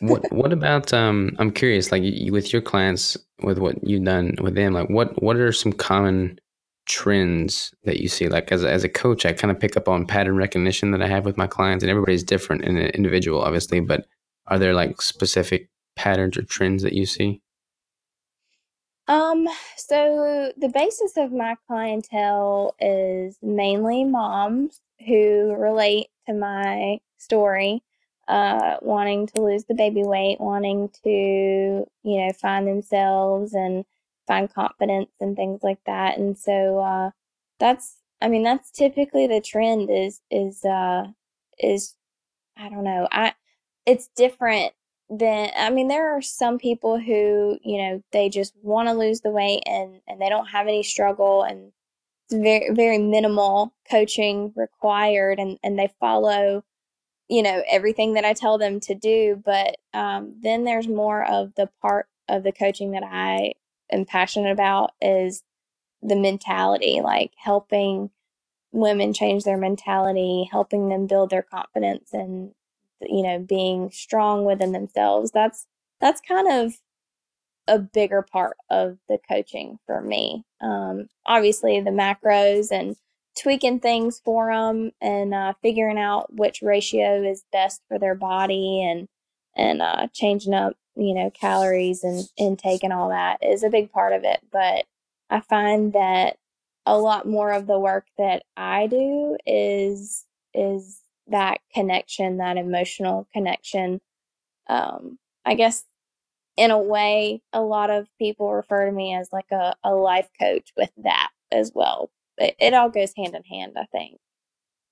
what 0.00 0.30
What 0.32 0.52
about? 0.52 0.92
Um, 0.92 1.34
I'm 1.38 1.50
curious, 1.50 1.92
like 1.92 2.02
you, 2.02 2.32
with 2.32 2.52
your 2.52 2.62
clients, 2.62 3.16
with 3.42 3.58
what 3.58 3.86
you've 3.86 4.04
done 4.04 4.34
with 4.40 4.54
them, 4.54 4.74
like 4.74 4.90
what 4.90 5.22
what 5.22 5.36
are 5.36 5.52
some 5.52 5.72
common 5.72 6.38
trends 6.86 7.74
that 7.84 8.00
you 8.00 8.08
see? 8.08 8.28
Like 8.28 8.52
as 8.52 8.62
a, 8.62 8.70
as 8.70 8.84
a 8.84 8.88
coach, 8.88 9.24
I 9.26 9.32
kind 9.32 9.50
of 9.50 9.60
pick 9.60 9.76
up 9.76 9.88
on 9.88 10.06
pattern 10.06 10.36
recognition 10.36 10.90
that 10.92 11.02
I 11.02 11.08
have 11.08 11.24
with 11.24 11.36
my 11.36 11.46
clients, 11.46 11.82
and 11.82 11.90
everybody's 11.90 12.24
different 12.24 12.64
and 12.64 12.78
individual, 12.78 13.42
obviously. 13.42 13.80
But 13.80 14.06
are 14.46 14.58
there 14.58 14.74
like 14.74 15.00
specific 15.00 15.68
patterns 15.96 16.36
or 16.36 16.42
trends 16.42 16.82
that 16.82 16.92
you 16.92 17.06
see? 17.06 17.40
Um, 19.06 19.46
so 19.76 20.52
the 20.56 20.68
basis 20.68 21.16
of 21.16 21.30
my 21.32 21.56
clientele 21.66 22.74
is 22.80 23.36
mainly 23.42 24.04
moms 24.04 24.80
who 25.06 25.54
relate 25.54 26.06
to 26.26 26.32
my 26.32 27.00
story, 27.18 27.82
uh, 28.28 28.76
wanting 28.80 29.26
to 29.26 29.42
lose 29.42 29.64
the 29.64 29.74
baby 29.74 30.02
weight, 30.02 30.40
wanting 30.40 30.88
to, 31.02 31.10
you 31.10 31.86
know, 32.02 32.32
find 32.32 32.66
themselves 32.66 33.52
and 33.52 33.84
find 34.26 34.52
confidence 34.52 35.10
and 35.20 35.36
things 35.36 35.62
like 35.62 35.80
that. 35.86 36.18
And 36.18 36.36
so 36.36 36.78
uh, 36.78 37.10
that's, 37.58 37.96
I 38.20 38.28
mean, 38.28 38.42
that's 38.42 38.70
typically 38.70 39.26
the 39.26 39.40
trend 39.40 39.90
is 39.90 40.20
is 40.30 40.64
uh, 40.64 41.06
is 41.58 41.94
I 42.56 42.68
don't 42.68 42.84
know. 42.84 43.08
I 43.10 43.34
it's 43.86 44.08
different 44.16 44.72
than 45.10 45.50
I 45.56 45.70
mean, 45.70 45.88
there 45.88 46.16
are 46.16 46.22
some 46.22 46.58
people 46.58 46.98
who 46.98 47.58
you 47.62 47.78
know 47.78 48.02
they 48.12 48.28
just 48.28 48.54
want 48.62 48.88
to 48.88 48.94
lose 48.94 49.20
the 49.20 49.30
weight 49.30 49.62
and 49.66 50.00
and 50.08 50.20
they 50.20 50.28
don't 50.28 50.46
have 50.46 50.66
any 50.66 50.82
struggle 50.82 51.42
and 51.42 51.72
very 52.32 52.74
very 52.74 52.98
minimal 52.98 53.74
coaching 53.90 54.52
required 54.56 55.38
and 55.38 55.58
and 55.62 55.78
they 55.78 55.88
follow 56.00 56.64
you 57.28 57.42
know 57.42 57.62
everything 57.70 58.14
that 58.14 58.24
I 58.24 58.32
tell 58.34 58.58
them 58.58 58.80
to 58.80 58.94
do. 58.94 59.42
But 59.44 59.76
um, 59.92 60.36
then 60.42 60.64
there's 60.64 60.88
more 60.88 61.24
of 61.24 61.54
the 61.56 61.68
part 61.82 62.06
of 62.28 62.42
the 62.42 62.52
coaching 62.52 62.92
that 62.92 63.04
I 63.04 63.54
am 63.94 64.06
passionate 64.06 64.52
about 64.52 64.92
is 65.02 65.44
the 66.02 66.16
mentality, 66.16 67.00
like 67.02 67.32
helping 67.38 68.10
women 68.72 69.12
change 69.14 69.44
their 69.44 69.58
mentality, 69.58 70.48
helping 70.50 70.88
them 70.88 71.06
build 71.06 71.30
their 71.30 71.42
confidence 71.42 72.10
and 72.12 72.52
you 73.02 73.22
know 73.22 73.38
being 73.38 73.90
strong 73.90 74.44
within 74.44 74.72
themselves. 74.72 75.30
That's 75.32 75.66
that's 76.00 76.20
kind 76.20 76.50
of 76.52 76.74
a 77.68 77.78
bigger 77.78 78.22
part 78.22 78.56
of 78.70 78.98
the 79.08 79.18
coaching 79.28 79.78
for 79.86 80.00
me. 80.00 80.44
Um, 80.60 81.08
obviously, 81.26 81.80
the 81.80 81.90
macros 81.90 82.70
and 82.70 82.96
tweaking 83.40 83.80
things 83.80 84.20
for 84.24 84.52
them 84.52 84.92
and 85.00 85.34
uh, 85.34 85.54
figuring 85.62 85.98
out 85.98 86.32
which 86.34 86.62
ratio 86.62 87.22
is 87.22 87.44
best 87.52 87.82
for 87.88 87.98
their 87.98 88.14
body 88.14 88.82
and 88.82 89.08
and 89.56 89.82
uh, 89.82 90.08
changing 90.12 90.54
up 90.54 90.74
you 90.96 91.14
know 91.14 91.30
calories 91.30 92.04
and 92.04 92.28
intake 92.36 92.82
and 92.82 92.92
all 92.92 93.08
that 93.10 93.38
is 93.42 93.62
a 93.62 93.70
big 93.70 93.92
part 93.92 94.12
of 94.12 94.24
it. 94.24 94.40
But 94.52 94.84
I 95.30 95.40
find 95.40 95.92
that 95.94 96.36
a 96.86 96.98
lot 96.98 97.26
more 97.26 97.52
of 97.52 97.66
the 97.66 97.78
work 97.78 98.06
that 98.18 98.44
I 98.56 98.86
do 98.86 99.36
is 99.46 100.24
is 100.52 101.00
that 101.28 101.58
connection, 101.72 102.38
that 102.38 102.56
emotional 102.56 103.26
connection. 103.32 104.00
Um, 104.68 105.18
I 105.44 105.54
guess 105.54 105.84
in 106.56 106.70
a 106.70 106.78
way, 106.78 107.42
a 107.52 107.60
lot 107.60 107.90
of 107.90 108.06
people 108.18 108.52
refer 108.52 108.86
to 108.86 108.92
me 108.92 109.14
as 109.14 109.28
like 109.32 109.50
a, 109.50 109.74
a 109.82 109.92
life 109.94 110.28
coach 110.40 110.72
with 110.76 110.90
that 111.02 111.30
as 111.50 111.72
well. 111.74 112.10
It, 112.38 112.54
it 112.60 112.74
all 112.74 112.90
goes 112.90 113.12
hand 113.16 113.34
in 113.34 113.42
hand, 113.42 113.72
I 113.76 113.86
think. 113.86 114.18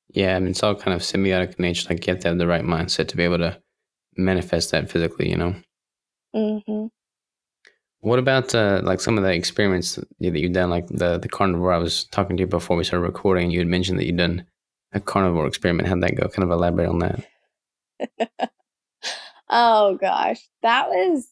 Yeah, 0.09 0.37
I 0.37 0.41
mean, 0.41 0.51
it's 0.51 0.63
all 0.63 0.75
kind 0.75 0.95
of 0.95 1.03
symbiotic 1.03 1.57
in 1.57 1.63
nature. 1.63 1.89
Like 1.89 2.07
you 2.07 2.13
have 2.13 2.23
to 2.23 2.29
have 2.29 2.39
the 2.39 2.47
right 2.47 2.65
mindset 2.65 3.09
to 3.09 3.17
be 3.17 3.25
able 3.25 3.39
to 3.39 3.61
manifest 4.17 4.71
that 4.73 4.91
physically, 4.91 5.31
you 5.31 5.37
know? 5.37 5.55
Mm-hmm. 6.35 6.87
What 8.01 8.19
about 8.19 8.55
uh, 8.55 8.81
like 8.83 9.01
some 9.01 9.17
of 9.17 9.23
the 9.23 9.33
experiments 9.33 9.95
that 9.95 10.07
you've 10.19 10.53
done, 10.53 10.71
like 10.71 10.89
the 10.89 11.19
the 11.19 11.29
carnivore? 11.29 11.73
I 11.73 11.79
was 11.79 12.05
talking 12.05 12.37
to 12.37 12.43
you 12.43 12.47
before 12.49 12.77
we 12.77 12.85
started 12.85 13.07
recording. 13.07 13.51
You 13.51 13.61
had 13.61 13.69
mentioned 13.69 13.99
that 13.99 14.07
you'd 14.07 14.17
done 14.17 14.45
a 14.93 15.01
carnivore 15.01 15.47
experiment. 15.47 15.89
How'd 15.89 16.03
that 16.03 16.17
go? 16.17 16.29
Kind 16.29 16.43
of 16.43 16.51
elaborate 16.51 16.89
on 16.89 16.99
that. 16.99 18.51
oh 19.49 19.97
gosh, 20.01 20.41
that 20.63 20.89
was 20.89 21.29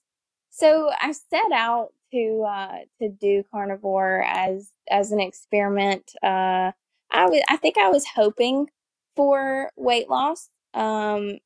so. 0.50 0.90
I 1.00 1.10
set 1.12 1.50
out 1.52 1.88
to 2.12 2.44
uh, 2.48 2.78
to 3.00 3.08
do 3.08 3.42
carnivore 3.50 4.22
as 4.24 4.70
as 4.88 5.10
an 5.10 5.18
experiment. 5.18 6.12
Uh, 6.22 6.70
I 7.10 7.26
was 7.26 7.42
I 7.48 7.56
think 7.56 7.78
I 7.78 7.88
was 7.88 8.06
hoping 8.06 8.68
for 9.16 9.70
weight 9.76 10.08
loss. 10.08 10.48
Um, 10.74 11.38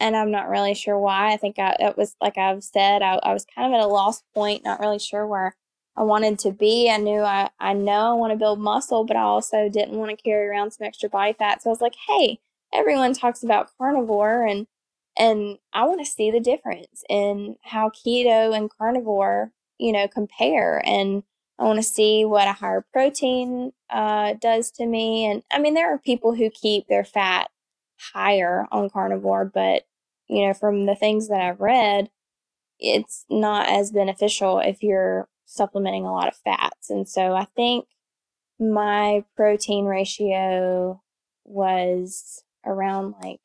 and 0.00 0.16
I'm 0.16 0.30
not 0.30 0.48
really 0.48 0.74
sure 0.74 0.98
why. 0.98 1.32
I 1.32 1.36
think 1.36 1.58
I, 1.58 1.76
it 1.78 1.96
was 1.96 2.16
like 2.20 2.38
I've 2.38 2.64
said, 2.64 3.02
I, 3.02 3.20
I 3.22 3.32
was 3.32 3.46
kind 3.54 3.72
of 3.72 3.78
at 3.78 3.84
a 3.84 3.88
lost 3.88 4.24
point, 4.34 4.64
not 4.64 4.80
really 4.80 4.98
sure 4.98 5.26
where 5.26 5.54
I 5.96 6.02
wanted 6.02 6.38
to 6.40 6.52
be. 6.52 6.90
I 6.90 6.96
knew 6.96 7.20
I, 7.20 7.50
I 7.60 7.74
know 7.74 8.10
I 8.10 8.14
want 8.14 8.32
to 8.32 8.38
build 8.38 8.60
muscle, 8.60 9.04
but 9.04 9.16
I 9.16 9.22
also 9.22 9.68
didn't 9.68 9.98
want 9.98 10.10
to 10.10 10.22
carry 10.22 10.48
around 10.48 10.72
some 10.72 10.86
extra 10.86 11.08
body 11.08 11.34
fat. 11.34 11.62
So 11.62 11.70
I 11.70 11.72
was 11.72 11.80
like, 11.80 11.94
hey, 12.08 12.38
everyone 12.72 13.12
talks 13.12 13.42
about 13.42 13.70
carnivore 13.78 14.46
and 14.46 14.66
and 15.18 15.58
I 15.72 15.84
want 15.84 16.00
to 16.00 16.10
see 16.10 16.30
the 16.30 16.40
difference 16.40 17.04
in 17.10 17.56
how 17.62 17.90
keto 17.90 18.56
and 18.56 18.70
carnivore, 18.70 19.52
you 19.78 19.92
know, 19.92 20.08
compare. 20.08 20.80
And 20.86 21.24
I 21.58 21.64
want 21.64 21.78
to 21.78 21.82
see 21.82 22.24
what 22.24 22.48
a 22.48 22.52
higher 22.52 22.86
protein 22.92 23.72
uh, 23.90 24.34
does 24.40 24.70
to 24.72 24.86
me. 24.86 25.26
And 25.26 25.42
I 25.52 25.58
mean, 25.58 25.74
there 25.74 25.92
are 25.92 25.98
people 25.98 26.34
who 26.34 26.48
keep 26.48 26.86
their 26.86 27.04
fat 27.04 27.50
higher 28.14 28.66
on 28.72 28.88
carnivore, 28.88 29.44
but 29.44 29.82
you 30.30 30.46
know, 30.46 30.54
from 30.54 30.86
the 30.86 30.94
things 30.94 31.28
that 31.28 31.40
I've 31.40 31.60
read, 31.60 32.08
it's 32.78 33.26
not 33.28 33.68
as 33.68 33.90
beneficial 33.90 34.60
if 34.60 34.80
you're 34.80 35.28
supplementing 35.44 36.06
a 36.06 36.12
lot 36.12 36.28
of 36.28 36.36
fats. 36.36 36.88
And 36.88 37.08
so 37.08 37.34
I 37.34 37.46
think 37.56 37.86
my 38.60 39.24
protein 39.36 39.86
ratio 39.86 41.02
was 41.44 42.44
around 42.64 43.16
like 43.20 43.40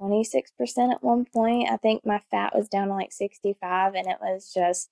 26% 0.00 0.44
at 0.90 1.04
one 1.04 1.26
point. 1.26 1.68
I 1.70 1.76
think 1.76 2.06
my 2.06 2.22
fat 2.30 2.56
was 2.56 2.68
down 2.68 2.88
to 2.88 2.94
like 2.94 3.12
65 3.12 3.94
and 3.94 4.06
it 4.06 4.16
was 4.22 4.50
just 4.54 4.88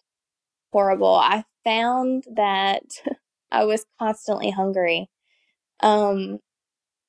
horrible. 0.73 1.15
I 1.15 1.45
found 1.65 2.25
that 2.35 2.83
I 3.51 3.65
was 3.65 3.87
constantly 3.99 4.51
hungry. 4.51 5.09
Um, 5.81 6.41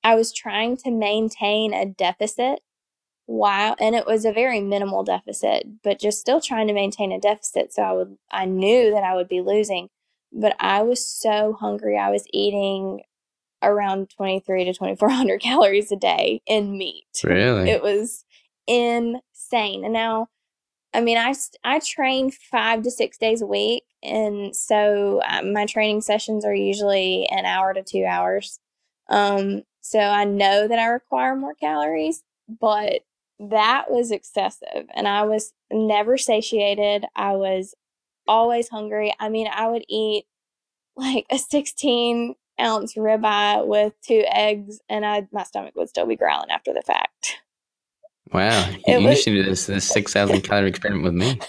I 0.06 0.16
was 0.16 0.32
trying 0.32 0.78
to 0.78 0.92
maintain 0.92 1.74
a 1.74 1.86
deficit 1.86 2.62
while 3.30 3.76
and 3.80 3.96
it 3.96 4.08
was 4.08 4.26
a 4.26 4.34
very 4.34 4.60
minimal 4.60 5.04
deficit 5.04 5.64
but 5.84 6.00
just 6.00 6.20
still 6.20 6.42
trying 6.42 6.66
to 6.66 6.74
maintain 6.74 7.12
a 7.12 7.20
deficit. 7.20 7.72
So 7.72 7.84
i 7.84 7.92
would 7.94 8.18
i 8.32 8.46
knew 8.46 8.90
that 8.90 9.04
i 9.04 9.14
would 9.14 9.30
be 9.30 9.42
losing 9.42 9.90
but 10.34 10.56
i 10.60 10.82
was 10.82 11.06
so 11.06 11.54
hungry. 11.54 11.96
I 11.96 12.10
was 12.10 12.26
eating 12.34 13.04
around 13.62 14.10
23 14.10 14.66
to 14.66 14.74
2400 14.74 15.40
calories 15.42 15.92
a 15.92 15.96
day 15.96 16.42
in 16.48 16.76
meat. 16.76 17.06
Really? 17.24 17.70
It 17.70 17.84
was 17.84 18.26
insane. 18.66 19.84
And 19.84 19.94
now 19.94 20.30
i 20.96 21.00
mean 21.00 21.18
i 21.20 21.36
i 21.64 21.80
train 21.80 22.32
five 22.32 22.82
to 22.82 22.90
six 22.90 23.20
days 23.20 23.44
a 23.44 23.46
week 23.46 23.84
and 24.02 24.56
so 24.56 25.22
um, 25.28 25.54
my 25.54 25.68
training 25.68 26.02
sessions 26.02 26.44
are 26.44 26.56
usually 26.56 27.28
an 27.28 27.46
hour 27.46 27.76
to 27.76 27.84
two 27.84 28.06
hours. 28.06 28.60
Um 29.08 29.62
so 29.82 30.00
i 30.00 30.24
know 30.24 30.68
that 30.68 30.80
i 30.80 30.88
require 30.88 31.36
more 31.36 31.54
calories 31.54 32.24
but 32.60 33.04
that 33.40 33.90
was 33.90 34.12
excessive 34.12 34.86
and 34.94 35.08
I 35.08 35.24
was 35.24 35.54
never 35.72 36.18
satiated. 36.18 37.06
I 37.16 37.34
was 37.34 37.74
always 38.28 38.70
hungry. 38.70 39.14
I 39.20 39.30
mean, 39.30 39.48
I 39.54 39.68
would 39.68 39.86
eat 39.88 40.26
like 40.96 41.26
a 41.32 41.38
16 41.38 42.36
ounce 42.60 42.96
ribeye 42.96 43.66
with 43.66 43.94
two 44.06 44.24
eggs 44.30 44.80
and 44.90 45.06
I 45.06 45.28
my 45.32 45.44
stomach 45.44 45.74
would 45.76 45.90
still 45.90 46.06
be 46.06 46.18
growling 46.18 46.52
after 46.52 46.74
the 46.74 46.82
fact. 46.82 47.38
Wow. 48.34 48.70
You, 48.88 49.04
was, 49.04 49.22
should 49.22 49.32
do 49.32 49.44
this, 49.44 49.66
this 49.66 49.88
6,000 49.88 50.42
calorie 50.42 50.70
experiment 50.70 51.04
with 51.04 51.14
me. 51.14 51.40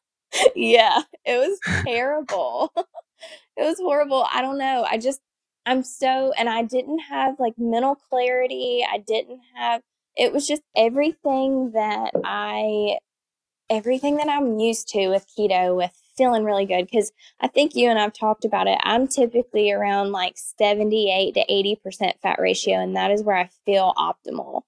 yeah, 0.56 1.00
it 1.24 1.36
was 1.36 1.58
terrible. 1.84 2.72
it 2.76 3.62
was 3.62 3.78
horrible. 3.78 4.26
I 4.32 4.42
don't 4.42 4.58
know. 4.58 4.84
I 4.88 4.98
just, 4.98 5.20
I'm 5.64 5.82
so, 5.82 6.32
and 6.38 6.48
I 6.48 6.62
didn't 6.62 7.00
have 7.00 7.38
like 7.38 7.54
mental 7.58 7.94
clarity. 7.94 8.84
I 8.90 8.98
didn't 8.98 9.40
have, 9.54 9.82
it 10.16 10.32
was 10.32 10.46
just 10.46 10.62
everything 10.76 11.72
that 11.72 12.12
I 12.24 12.98
everything 13.68 14.16
that 14.16 14.28
I'm 14.28 14.58
used 14.58 14.88
to 14.88 15.08
with 15.08 15.26
keto 15.36 15.76
with 15.76 15.90
feeling 16.16 16.44
really 16.44 16.66
good 16.66 16.86
because 16.86 17.12
I 17.40 17.48
think 17.48 17.74
you 17.74 17.88
and 17.88 17.98
I've 17.98 18.12
talked 18.12 18.44
about 18.44 18.66
it. 18.66 18.78
I'm 18.82 19.06
typically 19.06 19.70
around 19.70 20.12
like 20.12 20.34
78 20.36 21.34
to 21.34 21.44
80% 21.90 22.12
fat 22.22 22.38
ratio, 22.40 22.76
and 22.76 22.96
that 22.96 23.10
is 23.10 23.22
where 23.22 23.36
I 23.36 23.50
feel 23.64 23.92
optimal. 23.96 24.62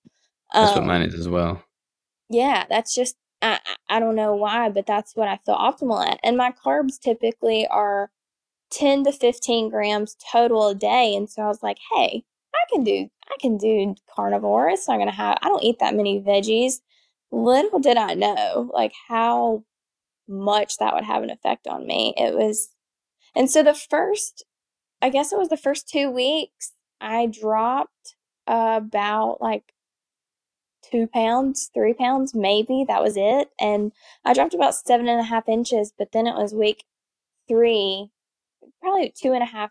That's 0.53 0.73
um, 0.73 0.79
what 0.79 0.87
mine 0.87 1.03
is 1.03 1.15
as 1.15 1.29
well. 1.29 1.63
Yeah, 2.29 2.67
that's 2.69 2.95
just, 2.95 3.17
I, 3.41 3.61
I 3.89 4.01
don't 4.01 4.17
know 4.17 4.35
why, 4.35 4.69
but 4.69 4.87
that's 4.87 5.17
what 5.17 5.29
I 5.29 5.39
feel 5.47 5.57
optimal 5.57 6.07
at. 6.07 6.21
And 6.23 6.37
my 6.37 6.53
carbs 6.53 7.01
typically 7.01 7.67
are 7.69 8.11
10 8.71 9.05
to 9.05 9.13
15 9.13 9.71
grams 9.71 10.17
total 10.31 10.69
a 10.69 10.75
day. 10.75 11.15
And 11.15 11.31
so 11.31 11.43
I 11.43 11.49
was 11.49 11.63
like, 11.63 11.79
hey, 11.95 12.25
I 12.55 12.65
can 12.73 12.85
do 12.85 13.09
I 13.29 13.37
can 13.41 13.57
do 13.57 13.95
carnivore. 14.15 14.69
It's 14.69 14.89
not 14.89 14.99
gonna 14.99 15.13
have 15.13 15.39
I 15.43 15.49
don't 15.49 15.63
eat 15.63 15.79
that 15.81 15.95
many 15.95 16.21
veggies. 16.21 16.81
Little 17.31 17.79
did 17.79 17.97
I 17.97 18.15
know 18.15 18.71
like 18.73 18.93
how 19.09 19.65
much 20.29 20.79
that 20.79 20.95
would 20.95 21.05
have 21.05 21.23
an 21.23 21.31
effect 21.31 21.67
on 21.67 21.87
me. 21.87 22.15
It 22.17 22.35
was 22.35 22.71
and 23.35 23.51
so 23.51 23.63
the 23.63 23.75
first 23.75 24.45
I 25.01 25.11
guess 25.11 25.33
it 25.33 25.39
was 25.39 25.49
the 25.49 25.57
first 25.57 25.89
two 25.89 26.11
weeks 26.11 26.73
I 27.01 27.27
dropped 27.27 28.17
about 28.47 29.39
like 29.41 29.73
two 30.91 31.07
pounds, 31.07 31.71
three 31.75 31.95
pounds, 31.95 32.35
maybe. 32.35 32.85
That 32.87 33.03
was 33.03 33.17
it. 33.17 33.51
And 33.61 33.93
I 34.25 34.35
dropped 34.35 34.55
about 34.55 34.75
seven 34.75 35.09
and 35.09 35.21
a 35.21 35.25
half 35.25 35.49
inches, 35.49 35.93
but 35.97 36.13
then 36.13 36.27
it 36.27 36.35
was 36.35 36.55
week 36.55 36.85
three, 37.47 38.11
probably 38.81 39.13
two 39.17 39.33
and 39.33 39.43
a 39.43 39.47
half, 39.47 39.71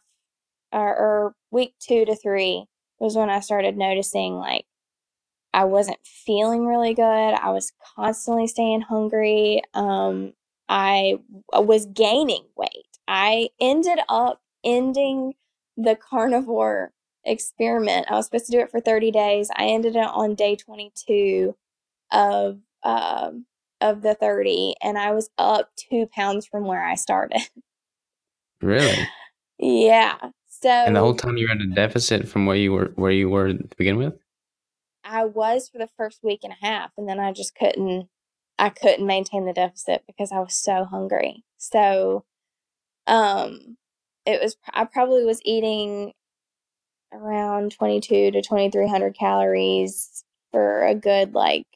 or, 0.71 0.95
or 0.95 1.35
week 1.51 1.73
two 1.79 2.05
to 2.05 2.15
three 2.15 2.65
was 2.99 3.15
when 3.15 3.29
I 3.29 3.39
started 3.39 3.77
noticing 3.77 4.33
like 4.35 4.65
I 5.53 5.63
wasn't 5.65 5.99
feeling 6.03 6.67
really 6.67 6.93
good. 6.93 7.03
I 7.03 7.49
was 7.49 7.71
constantly 7.95 8.47
staying 8.47 8.81
hungry. 8.81 9.61
Um, 9.73 10.33
I 10.69 11.15
was 11.53 11.85
gaining 11.87 12.43
weight. 12.55 12.99
I 13.07 13.49
ended 13.59 13.99
up 14.09 14.41
ending 14.63 15.33
the 15.77 15.95
carnivore 15.95 16.91
experiment. 17.23 18.07
I 18.09 18.15
was 18.15 18.25
supposed 18.25 18.47
to 18.47 18.51
do 18.51 18.59
it 18.59 18.71
for 18.71 18.79
30 18.79 19.11
days. 19.11 19.49
I 19.55 19.67
ended 19.67 19.95
it 19.95 20.05
on 20.05 20.35
day 20.35 20.55
22 20.55 21.55
of 22.11 22.59
um, 22.83 23.45
of 23.81 24.01
the 24.01 24.15
30, 24.15 24.75
and 24.81 24.97
I 24.97 25.11
was 25.11 25.29
up 25.37 25.71
two 25.75 26.07
pounds 26.07 26.45
from 26.45 26.65
where 26.65 26.83
I 26.83 26.95
started. 26.95 27.41
Really? 28.61 29.07
yeah. 29.59 30.17
So 30.61 30.69
And 30.69 30.95
the 30.95 31.01
whole 31.01 31.15
time 31.15 31.37
you 31.37 31.47
were 31.47 31.53
in 31.53 31.71
a 31.71 31.75
deficit 31.75 32.27
from 32.27 32.47
where 32.47 32.55
you 32.55 32.71
were 32.73 32.91
where 32.95 33.11
you 33.11 33.29
were 33.29 33.53
to 33.53 33.75
begin 33.77 33.97
with? 33.97 34.15
I 35.03 35.25
was 35.25 35.69
for 35.69 35.77
the 35.77 35.89
first 35.97 36.23
week 36.23 36.39
and 36.43 36.51
a 36.51 36.65
half 36.65 36.91
and 36.97 37.07
then 37.07 37.19
I 37.19 37.31
just 37.31 37.53
couldn't 37.53 38.09
I 38.57 38.69
couldn't 38.69 39.05
maintain 39.05 39.45
the 39.45 39.53
deficit 39.53 40.03
because 40.07 40.31
I 40.31 40.39
was 40.39 40.55
so 40.55 40.83
hungry. 40.83 41.43
So 41.57 42.25
um 43.05 43.77
it 44.25 44.41
was 44.41 44.57
I 44.73 44.85
probably 44.85 45.25
was 45.25 45.41
eating 45.45 46.13
around 47.13 47.71
22 47.71 48.31
to 48.31 48.41
2300 48.41 49.15
calories 49.15 50.23
for 50.51 50.85
a 50.87 50.95
good 50.95 51.35
like 51.35 51.67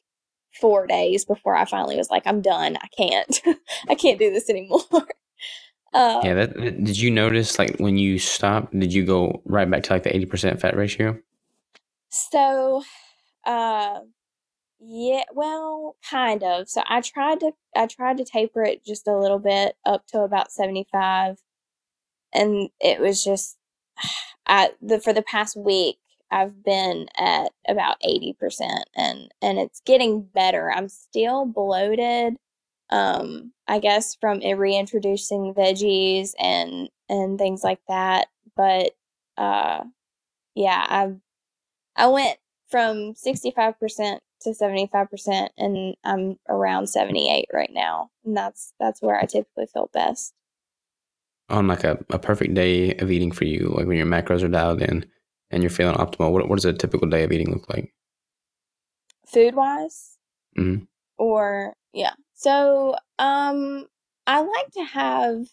4 0.60 0.88
days 0.88 1.24
before 1.24 1.54
I 1.54 1.66
finally 1.66 1.96
was 1.96 2.10
like 2.10 2.26
I'm 2.26 2.42
done. 2.42 2.76
I 2.82 2.88
can't. 2.96 3.40
I 3.88 3.94
can't 3.94 4.18
do 4.18 4.32
this 4.32 4.50
anymore. 4.50 4.80
Um, 5.94 6.20
yeah, 6.24 6.34
that, 6.34 6.84
did 6.84 6.98
you 6.98 7.10
notice 7.10 7.58
like 7.58 7.76
when 7.76 7.98
you 7.98 8.18
stopped, 8.18 8.78
did 8.78 8.92
you 8.92 9.04
go 9.04 9.42
right 9.44 9.70
back 9.70 9.82
to 9.84 9.92
like 9.92 10.04
the 10.04 10.10
80% 10.10 10.60
fat 10.60 10.76
ratio? 10.76 11.18
So, 12.08 12.82
uh, 13.44 14.00
yeah, 14.80 15.24
well, 15.32 15.96
kind 16.08 16.42
of. 16.42 16.68
So 16.68 16.82
I 16.88 17.02
tried 17.02 17.40
to 17.40 17.52
I 17.76 17.86
tried 17.86 18.16
to 18.18 18.24
taper 18.24 18.64
it 18.64 18.84
just 18.84 19.06
a 19.06 19.16
little 19.16 19.38
bit 19.38 19.76
up 19.84 20.06
to 20.08 20.20
about 20.20 20.50
75 20.50 21.38
and 22.32 22.68
it 22.80 23.00
was 23.00 23.22
just 23.22 23.58
I 24.46 24.70
the 24.80 25.00
for 25.00 25.12
the 25.12 25.22
past 25.22 25.56
week 25.56 25.98
I've 26.30 26.64
been 26.64 27.08
at 27.18 27.52
about 27.68 27.96
80% 28.02 28.34
and 28.96 29.32
and 29.42 29.58
it's 29.58 29.82
getting 29.84 30.22
better. 30.22 30.72
I'm 30.72 30.88
still 30.88 31.44
bloated 31.44 32.36
um, 32.90 33.52
I 33.72 33.78
guess 33.78 34.14
from 34.20 34.40
reintroducing 34.40 35.54
veggies 35.54 36.32
and 36.38 36.90
and 37.08 37.38
things 37.38 37.64
like 37.64 37.80
that. 37.88 38.26
But 38.54 38.90
uh, 39.38 39.84
yeah, 40.54 40.84
I 40.86 41.14
I 41.96 42.08
went 42.08 42.36
from 42.68 43.14
sixty 43.14 43.50
five 43.50 43.80
percent 43.80 44.22
to 44.42 44.52
seventy 44.52 44.90
five 44.92 45.10
percent, 45.10 45.52
and 45.56 45.96
I'm 46.04 46.38
around 46.50 46.88
seventy 46.88 47.34
eight 47.34 47.46
right 47.50 47.70
now, 47.72 48.10
and 48.26 48.36
that's 48.36 48.74
that's 48.78 49.00
where 49.00 49.18
I 49.18 49.24
typically 49.24 49.68
feel 49.72 49.88
best. 49.94 50.34
On 51.48 51.66
like 51.66 51.84
a, 51.84 51.98
a 52.10 52.18
perfect 52.18 52.52
day 52.52 52.94
of 52.96 53.10
eating 53.10 53.32
for 53.32 53.46
you, 53.46 53.72
like 53.74 53.86
when 53.86 53.96
your 53.96 54.04
macros 54.04 54.44
are 54.44 54.48
dialed 54.48 54.82
in 54.82 55.06
and 55.50 55.62
you're 55.62 55.70
feeling 55.70 55.96
optimal, 55.96 56.30
what 56.30 56.46
what 56.46 56.56
does 56.56 56.66
a 56.66 56.74
typical 56.74 57.08
day 57.08 57.24
of 57.24 57.32
eating 57.32 57.50
look 57.50 57.70
like? 57.70 57.94
Food 59.26 59.54
wise, 59.54 60.18
mm-hmm. 60.58 60.84
or 61.16 61.72
yeah, 61.94 62.12
so, 62.42 62.96
um, 63.18 63.86
I 64.26 64.40
like 64.40 64.70
to 64.74 64.84
have 64.84 65.46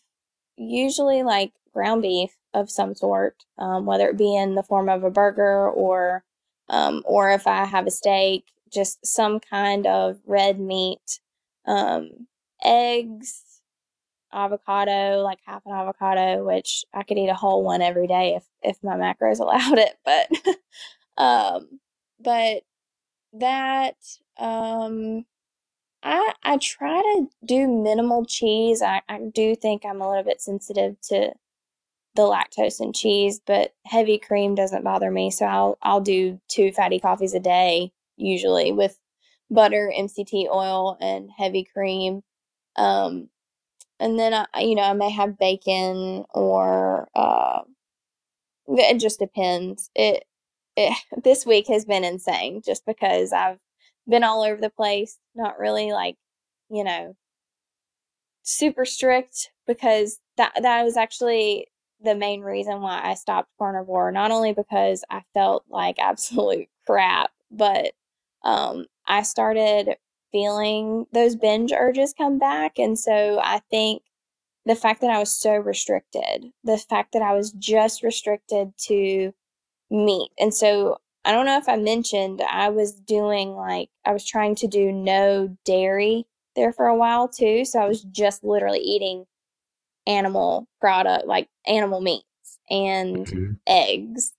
usually 0.58 1.24
like 1.24 1.54
ground 1.74 2.02
beef 2.04 2.32
of 2.54 2.70
some 2.72 2.96
sort, 2.96 3.36
um, 3.58 3.86
whether 3.86 4.10
it 4.10 4.18
be 4.18 4.36
in 4.36 4.56
the 4.56 4.64
form 4.64 4.90
of 4.90 5.04
a 5.04 5.12
burger 5.12 5.70
or, 5.70 6.24
um, 6.70 7.04
or 7.06 7.32
if 7.32 7.48
I 7.48 7.66
have 7.66 7.88
a 7.88 7.92
steak, 7.92 8.46
just 8.74 9.06
some 9.06 9.40
kind 9.40 9.88
of 9.88 10.20
red 10.26 10.60
meat, 10.60 11.20
um, 11.68 12.28
eggs, 12.64 13.44
avocado, 14.34 15.22
like 15.24 15.40
half 15.46 15.64
an 15.66 15.74
avocado, 15.74 16.46
which 16.46 16.86
I 16.94 17.04
could 17.04 17.18
eat 17.18 17.30
a 17.30 17.34
whole 17.36 17.64
one 17.64 17.82
every 17.82 18.08
day 18.08 18.36
if 18.36 18.46
if 18.64 18.78
my 18.84 18.96
macros 18.96 19.40
allowed 19.42 19.80
it. 19.80 19.98
But, 20.06 20.30
um, 21.24 21.80
but 22.20 22.64
that, 23.34 23.96
um, 24.38 25.26
I 26.04 26.34
I 26.44 26.58
try 26.58 27.02
to 27.02 27.28
do 27.46 27.68
minimal 27.68 28.26
cheese. 28.26 28.82
I, 28.82 29.02
I 29.10 29.20
do 29.34 29.56
think 29.56 29.86
I'm 29.86 30.02
a 30.02 30.10
little 30.10 30.24
bit 30.24 30.42
sensitive 30.42 31.00
to 31.10 31.34
the 32.16 32.24
lactose 32.24 32.82
in 32.82 32.94
cheese, 32.94 33.40
but 33.46 33.74
heavy 33.86 34.18
cream 34.20 34.56
doesn't 34.56 34.84
bother 34.84 35.12
me. 35.12 35.32
So 35.32 35.46
I'll 35.46 35.78
I'll 35.82 36.02
do 36.02 36.40
two 36.50 36.72
fatty 36.72 37.00
coffees 37.00 37.34
a 37.34 37.40
day 37.40 37.92
usually 38.18 38.72
with 38.72 39.00
butter, 39.52 39.92
MCT 39.98 40.48
oil, 40.50 40.98
and 41.02 41.30
heavy 41.38 41.64
cream. 41.66 42.24
Um, 42.76 43.30
and 44.00 44.20
then 44.20 44.34
I 44.34 44.62
you 44.62 44.76
know 44.76 44.84
I 44.84 44.94
may 44.94 45.12
have 45.12 45.40
bacon 45.40 46.26
or 46.34 47.10
uh, 47.16 47.62
it 48.68 49.00
just 49.00 49.20
depends. 49.20 49.90
It, 49.96 50.26
it 50.76 50.98
this 51.24 51.46
week 51.46 51.68
has 51.68 51.86
been 51.86 52.04
insane 52.04 52.62
just 52.66 52.86
because 52.86 53.34
I've 53.34 53.60
been 54.10 54.24
all 54.24 54.44
over 54.44 54.60
the 54.60 54.70
place, 54.70 55.18
not 55.36 55.60
really 55.60 55.92
like, 55.92 56.18
you 56.70 56.84
know, 56.84 57.16
super 58.44 58.86
strict 58.86 59.52
because 59.68 60.20
that 60.38 60.54
that 60.62 60.84
was 60.84 60.98
actually 60.98 61.68
the 62.02 62.16
main 62.16 62.42
reason 62.42 62.82
why 62.82 63.02
I 63.04 63.14
stopped 63.14 63.50
carnivore. 63.58 64.12
Not 64.12 64.32
only 64.32 64.54
because 64.54 65.04
I 65.10 65.22
felt 65.34 65.64
like 65.70 66.00
absolute 66.00 66.68
crap, 66.86 67.32
but 67.52 67.94
um, 68.44 68.86
I 69.08 69.24
started 69.24 69.96
feeling 70.32 71.06
those 71.12 71.36
binge 71.36 71.72
urges 71.72 72.14
come 72.18 72.40
back, 72.40 72.80
and 72.80 72.98
so 72.98 73.40
I 73.44 73.62
think 73.70 74.04
the 74.66 74.76
fact 74.76 75.02
that 75.02 75.10
I 75.10 75.20
was 75.20 75.32
so 75.32 75.56
restricted, 75.56 76.52
the 76.64 76.78
fact 76.78 77.14
that 77.14 77.22
I 77.22 77.34
was 77.34 77.52
just 77.54 78.04
restricted 78.04 78.74
to 78.88 79.34
meat, 79.90 80.32
and 80.40 80.54
so 80.54 81.00
I 81.26 81.32
don't 81.32 81.46
know 81.46 81.58
if 81.58 81.68
I 81.68 81.76
mentioned 81.76 82.42
I 82.42 82.70
was 82.70 82.94
doing 82.94 83.52
like 83.56 83.90
I 84.06 84.14
was 84.14 84.26
trying 84.26 84.56
to 84.56 84.68
do 84.68 84.92
no 84.92 85.56
dairy 85.66 86.26
there 86.56 86.74
for 86.74 86.88
a 86.88 86.96
while 86.96 87.28
too. 87.28 87.66
So 87.66 87.80
I 87.80 87.88
was 87.88 88.04
just 88.04 88.44
literally 88.44 88.80
eating 88.80 89.26
animal 90.08 90.68
product 90.80 91.28
like 91.28 91.50
animal 91.68 92.02
meats 92.02 92.26
and 92.70 93.28
mm-hmm. 93.28 93.54
eggs. 93.68 94.34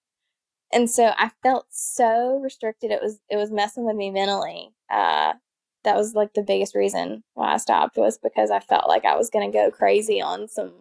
And 0.73 0.89
so 0.89 1.13
I 1.17 1.31
felt 1.43 1.67
so 1.71 2.41
restricted 2.43 2.91
it 2.91 3.03
was 3.03 3.21
it 3.29 3.37
was 3.37 3.51
messing 3.51 3.85
with 3.85 3.97
me 3.97 4.11
mentally. 4.11 4.71
Uh 4.91 5.35
that 5.85 5.97
was 5.97 6.15
like 6.15 6.35
the 6.35 6.43
biggest 6.43 6.75
reason 6.75 7.23
why 7.35 7.55
I 7.55 7.57
stopped 7.57 7.97
was 7.97 8.19
because 8.19 8.51
I 8.51 8.61
felt 8.61 8.89
like 8.89 9.05
I 9.05 9.17
was 9.17 9.31
going 9.31 9.51
to 9.51 9.57
go 9.57 9.71
crazy 9.71 10.21
on 10.21 10.49
some 10.49 10.73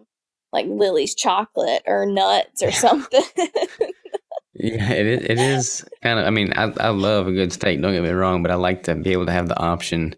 like 0.52 0.66
Lily's 0.68 1.16
chocolate 1.16 1.84
or 1.86 2.06
nuts 2.06 2.62
or 2.62 2.72
something. 2.74 3.24
Yeah, 4.60 4.92
it 4.92 5.06
is, 5.06 5.22
it 5.22 5.40
is 5.40 5.86
kind 6.04 6.20
of. 6.20 6.26
I 6.26 6.32
mean, 6.32 6.52
I 6.54 6.74
I 6.80 6.90
love 6.90 7.28
a 7.28 7.32
good 7.32 7.54
steak. 7.54 7.82
Don't 7.82 7.94
get 7.94 8.04
me 8.04 8.10
wrong, 8.10 8.42
but 8.44 8.52
I 8.52 8.56
like 8.56 8.84
to 8.84 8.96
be 8.96 9.14
able 9.14 9.26
to 9.28 9.32
have 9.32 9.48
the 9.48 9.58
option 9.58 10.16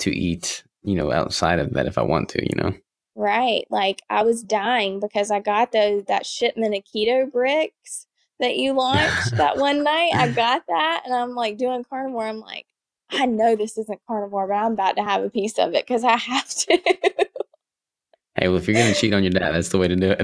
to 0.00 0.14
eat, 0.14 0.62
you 0.82 0.94
know, 0.94 1.10
outside 1.10 1.58
of 1.58 1.72
that 1.72 1.86
if 1.86 1.96
I 1.96 2.02
want 2.02 2.28
to. 2.30 2.42
You 2.42 2.62
know. 2.62 2.74
Right. 3.16 3.64
Like 3.70 4.02
I 4.10 4.22
was 4.22 4.42
dying 4.42 5.00
because 5.00 5.30
I 5.30 5.40
got 5.40 5.72
those 5.72 6.04
that 6.04 6.26
shipment 6.26 6.74
of 6.76 6.82
keto 6.84 7.32
bricks 7.32 8.06
that 8.40 8.56
you 8.56 8.74
launched 8.74 9.30
that 9.36 9.56
one 9.56 9.82
night. 9.82 10.12
I 10.14 10.28
got 10.32 10.62
that, 10.68 11.02
and 11.06 11.14
I'm 11.14 11.34
like 11.34 11.56
doing 11.56 11.82
carnivore. 11.88 12.28
I'm 12.28 12.40
like, 12.40 12.66
I 13.10 13.24
know 13.24 13.56
this 13.56 13.78
isn't 13.78 14.00
carnivore, 14.06 14.48
but 14.48 14.54
I'm 14.54 14.72
about 14.72 14.96
to 14.96 15.02
have 15.02 15.24
a 15.24 15.30
piece 15.30 15.58
of 15.58 15.72
it 15.72 15.86
because 15.86 16.04
I 16.04 16.16
have 16.16 16.48
to. 16.48 16.78
Hey, 18.38 18.46
well, 18.46 18.58
if 18.58 18.68
you're 18.68 18.76
gonna 18.76 18.94
cheat 18.94 19.12
on 19.14 19.24
your 19.24 19.32
dad, 19.32 19.52
that's 19.52 19.70
the 19.70 19.78
way 19.78 19.88
to 19.88 19.96
do 19.96 20.14
it. 20.16 20.20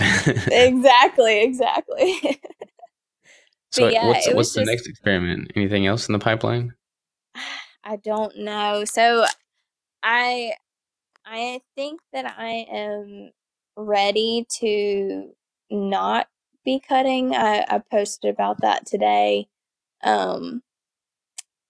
exactly, 0.52 1.42
exactly. 1.42 2.40
so, 3.74 3.88
yeah, 3.88 4.06
what's 4.08 4.32
what's 4.32 4.52
the 4.54 4.60
just- 4.60 4.70
next 4.70 4.86
experiment? 4.88 5.52
Anything 5.56 5.86
else 5.86 6.08
in 6.08 6.12
the 6.12 6.18
pipeline? 6.18 6.74
I 7.84 7.96
don't 7.96 8.36
know. 8.38 8.84
So 8.84 9.26
I 10.02 10.54
I 11.26 11.60
think 11.76 12.00
that 12.12 12.26
I 12.38 12.66
am 12.70 13.30
ready 13.76 14.46
to 14.60 15.30
not 15.70 16.28
be 16.64 16.80
cutting. 16.80 17.34
I, 17.34 17.64
I 17.68 17.82
posted 17.90 18.32
about 18.32 18.60
that 18.62 18.86
today. 18.86 19.48
Um 20.02 20.62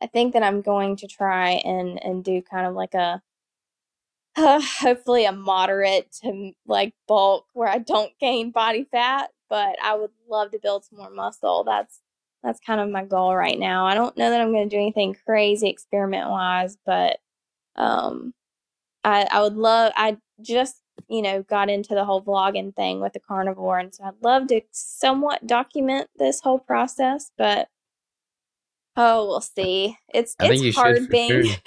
I 0.03 0.07
think 0.07 0.35
that 0.35 0.43
I'm 0.43 0.63
going 0.63 0.97
to 0.97 1.07
try 1.09 1.53
and 1.53 2.03
and 2.05 2.25
do 2.25 2.43
kind 2.43 2.67
of 2.67 2.75
like 2.75 2.95
a 2.95 3.23
hopefully 4.39 5.25
a 5.27 5.33
moderate 5.33 6.13
to 6.23 6.53
like 6.67 6.95
bulk 7.09 7.47
where 7.55 7.69
I 7.69 7.79
don't 7.79 8.13
gain 8.21 8.51
body 8.51 8.87
fat, 8.91 9.31
but 9.55 9.77
I 9.81 9.95
would 9.95 10.11
love 10.29 10.51
to 10.51 10.59
build 10.59 10.85
some 10.85 10.99
more 10.99 11.11
muscle. 11.11 11.63
That's 11.63 12.01
that's 12.43 12.59
kind 12.59 12.81
of 12.81 12.91
my 12.91 13.05
goal 13.05 13.37
right 13.37 13.57
now. 13.57 13.87
I 13.87 13.95
don't 13.95 14.17
know 14.17 14.29
that 14.29 14.41
I'm 14.41 14.51
going 14.51 14.69
to 14.69 14.77
do 14.77 14.81
anything 14.81 15.17
crazy 15.25 15.69
experiment 15.69 16.29
wise, 16.29 16.77
but 16.85 17.19
um, 17.77 18.35
I 19.05 19.29
I 19.31 19.43
would 19.43 19.55
love. 19.55 19.93
I 19.95 20.17
just 20.43 20.83
you 21.09 21.23
know 21.23 21.45
got 21.45 21.71
into 21.71 21.95
the 21.95 22.05
whole 22.05 22.21
vlogging 22.21 22.75
thing 22.75 23.01
with 23.01 23.13
the 23.13 23.21
carnivore, 23.21 23.79
and 23.79 23.95
so 23.95 24.03
I'd 24.03 24.25
love 24.25 24.49
to 24.49 24.61
somewhat 24.73 25.47
document 25.47 26.11
this 26.17 26.41
whole 26.41 26.59
process, 26.59 27.31
but 27.39 27.69
oh, 28.97 29.25
we'll 29.29 29.41
see. 29.41 29.97
It's 30.13 30.35
I 30.41 30.47
it's 30.49 30.75
hard 30.75 31.09
being 31.11 31.45
sure. 31.45 31.55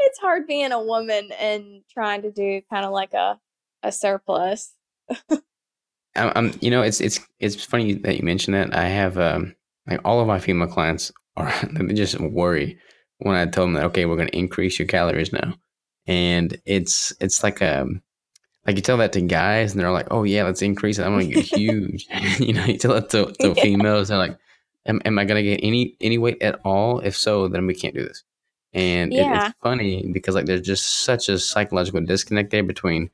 it's 0.00 0.18
hard 0.18 0.48
being 0.48 0.72
a 0.72 0.82
woman 0.82 1.30
and 1.38 1.84
trying 1.88 2.22
to 2.22 2.32
do 2.32 2.62
kind 2.68 2.84
of 2.84 2.90
like 2.90 3.12
a 3.14 3.38
a 3.84 3.92
surplus. 3.92 4.74
I'm, 6.16 6.32
I'm, 6.36 6.58
you 6.60 6.70
know, 6.70 6.82
it's 6.82 7.00
it's 7.00 7.20
it's 7.40 7.62
funny 7.64 7.94
that 7.94 8.16
you 8.16 8.24
mentioned 8.24 8.54
that. 8.54 8.74
I 8.74 8.88
have 8.88 9.18
um, 9.18 9.54
like 9.86 10.00
all 10.04 10.20
of 10.20 10.26
my 10.26 10.38
female 10.38 10.68
clients 10.68 11.12
are 11.36 11.52
they 11.72 11.94
just 11.94 12.18
worry 12.20 12.78
when 13.18 13.36
I 13.36 13.46
tell 13.46 13.64
them 13.64 13.74
that 13.74 13.84
okay, 13.86 14.06
we're 14.06 14.16
going 14.16 14.28
to 14.28 14.36
increase 14.38 14.78
your 14.78 14.88
calories 14.88 15.32
now, 15.32 15.54
and 16.06 16.60
it's 16.66 17.12
it's 17.20 17.42
like 17.42 17.62
um 17.62 18.02
like 18.66 18.76
you 18.76 18.82
tell 18.82 18.96
that 18.98 19.12
to 19.12 19.20
guys 19.20 19.72
and 19.72 19.80
they're 19.80 19.92
like, 19.92 20.08
oh 20.10 20.24
yeah, 20.24 20.44
let's 20.44 20.62
increase 20.62 20.98
it. 20.98 21.04
I'm 21.04 21.12
going 21.14 21.28
to 21.28 21.34
get 21.36 21.44
huge. 21.54 22.06
you 22.38 22.52
know, 22.52 22.64
you 22.64 22.78
tell 22.78 22.94
that 22.94 23.10
to, 23.10 23.32
to 23.40 23.54
Yeah. 23.54 23.54
females, 23.54 24.08
they're 24.08 24.18
like, 24.18 24.36
am, 24.86 25.00
am 25.04 25.18
I 25.18 25.24
going 25.24 25.42
to 25.42 25.48
get 25.48 25.60
any 25.62 25.96
any 26.00 26.18
weight 26.18 26.42
at 26.42 26.60
all? 26.64 27.00
If 27.00 27.16
so, 27.16 27.48
then 27.48 27.66
we 27.66 27.74
can't 27.74 27.94
do 27.94 28.04
this. 28.04 28.24
And 28.72 29.14
it, 29.16 29.30
it's 29.30 29.50
funny 29.62 30.08
because 30.12 30.34
like 30.34 30.46
there's 30.46 30.60
just 30.62 30.86
such 31.04 31.28
a 31.28 31.38
psychological 31.38 32.00
disconnect 32.02 32.50
there 32.50 32.62
between, 32.64 33.10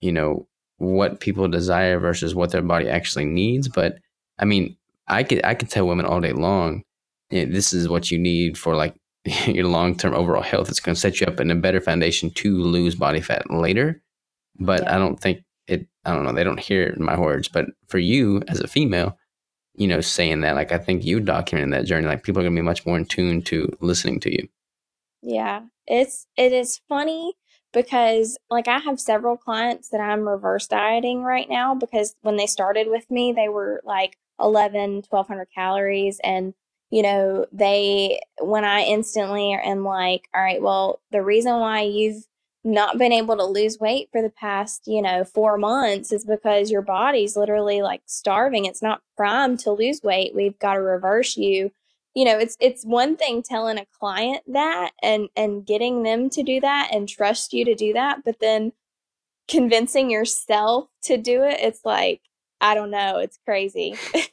you 0.00 0.12
know, 0.12 0.46
what 0.82 1.20
people 1.20 1.46
desire 1.46 2.00
versus 2.00 2.34
what 2.34 2.50
their 2.50 2.60
body 2.60 2.88
actually 2.88 3.24
needs. 3.24 3.68
But 3.68 3.98
I 4.38 4.44
mean, 4.44 4.76
I 5.06 5.22
could 5.22 5.44
I 5.44 5.54
could 5.54 5.70
tell 5.70 5.86
women 5.86 6.06
all 6.06 6.20
day 6.20 6.32
long, 6.32 6.82
this 7.30 7.72
is 7.72 7.88
what 7.88 8.10
you 8.10 8.18
need 8.18 8.58
for 8.58 8.74
like 8.74 8.94
your 9.46 9.68
long 9.68 9.96
term 9.96 10.12
overall 10.12 10.42
health. 10.42 10.68
It's 10.68 10.80
going 10.80 10.94
to 10.94 11.00
set 11.00 11.20
you 11.20 11.28
up 11.28 11.38
in 11.38 11.50
a 11.50 11.54
better 11.54 11.80
foundation 11.80 12.30
to 12.30 12.58
lose 12.58 12.96
body 12.96 13.20
fat 13.20 13.48
later. 13.48 14.02
But 14.58 14.82
Yeah. 14.82 14.96
I 14.96 14.98
don't 14.98 15.20
think 15.20 15.44
it. 15.68 15.86
I 16.04 16.14
don't 16.14 16.24
know. 16.24 16.32
They 16.32 16.44
don't 16.44 16.60
hear 16.60 16.94
my 16.98 17.18
words. 17.18 17.46
But 17.46 17.66
for 17.86 17.98
you 17.98 18.42
as 18.48 18.58
a 18.58 18.66
female, 18.66 19.16
you 19.76 19.86
know, 19.86 20.00
saying 20.00 20.40
that, 20.40 20.56
like 20.56 20.72
I 20.72 20.78
think 20.78 21.04
you 21.04 21.20
documenting 21.20 21.70
that 21.70 21.86
journey. 21.86 22.08
Like 22.08 22.24
people 22.24 22.40
are 22.40 22.44
going 22.44 22.56
to 22.56 22.60
be 22.60 22.66
much 22.66 22.84
more 22.84 22.96
in 22.96 23.04
tune 23.04 23.42
to 23.42 23.68
listening 23.80 24.18
to 24.20 24.32
you. 24.32 24.48
Yeah, 25.22 25.60
it's 25.86 26.26
it 26.36 26.52
is 26.52 26.80
funny 26.88 27.34
because 27.72 28.38
like 28.50 28.68
I 28.68 28.78
have 28.78 29.00
several 29.00 29.36
clients 29.36 29.88
that 29.90 30.00
I'm 30.00 30.28
reverse 30.28 30.66
dieting 30.66 31.22
right 31.22 31.48
now 31.48 31.74
because 31.74 32.14
when 32.22 32.36
they 32.36 32.46
started 32.46 32.88
with 32.88 33.10
me, 33.10 33.32
they 33.32 33.48
were 33.48 33.80
like 33.84 34.16
11, 34.40 35.04
1200 35.08 35.48
calories 35.54 36.20
and 36.24 36.54
you 36.90 37.02
know, 37.02 37.46
they 37.52 38.20
when 38.40 38.64
I 38.64 38.82
instantly 38.82 39.54
am 39.54 39.82
like, 39.84 40.28
all 40.34 40.42
right, 40.42 40.60
well, 40.60 41.00
the 41.10 41.22
reason 41.22 41.58
why 41.58 41.82
you've 41.82 42.26
not 42.64 42.98
been 42.98 43.12
able 43.12 43.36
to 43.36 43.44
lose 43.44 43.78
weight 43.80 44.08
for 44.12 44.22
the 44.22 44.30
past, 44.30 44.82
you 44.86 45.02
know, 45.02 45.24
4 45.24 45.56
months 45.58 46.12
is 46.12 46.24
because 46.24 46.70
your 46.70 46.82
body's 46.82 47.36
literally 47.36 47.82
like 47.82 48.02
starving. 48.06 48.66
It's 48.66 48.82
not 48.82 49.00
primed 49.16 49.60
to 49.60 49.72
lose 49.72 50.02
weight. 50.02 50.34
We've 50.34 50.58
got 50.58 50.74
to 50.74 50.82
reverse 50.82 51.36
you 51.36 51.72
you 52.14 52.24
know 52.24 52.38
it's 52.38 52.56
it's 52.60 52.84
one 52.84 53.16
thing 53.16 53.42
telling 53.42 53.78
a 53.78 53.86
client 53.98 54.42
that 54.46 54.90
and 55.02 55.28
and 55.36 55.66
getting 55.66 56.02
them 56.02 56.28
to 56.30 56.42
do 56.42 56.60
that 56.60 56.90
and 56.92 57.08
trust 57.08 57.52
you 57.52 57.64
to 57.64 57.74
do 57.74 57.92
that 57.92 58.18
but 58.24 58.38
then 58.40 58.72
convincing 59.48 60.10
yourself 60.10 60.88
to 61.02 61.16
do 61.16 61.42
it 61.42 61.58
it's 61.60 61.84
like 61.84 62.20
i 62.60 62.74
don't 62.74 62.90
know 62.90 63.18
it's 63.18 63.38
crazy 63.44 63.94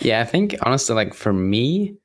Yeah, 0.00 0.20
I 0.20 0.24
think 0.24 0.56
honestly, 0.62 0.94
like 0.94 1.14
for 1.14 1.32
me, 1.32 1.96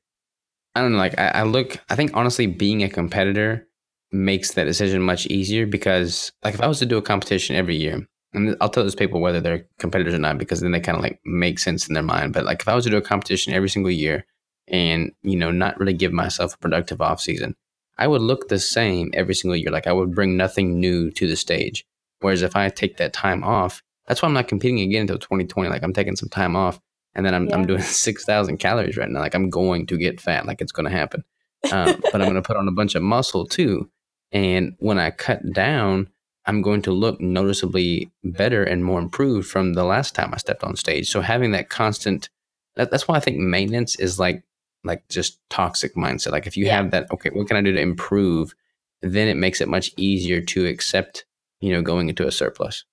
I 0.76 0.82
don't 0.82 0.94
know. 0.94 0.98
Like 0.98 1.18
I, 1.20 1.28
I 1.30 1.44
look, 1.44 1.78
I 1.89 1.96
think 1.96 2.12
honestly, 2.14 2.48
being 2.48 2.84
a 2.84 2.89
competitor 2.89 3.68
makes 4.12 4.52
that 4.54 4.66
decision 4.66 5.02
much 5.02 5.26
easier 5.28 5.66
because, 5.66 6.32
like, 6.44 6.54
if 6.54 6.62
I 6.62 6.68
was 6.68 6.80
to 6.80 6.86
do 6.86 6.98
a 6.98 7.02
competition 7.02 7.56
every 7.56 7.76
year, 7.76 8.08
and 8.34 8.56
I'll 8.62 8.70
tell 8.70 8.84
those 8.84 8.96
people 8.96 9.22
whether 9.22 9.39
they're 9.39 9.66
competitors 9.80 10.14
or 10.14 10.20
not 10.20 10.38
because 10.38 10.62
then 10.62 10.72
they 10.72 10.80
kind 10.80 10.98
of 10.98 11.04
like 11.04 11.20
make 11.26 11.60
sense 11.60 11.88
in 11.88 11.94
their 11.94 12.04
mind. 12.04 12.34
But 12.34 12.46
like, 12.46 12.62
if 12.62 12.68
I 12.68 12.76
was 12.76 12.86
to 12.86 12.89
do 12.89 12.98
a 12.98 13.02
competition 13.02 13.54
every 13.54 13.70
single 13.70 13.91
year, 13.91 14.26
and 14.68 15.11
you 15.22 15.36
know, 15.36 15.51
not 15.51 15.80
really 15.80 15.93
give 15.93 16.14
myself 16.14 16.55
a 16.55 16.57
productive 16.57 17.01
off 17.01 17.22
season, 17.22 17.55
I 17.97 18.07
would 18.07 18.22
look 18.22 18.47
the 18.47 18.59
same 18.59 19.11
every 19.14 19.36
single 19.36 19.55
year. 19.55 19.72
Like 19.72 19.88
I 19.88 19.93
would 19.93 20.16
bring 20.16 20.38
nothing 20.38 20.80
new 20.80 21.11
to 21.11 21.28
the 21.28 21.36
stage. 21.36 21.86
Whereas 22.20 22.41
if 22.41 22.55
I 22.55 22.70
take 22.70 22.97
that 22.97 23.14
time 23.14 23.43
off, 23.43 23.84
that's 24.07 24.22
why 24.22 24.28
I'm 24.28 24.34
not 24.34 24.47
competing 24.47 24.80
again 24.80 25.01
until 25.01 25.18
2020. 25.18 25.70
Like 25.70 25.84
I'm 25.84 25.93
taking 25.93 26.16
some 26.16 26.30
time 26.30 26.55
off 26.55 26.80
and 27.16 27.26
then 27.26 27.34
I'm, 27.34 27.51
I'm 27.53 27.66
doing 27.66 27.82
6,000 27.82 28.57
calories 28.57 28.97
right 28.97 29.09
now. 29.09 29.20
Like 29.20 29.36
I'm 29.36 29.49
going 29.49 29.86
to 29.88 29.97
get 29.97 30.22
fat, 30.22 30.45
like 30.45 30.61
it's 30.61 30.72
going 30.72 30.89
to 30.89 30.97
happen. 30.97 31.24
Um, 31.72 32.01
but 32.11 32.16
I'm 32.16 32.28
going 32.28 32.36
to 32.36 32.41
put 32.41 32.57
on 32.57 32.68
a 32.68 32.74
bunch 32.74 32.95
of 32.95 33.03
muscle 33.03 33.45
too. 33.45 33.89
And 34.32 34.76
when 34.80 34.99
I 34.99 35.11
cut 35.11 35.53
down, 35.53 36.09
I'm 36.45 36.61
going 36.61 36.82
to 36.84 36.91
look 36.91 37.22
noticeably 37.22 38.11
better 38.24 38.64
and 38.64 38.84
more 38.84 38.99
improved 38.99 39.47
from 39.47 39.74
the 39.74 39.86
last 39.86 40.14
time 40.16 40.34
I 40.34 40.38
stepped 40.38 40.64
on 40.64 40.76
stage. 40.76 41.09
So 41.09 41.22
having 41.22 41.51
that 41.51 41.70
constant, 41.70 42.30
that, 42.76 42.91
that's 42.91 43.07
why 43.07 43.16
I 43.16 43.20
think 43.22 43.38
maintenance 43.38 43.97
is 43.97 44.20
like, 44.20 44.43
like 44.84 45.08
just 45.10 45.40
toxic 45.50 45.96
mindset. 45.96 46.32
Like 46.32 46.48
if 46.48 46.58
you 46.58 46.66
Yeah. 46.66 46.76
have 46.78 46.92
that, 46.92 47.12
okay, 47.12 47.30
what 47.30 47.48
can 47.48 47.58
I 47.58 47.62
do 47.62 47.72
to 47.74 47.80
improve? 47.82 48.54
Then 49.02 49.28
it 49.28 49.36
makes 49.38 49.62
it 49.62 49.68
much 49.68 49.92
easier 49.98 50.42
to 50.42 50.66
accept, 50.66 51.26
you 51.60 51.72
know, 51.72 51.82
going 51.82 52.10
into 52.10 52.28
a 52.28 52.32
surplus. 52.32 52.86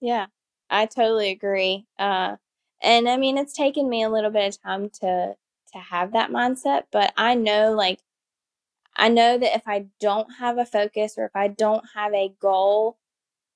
yeah 0.00 0.26
i 0.70 0.86
totally 0.86 1.30
agree 1.30 1.86
uh 1.98 2.36
and 2.82 3.08
i 3.08 3.16
mean 3.16 3.38
it's 3.38 3.52
taken 3.52 3.88
me 3.88 4.02
a 4.02 4.08
little 4.08 4.30
bit 4.30 4.48
of 4.48 4.62
time 4.62 4.90
to 4.90 5.34
to 5.72 5.78
have 5.78 6.12
that 6.12 6.30
mindset 6.30 6.82
but 6.90 7.12
i 7.16 7.34
know 7.34 7.72
like 7.72 8.00
I 8.96 9.08
know 9.08 9.38
that 9.38 9.56
if 9.56 9.62
I 9.66 9.86
don't 10.00 10.28
have 10.38 10.58
a 10.58 10.64
focus 10.64 11.14
or 11.18 11.24
if 11.24 11.34
I 11.34 11.48
don't 11.48 11.84
have 11.94 12.12
a 12.14 12.32
goal, 12.40 12.96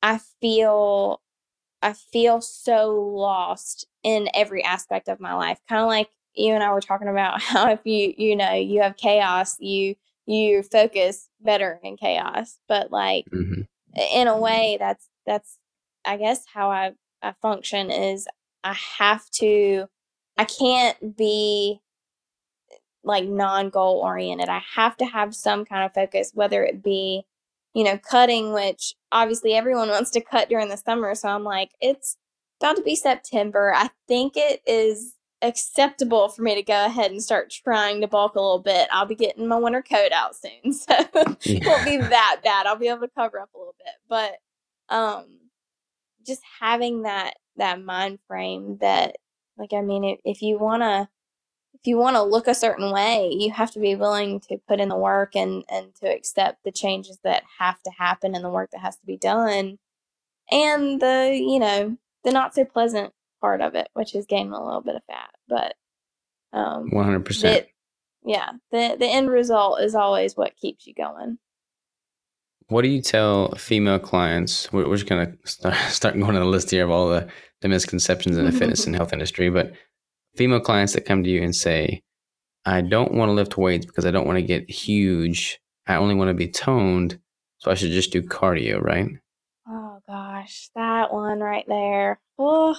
I 0.03 0.19
feel 0.41 1.21
I 1.83 1.93
feel 1.93 2.41
so 2.41 2.93
lost 2.93 3.87
in 4.03 4.29
every 4.35 4.65
aspect 4.65 5.09
of 5.09 5.21
my 5.21 5.35
life. 5.35 5.61
Kind 5.69 5.83
of 5.83 5.89
like 5.89 6.11
you 6.39 6.55
and 6.55 6.63
I 6.65 6.73
were 6.73 6.81
talking 6.81 7.09
about 7.09 7.43
how 7.43 7.71
if 7.73 7.81
you 7.85 8.15
you 8.17 8.37
know 8.37 8.55
you 8.55 8.83
have 8.83 8.97
chaos, 8.97 9.57
you 9.61 9.97
you 10.27 10.63
focus 10.63 11.29
better 11.41 11.81
in 11.83 11.97
chaos. 11.97 12.59
But 12.69 12.93
like 12.93 13.27
hmm 13.31 13.63
in 14.13 14.29
a 14.29 14.39
way 14.39 14.77
that's 14.81 15.09
that's 15.27 15.59
I 16.05 16.17
guess 16.19 16.45
how 16.53 16.71
I, 16.71 16.93
I 17.23 17.35
function 17.43 17.91
is 17.91 18.29
I 18.65 18.75
have 18.99 19.29
to 19.33 19.87
I 20.39 20.45
can't 20.45 21.17
be 21.17 21.81
like 23.05 23.27
non-goal 23.27 24.01
oriented. 24.01 24.49
I 24.49 24.63
have 24.77 24.97
to 24.99 25.07
have 25.07 25.35
some 25.35 25.65
kind 25.65 25.85
of 25.85 25.95
focus, 25.95 26.33
whether 26.35 26.65
it 26.65 26.83
be, 26.83 27.25
you 27.75 27.85
know, 27.85 27.99
cutting, 27.99 28.53
which 28.53 28.95
obviously 29.13 29.55
everyone 29.55 29.89
wants 29.91 30.11
to 30.13 30.21
cut 30.21 30.49
during 30.49 30.69
the 30.69 30.77
summer. 30.77 31.15
So 31.15 31.29
I'm 31.29 31.45
like, 31.45 31.71
it's 31.81 32.17
about 32.61 32.77
to 32.77 32.83
be 32.83 32.97
September. 32.97 33.73
I 33.75 33.91
think 34.09 34.35
it 34.37 34.63
is 34.67 35.15
acceptable 35.43 36.29
for 36.29 36.43
me 36.43 36.55
to 36.55 36.63
go 36.63 36.87
ahead 36.87 37.11
and 37.11 37.23
start 37.23 37.51
trying 37.51 38.01
to 38.01 38.09
bulk 38.09 38.35
a 38.35 38.41
little 38.41 38.59
bit. 38.59 38.89
I'll 38.91 39.07
be 39.07 39.15
getting 39.15 39.47
my 39.47 39.57
winter 39.57 39.83
coat 39.83 40.13
out 40.13 40.35
soon. 40.37 40.73
So 40.73 40.95
it 41.55 41.65
won't 41.65 41.85
be 41.85 41.97
that 41.97 42.41
bad. 42.43 42.67
I'll 42.67 42.77
be 42.77 42.89
able 42.89 43.03
to 43.03 43.11
cover 43.17 43.41
up 43.41 43.51
a 43.55 43.59
little 43.59 43.75
bit. 43.79 43.95
But 44.09 44.39
um 44.95 45.27
just 46.27 46.43
having 46.61 47.03
that 47.03 47.35
that 47.57 47.83
mind 47.83 48.19
frame 48.27 48.79
that 48.81 49.17
like 49.57 49.73
I 49.73 49.83
mean 49.83 50.05
if, 50.05 50.19
if 50.25 50.43
you 50.43 50.59
wanna 50.59 51.09
if 51.75 51.87
you 51.87 51.97
want 51.97 52.17
to 52.17 52.23
look 52.23 52.49
a 52.49 52.55
certain 52.55 52.93
way, 52.93 53.31
you 53.33 53.53
have 53.53 53.71
to 53.73 53.79
be 53.79 53.95
willing 53.95 54.41
to 54.41 54.59
put 54.67 54.81
in 54.81 54.89
the 54.89 54.97
work 54.97 55.37
and 55.37 55.65
and 55.71 55.95
to 55.97 56.13
accept 56.13 56.65
the 56.65 56.73
changes 56.73 57.19
that 57.23 57.45
have 57.59 57.81
to 57.83 57.91
happen 57.99 58.35
and 58.35 58.45
the 58.45 58.51
work 58.51 58.71
that 58.73 58.81
has 58.81 58.97
to 58.97 59.07
be 59.07 59.17
done, 59.17 59.79
and 60.51 61.01
the 61.01 61.31
you 61.35 61.59
know 61.59 61.97
the 62.25 62.33
not 62.33 62.55
so 62.55 62.65
pleasant 62.65 63.13
part 63.41 63.61
of 63.61 63.75
it, 63.75 63.89
which 63.95 64.15
is 64.15 64.27
gaining 64.27 64.53
a 64.53 64.65
little 64.65 64.83
bit 64.83 64.97
of 64.97 65.03
fat. 65.07 65.31
But 65.49 65.75
um, 66.59 66.91
100%. 66.93 67.43
the, 67.43 67.67
yeah, 68.25 68.51
the 68.73 68.97
the 68.99 69.07
end 69.07 69.31
result 69.31 69.81
is 69.83 69.95
always 69.95 70.37
what 70.37 70.57
keeps 70.57 70.87
you 70.87 70.95
going. 70.95 71.39
what 72.69 72.83
do 72.83 72.89
you 72.89 73.01
tell 73.03 73.55
female 73.57 73.99
clients? 73.99 74.73
We're, 74.73 74.89
we're 74.89 74.97
just 74.97 75.09
gonna 75.09 75.35
start 75.45 75.75
start 75.91 76.15
going 76.15 76.37
on 76.37 76.43
the 76.43 76.45
list 76.45 76.71
here 76.71 76.85
of 76.85 76.91
all 76.91 77.09
the, 77.09 77.29
the 77.63 77.69
misconceptions 77.69 78.37
in 78.37 78.45
the 78.45 78.53
fitness 78.53 78.87
and 78.87 78.95
health 79.01 79.13
industry, 79.13 79.51
but 79.51 79.73
female 80.37 80.61
clients 80.61 80.93
that 80.95 81.07
come 81.07 81.25
to 81.25 81.31
you 81.31 81.43
and 81.43 81.55
say, 81.55 82.03
"I 82.65 82.81
don't 82.83 83.13
want 83.15 83.31
to 83.31 83.35
lift 83.35 83.57
weights 83.59 83.87
because 83.87 84.07
I 84.07 84.11
don't 84.11 84.27
want 84.27 84.39
to 84.39 84.43
get 84.43 84.71
huge. 84.71 85.61
I 85.87 85.97
only 85.97 86.15
want 86.15 86.29
to 86.29 86.35
be 86.35 86.49
toned, 86.49 87.19
so 87.59 87.71
I 87.71 87.75
should 87.75 87.91
just 87.91 88.13
do 88.13 88.23
cardio, 88.23 88.81
right?" 88.83 89.09
Oh 89.69 90.01
gosh, 90.07 90.71
that 90.75 91.13
one 91.13 91.41
right 91.41 91.65
there. 91.69 92.21
Oh, 92.39 92.77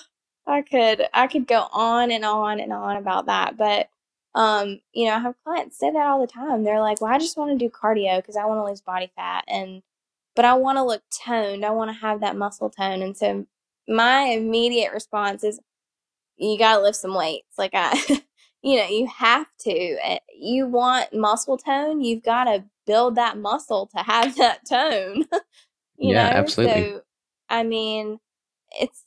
I 0.49 0.63
could 0.63 1.07
I 1.13 1.27
could 1.27 1.47
go 1.47 1.67
on 1.73 2.11
and 2.11 2.25
on 2.25 2.59
and 2.61 2.73
on 2.73 2.97
about 2.97 3.27
that, 3.27 3.57
but 3.57 3.89
um, 4.35 4.81
you 4.93 5.07
know, 5.07 5.15
I 5.15 5.19
have 5.19 5.35
clients 5.45 5.79
say 5.79 5.91
that 5.91 6.07
all 6.07 6.21
the 6.21 6.27
time. 6.27 6.63
They're 6.63 6.81
like, 6.81 7.01
"Well, 7.01 7.13
I 7.13 7.19
just 7.19 7.37
want 7.37 7.51
to 7.51 7.57
do 7.65 7.71
cardio 7.71 8.17
because 8.19 8.37
I 8.37 8.45
want 8.45 8.59
to 8.59 8.65
lose 8.65 8.81
body 8.81 9.11
fat 9.15 9.45
and 9.47 9.83
but 10.35 10.45
I 10.45 10.55
want 10.55 10.77
to 10.77 10.83
look 10.83 11.03
toned. 11.25 11.65
I 11.65 11.71
want 11.71 11.89
to 11.91 11.97
have 12.01 12.21
that 12.21 12.37
muscle 12.37 12.69
tone." 12.69 13.01
And 13.03 13.17
so 13.17 13.47
my 13.89 14.23
immediate 14.23 14.93
response 14.93 15.43
is 15.43 15.59
you 16.37 16.57
got 16.59 16.77
to 16.77 16.83
lift 16.83 16.97
some 16.97 17.15
weights. 17.15 17.57
Like 17.57 17.71
I 17.73 17.93
you 18.63 18.77
know, 18.77 18.87
you 18.87 19.07
have 19.07 19.47
to. 19.61 19.71
Eh, 19.71 20.19
you 20.37 20.67
want 20.67 21.13
muscle 21.13 21.57
tone, 21.57 22.01
you've 22.01 22.23
got 22.23 22.45
to 22.45 22.65
build 22.87 23.15
that 23.15 23.37
muscle 23.37 23.87
to 23.95 23.99
have 24.03 24.35
that 24.37 24.67
tone. 24.69 25.25
you 25.97 26.13
Yeah, 26.13 26.15
know? 26.15 26.31
absolutely. 26.35 26.83
So 26.83 27.01
I 27.49 27.63
mean, 27.63 28.19
it's 28.71 29.03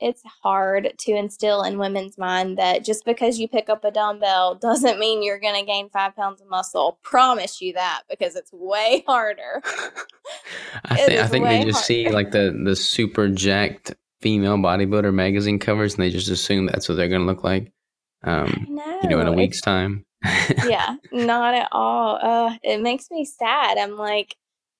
It's 0.00 0.22
hard 0.42 0.92
to 0.98 1.12
instill 1.12 1.62
in 1.62 1.78
women's 1.78 2.18
mind 2.18 2.58
that 2.58 2.84
just 2.84 3.04
because 3.04 3.38
you 3.38 3.48
pick 3.48 3.68
up 3.68 3.84
a 3.84 3.90
dumbbell 3.90 4.54
doesn't 4.60 4.98
mean 4.98 5.22
you're 5.22 5.38
going 5.38 5.58
to 5.58 5.66
gain 5.66 5.88
five 5.90 6.14
pounds 6.14 6.40
of 6.40 6.48
muscle. 6.48 6.98
Promise 7.02 7.60
you 7.60 7.72
that 7.74 8.02
because 8.08 8.36
it's 8.36 8.52
way 8.52 9.04
harder. 9.08 9.62
I 10.84 10.96
think 10.96 11.20
I 11.20 11.26
think 11.26 11.44
they 11.46 11.64
just 11.64 11.86
see 11.86 12.10
like 12.10 12.30
the 12.30 12.58
the 12.64 12.76
super 12.76 13.28
jacked 13.28 13.94
female 14.20 14.56
bodybuilder 14.56 15.12
magazine 15.12 15.58
covers, 15.58 15.94
and 15.94 16.02
they 16.02 16.10
just 16.10 16.28
assume 16.28 16.66
that's 16.66 16.88
what 16.88 16.96
they're 16.96 17.08
gonna 17.08 17.24
look 17.24 17.44
like. 17.44 17.72
Um, 18.22 18.66
you 19.02 19.08
know, 19.08 19.20
in 19.20 19.28
a 19.28 19.32
week's 19.32 19.60
time. 19.60 20.04
yeah, 20.66 20.96
not 21.12 21.54
at 21.54 21.68
all. 21.72 22.18
Uh, 22.20 22.56
it 22.62 22.80
makes 22.80 23.10
me 23.10 23.24
sad. 23.24 23.78
I'm 23.78 23.96
like, 23.96 24.34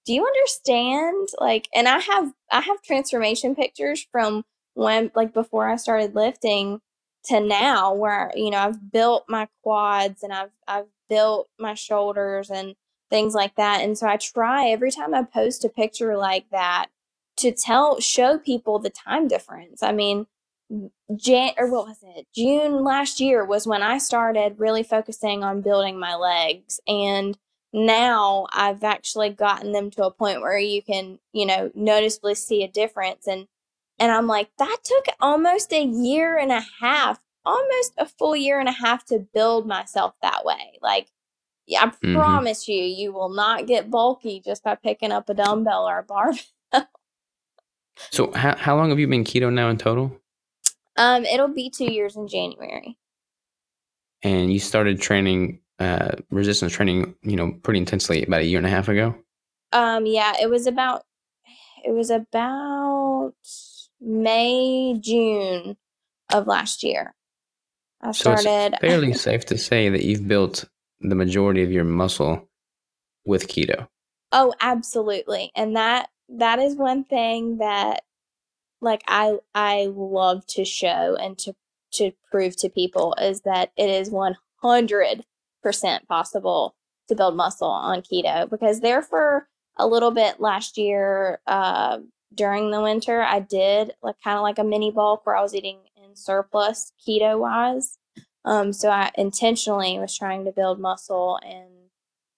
do 0.05 0.13
you 0.13 0.25
understand? 0.25 1.29
Like, 1.39 1.69
and 1.75 1.87
I 1.87 1.99
have, 1.99 2.33
I 2.51 2.61
have 2.61 2.83
transformation 2.83 3.55
pictures 3.55 4.07
from 4.11 4.45
when, 4.77 5.11
like, 5.15 5.33
before 5.33 5.69
I 5.69 5.77
started 5.77 6.15
lifting 6.15 6.81
to 7.25 7.41
now 7.41 7.95
where, 7.95 8.31
you 8.37 8.51
know, 8.51 8.59
I've 8.59 8.93
built 8.93 9.25
my 9.29 9.49
quads 9.63 10.23
and 10.23 10.33
I've, 10.33 10.51
I've 10.69 10.87
built 11.09 11.49
my 11.59 11.75
shoulders 11.75 12.51
and 12.51 12.75
things 13.11 13.35
like 13.35 13.57
that. 13.57 13.83
And 13.83 13.97
so 13.97 14.07
I 14.07 14.19
try 14.19 14.69
every 14.69 14.91
time 14.91 15.15
I 15.15 15.23
post 15.23 15.65
a 15.65 15.69
picture 15.69 16.17
like 16.17 16.51
that 16.51 16.87
to 17.39 17.53
tell, 17.53 18.01
show 18.01 18.39
people 18.39 18.79
the 18.79 18.91
time 18.91 19.29
difference. 19.29 19.83
I 19.83 19.93
mean, 19.93 20.27
Jan 21.17 21.53
or 21.59 21.71
what 21.71 21.87
was 21.87 21.99
it? 22.03 22.27
June 22.35 22.85
last 22.85 23.19
year 23.19 23.45
was 23.45 23.67
when 23.67 23.83
I 23.83 23.99
started 23.99 24.59
really 24.59 24.83
focusing 24.83 25.43
on 25.43 25.63
building 25.63 25.99
my 25.99 26.15
legs 26.17 26.81
and 26.87 27.39
now 27.73 28.47
I've 28.53 28.85
actually 28.85 29.31
gotten 29.31 29.73
them 29.73 29.91
to 29.93 30.05
a 30.05 30.11
point 30.11 30.41
where 30.41 30.59
you 30.59 30.83
can, 30.83 31.19
you 31.33 31.47
know, 31.47 31.71
noticeably 31.75 32.35
see 32.35 32.63
a 32.63 32.69
difference 32.69 33.27
and 33.27 33.47
and 33.99 34.13
I'm 34.13 34.27
like 34.27 34.51
that 34.59 34.79
took 34.85 35.07
almost 35.21 35.73
a 35.73 35.85
year 35.85 36.37
and 36.39 36.53
a 36.53 36.63
half, 36.81 37.21
almost 37.45 37.93
a 37.99 38.07
full 38.07 38.37
year 38.37 38.61
and 38.61 38.69
a 38.69 38.73
half 38.73 39.05
to 39.07 39.21
build 39.35 39.67
myself 39.67 40.15
that 40.23 40.45
way. 40.45 40.79
Like 40.83 41.09
yeah, 41.67 41.85
I 41.87 41.93
hmm 42.03 42.13
promise 42.13 42.69
you 42.69 42.83
you 42.83 43.13
will 43.13 43.31
not 43.31 43.67
get 43.67 43.91
bulky 43.91 44.41
just 44.45 44.65
by 44.65 44.75
picking 44.77 45.13
up 45.13 45.29
a 45.29 45.35
dumbbell 45.35 45.89
or 45.89 45.99
a 46.01 46.05
barbell. 46.05 46.41
So 48.11 48.33
how 48.33 48.57
how 48.57 48.77
long 48.77 48.91
have 48.91 48.99
you 48.99 49.07
been 49.07 49.23
keto 49.23 49.53
now 49.53 49.69
in 49.69 49.79
total? 49.79 50.21
Um 50.97 51.25
it'll 51.25 51.49
be 51.49 51.71
2 51.71 51.87
years 51.87 52.17
in 52.17 52.29
January. 52.29 52.99
And 54.23 54.53
you 54.53 54.59
started 54.59 55.01
training 55.01 55.61
uh, 55.79 56.13
resistance 56.31 56.73
training, 56.73 57.15
you 57.23 57.37
know, 57.37 57.53
pretty 57.63 57.79
intensely 57.79 58.25
about 58.25 58.41
a 58.41 58.45
year 58.45 58.59
and 58.59 58.67
a 58.67 58.71
half 58.71 58.89
ago. 58.89 59.15
Um, 59.73 60.07
yeah, 60.07 60.35
it 60.41 60.49
was 60.51 60.67
about 60.67 61.05
it 61.85 61.93
was 61.93 62.11
about 62.11 63.35
May, 64.07 64.97
June 65.01 65.77
of 66.33 66.47
last 66.47 66.83
year. 66.83 67.15
I 68.01 68.13
So 68.13 68.33
it's 68.33 68.43
started 68.43 68.79
fairly 68.81 69.13
safe 69.15 69.45
to 69.47 69.59
say 69.59 69.89
that 69.89 70.05
you've 70.05 70.29
built 70.29 70.65
the 71.01 71.15
majority 71.15 71.63
of 71.63 71.73
your 71.73 71.85
muscle 71.85 72.49
with 73.25 73.49
keto. 73.49 73.89
Oh, 74.33 74.55
absolutely. 74.61 75.51
And 75.57 75.77
that 75.77 76.09
that 76.29 76.59
is 76.59 76.77
one 76.77 77.05
thing 77.05 77.59
that 77.59 78.03
like 78.81 79.03
I 79.09 79.39
I 79.55 79.89
love 79.93 80.47
to 80.49 80.65
show 80.65 81.17
and 81.19 81.37
to 81.39 81.55
to 81.95 82.13
prove 82.31 82.57
to 82.59 82.69
people 82.69 83.15
is 83.21 83.43
that 83.43 83.73
it 83.77 83.89
is 83.89 84.11
100% 84.11 85.25
possible 86.09 86.77
to 87.09 87.15
build 87.15 87.37
muscle 87.37 87.69
on 87.69 88.03
keto 88.03 88.49
because 88.51 88.81
there 88.81 89.03
for 89.03 89.49
a 89.79 89.87
little 89.87 90.11
bit 90.11 90.41
last 90.41 90.77
year 90.77 91.41
uh, 91.47 91.99
during 92.35 92.71
the 92.71 92.81
winter 92.81 93.23
I 93.23 93.41
did 93.41 93.95
like 94.03 94.17
kind 94.23 94.37
of 94.37 94.43
like 94.43 94.59
a 94.59 94.65
mini 94.65 94.91
bulk 94.91 95.25
where 95.25 95.37
I 95.37 95.43
was 95.43 95.55
eating 95.55 95.79
in 95.97 96.17
surplus 96.17 96.93
keto 97.07 97.39
wise. 97.39 97.99
Um, 98.45 98.73
so 98.73 98.91
I 98.91 99.11
intentionally 99.17 99.99
was 99.99 100.17
trying 100.17 100.45
to 100.45 100.53
build 100.53 100.81
muscle 100.81 101.39
and 101.45 101.71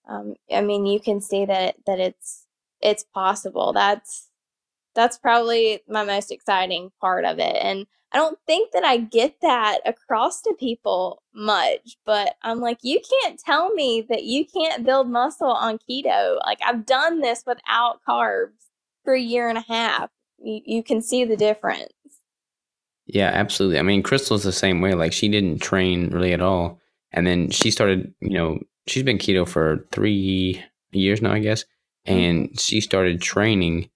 um, 0.09 0.35
I 0.53 0.63
mean 0.63 0.87
you 0.87 1.01
can 1.01 1.21
see 1.21 1.45
that 1.45 1.77
that 1.87 2.01
it's 2.01 2.47
it's 2.81 3.05
possible. 3.05 3.73
That's 3.73 4.29
that's 4.95 5.19
probably 5.19 5.81
my 5.89 6.05
most 6.05 6.33
exciting 6.33 6.91
part 7.01 7.25
of 7.25 7.39
it. 7.39 7.57
And 7.63 7.87
I 8.13 8.17
don't 8.17 8.39
think 8.47 8.73
that 8.73 8.85
I 8.85 8.97
get 8.97 9.37
that 9.43 9.81
across 9.85 10.41
to 10.43 10.55
people 10.59 11.23
much, 11.35 11.99
but 12.07 12.37
I'm 12.43 12.61
like, 12.61 12.79
you 12.83 13.01
can't 13.23 13.39
tell 13.39 13.73
me 13.75 14.07
that 14.09 14.25
you 14.25 14.47
can't 14.47 14.85
build 14.85 15.11
muscle 15.11 15.53
on 15.53 15.79
keto. 15.79 16.39
Like, 16.45 16.59
I've 16.65 16.87
done 16.87 17.21
this 17.21 17.45
without 17.47 18.01
carbs 18.09 18.68
for 19.09 19.15
a 19.15 19.19
year 19.19 19.49
and 19.49 19.57
a 19.57 19.65
half. 19.67 20.11
You, 20.37 20.61
you 20.67 20.83
can 20.83 21.01
see 21.01 21.25
the 21.25 21.35
difference. 21.35 21.95
Yeah, 23.07 23.31
absolutely. 23.33 23.79
I 23.79 23.83
mean, 23.83 24.03
Crystal's 24.03 24.43
the 24.43 24.53
same 24.53 24.83
way. 24.83 24.93
Like 24.93 25.15
she 25.15 25.29
didn't 25.31 25.63
train 25.63 26.11
really 26.11 26.35
at 26.35 26.43
all, 26.43 26.79
and 27.13 27.27
then 27.27 27.49
she 27.49 27.71
started. 27.71 28.13
You 28.21 28.35
know, 28.35 28.59
she's 28.87 29.03
been 29.03 29.17
keto 29.17 29.49
for 29.49 29.87
three 29.93 30.63
years 30.91 31.23
now, 31.23 31.33
I 31.33 31.39
guess, 31.39 31.65
hmm 32.07 32.13
and 32.13 32.61
she 32.61 32.83
started 32.83 33.23
training 33.23 33.89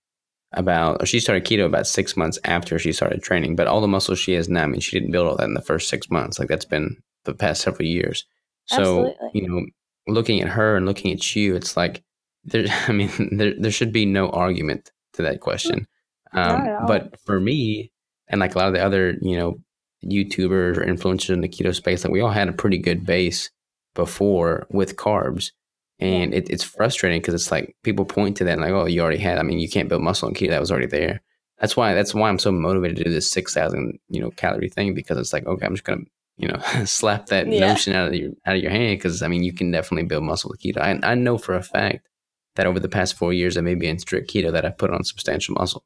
about. 0.55 1.03
Or 1.03 1.05
she 1.05 1.21
started 1.21 1.45
keto 1.45 1.67
about 1.67 1.87
six 1.87 2.17
months 2.17 2.39
after 2.45 2.79
she 2.79 2.95
started 2.95 3.23
training. 3.23 3.55
But 3.55 3.67
all 3.67 3.83
the 3.83 3.89
muscle 3.89 4.15
she 4.15 4.33
has 4.33 4.49
now, 4.49 4.63
I 4.63 4.67
mean, 4.67 4.81
she 4.81 4.99
didn't 4.99 5.13
build 5.13 5.27
all 5.29 5.37
that 5.37 5.45
in 5.45 5.53
the 5.53 5.61
first 5.61 5.91
six 5.91 6.09
months. 6.09 6.39
Like 6.39 6.49
that's 6.49 6.65
been 6.65 6.97
the 7.25 7.35
past 7.35 7.61
several 7.61 7.87
years. 7.87 8.25
So 8.65 9.09
Absolutely. 9.09 9.31
you 9.35 9.47
know, 9.47 9.67
looking 10.07 10.41
at 10.41 10.49
her 10.49 10.75
and 10.75 10.87
looking 10.87 11.13
at 11.13 11.37
you, 11.37 11.55
it's 11.55 11.77
like 11.77 12.03
there. 12.45 12.65
I 12.89 12.93
mean, 12.93 13.11
there 13.37 13.53
there 13.59 13.71
should 13.71 13.93
be 13.93 14.07
no 14.07 14.31
argument 14.31 14.91
to 15.15 15.23
that 15.23 15.41
question. 15.41 15.87
Um, 16.35 16.65
but 16.87 17.21
for 17.21 17.39
me, 17.41 17.93
and 18.29 18.41
like 18.41 18.55
a 18.55 18.59
lot 18.59 18.69
of 18.69 18.75
the 18.75 18.85
other, 18.85 19.17
you 19.21 19.37
know, 19.37 19.59
YouTubers 20.05 20.77
or 20.79 20.85
influencers 20.85 21.31
in 21.31 21.41
the 21.43 21.49
keto 21.49 21.75
space, 21.75 22.05
like 22.05 22.13
we 22.13 22.21
all 22.21 22.31
had 22.31 22.49
a 22.49 22.53
pretty 22.53 22.79
good 22.79 23.05
base 23.05 23.51
before 23.95 24.67
with 24.71 24.97
carbs. 24.97 25.53
And 26.01 26.35
it, 26.35 26.51
it's 26.51 26.65
frustrating 26.65 27.21
because 27.21 27.35
it's 27.35 27.51
like 27.53 27.77
people 27.85 28.05
point 28.05 28.37
to 28.39 28.45
that 28.45 28.55
and 28.55 28.63
like, 28.63 28.73
oh, 28.73 28.87
you 28.87 29.01
already 29.01 29.19
had. 29.19 29.39
I 29.39 29.43
mean, 29.43 29.61
you 29.61 29.69
can't 29.69 29.89
build 29.89 30.03
muscle 30.03 30.27
on 30.29 30.35
keto. 30.35 30.49
That 30.49 30.61
was 30.61 30.71
already 30.73 30.87
there. 30.89 31.21
That's 31.61 31.77
why. 31.77 31.95
That's 31.95 32.13
why 32.13 32.29
I'm 32.29 32.41
so 32.41 32.51
motivated 32.51 32.97
to 32.97 33.05
do 33.05 33.11
this 33.11 33.31
six 33.31 33.55
thousand, 33.55 34.01
you 34.09 34.21
know, 34.21 34.31
calorie 34.33 34.69
thing 34.69 34.95
because 34.95 35.17
it's 35.19 35.33
like, 35.33 35.47
okay, 35.47 35.65
I'm 35.65 35.75
just 35.75 35.85
gonna, 35.85 36.03
you 36.37 36.49
know, 36.49 36.59
slap 36.87 37.27
that 37.27 37.47
Yeah. 37.47 37.61
notion 37.61 37.93
out 37.93 38.09
of 38.09 38.15
your 38.15 38.33
out 38.47 38.57
of 38.57 38.63
your 38.63 38.73
hand 38.73 38.99
because 38.99 39.23
I 39.23 39.29
mean, 39.29 39.45
you 39.45 39.53
can 39.53 39.71
definitely 39.71 40.09
build 40.09 40.25
muscle 40.25 40.51
with 40.51 40.61
keto. 40.61 40.79
I, 40.79 40.99
I 41.13 41.15
know 41.15 41.39
for 41.39 41.55
a 41.55 41.63
fact 41.63 42.09
that 42.57 42.67
over 42.67 42.81
the 42.81 42.89
past 42.89 43.17
four 43.17 43.33
years, 43.33 43.57
I 43.57 43.61
may 43.61 43.75
be 43.75 43.89
in 43.89 43.99
strict 43.99 44.31
keto 44.31 44.53
that 44.53 44.65
I've 44.65 44.79
put 44.79 44.91
on 44.91 45.05
substantial 45.05 45.55
muscle. 45.55 45.85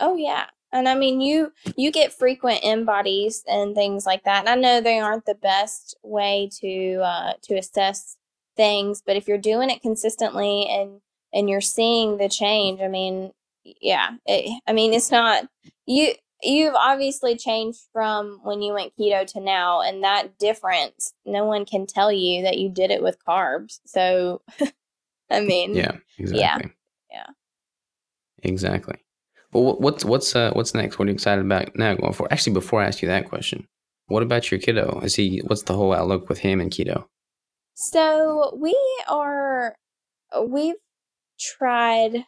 Oh 0.00 0.16
yeah. 0.16 0.46
And 0.72 0.88
I 0.88 0.94
mean 0.94 1.20
you 1.20 1.52
you 1.76 1.90
get 1.90 2.12
frequent 2.12 2.62
InBodies 2.62 3.42
and 3.48 3.74
things 3.74 4.04
like 4.04 4.24
that. 4.24 4.40
And 4.40 4.48
I 4.48 4.54
know 4.54 4.80
they 4.80 4.98
aren't 4.98 5.26
the 5.26 5.34
best 5.34 5.96
way 6.02 6.50
to 6.60 7.00
uh 7.02 7.32
to 7.42 7.54
assess 7.56 8.16
things, 8.56 9.02
but 9.04 9.16
if 9.16 9.28
you're 9.28 9.38
doing 9.38 9.70
it 9.70 9.82
consistently 9.82 10.66
and 10.68 11.00
and 11.32 11.48
you're 11.50 11.60
seeing 11.60 12.18
the 12.18 12.28
change, 12.28 12.80
I 12.80 12.88
mean, 12.88 13.32
yeah. 13.64 14.10
It, 14.26 14.60
I 14.66 14.72
mean, 14.72 14.92
it's 14.92 15.10
not 15.10 15.48
you 15.86 16.14
you've 16.42 16.74
obviously 16.74 17.36
changed 17.36 17.80
from 17.92 18.40
when 18.42 18.62
you 18.62 18.72
went 18.72 18.92
keto 18.98 19.26
to 19.26 19.40
now 19.40 19.80
and 19.80 20.04
that 20.04 20.38
difference, 20.38 21.12
no 21.24 21.44
one 21.44 21.64
can 21.64 21.86
tell 21.86 22.12
you 22.12 22.42
that 22.42 22.58
you 22.58 22.68
did 22.68 22.90
it 22.90 23.02
with 23.02 23.24
carbs. 23.26 23.80
So, 23.86 24.42
I 25.30 25.40
mean, 25.40 25.74
Yeah, 25.74 25.92
yeah. 26.18 26.56
exactly. 26.56 26.72
Yeah. 27.10 27.26
Exactly. 28.42 28.96
Well, 29.52 29.76
what's 29.78 30.04
what's 30.04 30.36
uh, 30.36 30.50
what's 30.52 30.74
next? 30.74 30.98
What 30.98 31.06
are 31.06 31.10
you 31.10 31.14
excited 31.14 31.44
about 31.44 31.74
now 31.76 31.94
going 31.94 32.12
for? 32.12 32.30
Actually, 32.32 32.54
before 32.54 32.82
I 32.82 32.86
ask 32.86 33.00
you 33.00 33.08
that 33.08 33.28
question, 33.28 33.66
what 34.06 34.22
about 34.22 34.50
your 34.50 34.60
kiddo? 34.60 35.00
Is 35.00 35.14
he? 35.14 35.38
What's 35.46 35.62
the 35.62 35.74
whole 35.74 35.94
outlook 35.94 36.28
with 36.28 36.38
him 36.38 36.60
and 36.60 36.70
keto? 36.70 37.06
So, 37.74 38.56
we 38.60 38.76
are 39.08 39.76
we've 40.42 40.76
tried 41.38 42.24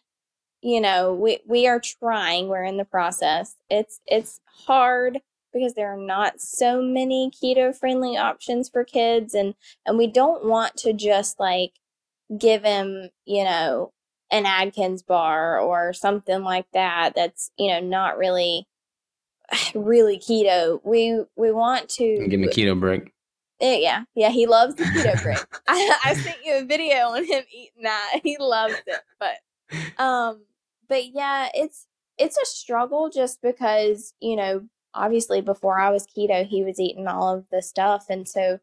you 0.60 0.80
know 0.80 1.14
we 1.14 1.40
we 1.46 1.66
are 1.66 1.80
trying 1.80 2.48
we're 2.48 2.64
in 2.64 2.76
the 2.76 2.84
process 2.84 3.54
it's 3.70 4.00
it's 4.06 4.40
hard 4.66 5.18
because 5.52 5.74
there 5.74 5.92
are 5.92 5.96
not 5.96 6.40
so 6.40 6.82
many 6.82 7.30
keto 7.30 7.74
friendly 7.74 8.16
options 8.16 8.68
for 8.68 8.84
kids 8.84 9.34
and 9.34 9.54
and 9.86 9.96
we 9.96 10.06
don't 10.06 10.44
want 10.44 10.76
to 10.76 10.92
just 10.92 11.38
like 11.40 11.72
give 12.36 12.64
him 12.64 13.10
you 13.24 13.44
know 13.44 13.92
an 14.30 14.46
Atkins 14.46 15.02
bar 15.02 15.58
or 15.58 15.92
something 15.92 16.42
like 16.42 16.66
that 16.72 17.14
that's 17.14 17.50
you 17.58 17.68
know 17.68 17.80
not 17.80 18.18
really 18.18 18.66
really 19.74 20.18
keto 20.18 20.80
we 20.84 21.22
we 21.36 21.50
want 21.50 21.88
to 21.90 22.26
Give 22.28 22.40
him 22.40 22.44
a 22.44 22.48
keto 22.48 22.78
brick. 22.78 23.12
Yeah 23.60 24.04
yeah 24.14 24.30
he 24.30 24.46
loves 24.46 24.74
the 24.74 24.84
keto 24.84 25.22
brick 25.22 25.46
I, 25.68 25.98
I 26.04 26.14
sent 26.14 26.38
you 26.44 26.58
a 26.58 26.64
video 26.64 27.08
on 27.08 27.24
him 27.24 27.44
eating 27.52 27.82
that 27.82 28.20
he 28.24 28.36
loves 28.38 28.74
it 28.86 29.00
but 29.18 29.36
um 30.02 30.42
but 30.88 31.06
yeah 31.06 31.48
it's 31.54 31.86
it's 32.18 32.36
a 32.36 32.46
struggle 32.46 33.10
just 33.10 33.40
because 33.42 34.12
you 34.20 34.36
know 34.36 34.68
obviously 34.94 35.40
before 35.40 35.78
I 35.78 35.90
was 35.90 36.06
keto, 36.06 36.46
he 36.46 36.64
was 36.64 36.80
eating 36.80 37.06
all 37.06 37.34
of 37.34 37.46
the 37.50 37.62
stuff. 37.62 38.06
And 38.10 38.28
so 38.28 38.58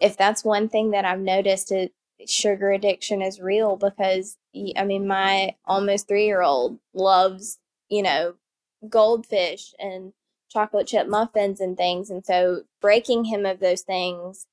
if 0.00 0.16
that's 0.16 0.44
one 0.44 0.68
thing 0.68 0.92
that 0.92 1.04
I've 1.04 1.20
noticed, 1.20 1.72
it, 1.72 1.92
sugar 2.28 2.70
addiction 2.70 3.22
is 3.22 3.40
real 3.40 3.76
because 3.76 4.36
I 4.76 4.84
mean, 4.84 5.06
my 5.06 5.56
almost 5.64 6.08
three 6.08 6.26
year 6.26 6.42
old 6.42 6.78
loves, 6.94 7.58
you 7.88 8.02
know, 8.02 8.34
goldfish 8.88 9.74
and 9.78 10.12
chocolate 10.50 10.86
chip 10.86 11.08
muffins 11.08 11.60
and 11.60 11.76
things. 11.76 12.10
And 12.10 12.24
so 12.24 12.62
breaking 12.80 13.24
him 13.24 13.46
of 13.46 13.60
those 13.60 13.82
things, 13.82 14.46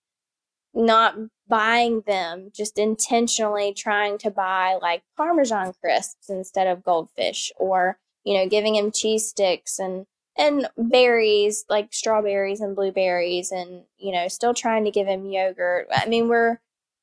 not 0.73 1.15
buying 1.47 2.01
them, 2.01 2.51
just 2.55 2.77
intentionally 2.77 3.73
trying 3.73 4.17
to 4.19 4.31
buy 4.31 4.77
like 4.81 5.03
Parmesan 5.17 5.73
crisps 5.81 6.29
instead 6.29 6.67
of 6.67 6.83
goldfish 6.83 7.51
or, 7.57 7.97
you 8.23 8.35
know, 8.35 8.47
giving 8.47 8.75
him 8.75 8.91
cheese 8.91 9.27
sticks 9.27 9.79
and 9.79 10.05
and 10.37 10.69
berries 10.77 11.65
like 11.69 11.89
strawberries 11.91 12.61
and 12.61 12.75
blueberries 12.75 13.51
and 13.51 13.83
you 13.97 14.11
know 14.13 14.27
still 14.29 14.53
trying 14.53 14.85
to 14.85 14.91
give 14.91 15.05
him 15.05 15.25
yogurt 15.25 15.87
i 15.91 16.07
mean 16.07 16.29
we're 16.29 16.59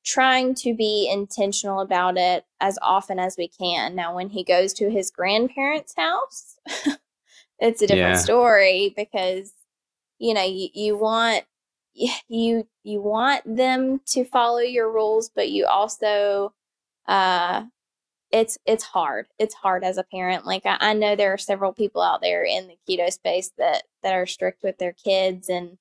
trying 0.07 0.55
to 0.55 0.73
be 0.73 1.09
intentional 1.11 1.81
about 1.81 2.17
it 2.17 2.45
as 2.61 2.79
often 2.81 3.19
as 3.19 3.35
we 3.37 3.47
can 3.47 3.93
now 3.93 4.15
when 4.15 4.29
he 4.29 4.43
goes 4.43 4.71
to 4.71 4.89
his 4.89 5.11
grandparents 5.11 5.93
house 5.97 6.57
it's 7.59 7.81
a 7.81 7.87
different 7.87 8.15
yeah. 8.15 8.15
story 8.15 8.93
because 8.95 9.51
you 10.17 10.33
know 10.33 10.45
you, 10.45 10.69
you 10.73 10.97
want 10.97 11.43
you 12.29 12.65
you 12.83 13.01
want 13.01 13.43
them 13.45 13.99
to 14.05 14.23
follow 14.23 14.59
your 14.59 14.89
rules 14.89 15.29
but 15.35 15.49
you 15.49 15.65
also 15.65 16.53
uh 17.07 17.63
it's 18.31 18.57
it's 18.65 18.83
hard. 18.83 19.27
It's 19.39 19.53
hard 19.55 19.83
as 19.83 19.97
a 19.97 20.03
parent. 20.03 20.45
Like 20.45 20.65
I, 20.65 20.77
I, 20.79 20.93
know 20.93 21.15
there 21.15 21.33
are 21.33 21.37
several 21.37 21.73
people 21.73 22.01
out 22.01 22.21
there 22.21 22.43
in 22.43 22.67
the 22.67 22.77
keto 22.87 23.11
space 23.11 23.51
that 23.57 23.83
that 24.03 24.13
are 24.13 24.25
strict 24.25 24.63
with 24.63 24.77
their 24.77 24.93
kids, 24.93 25.49
and 25.49 25.77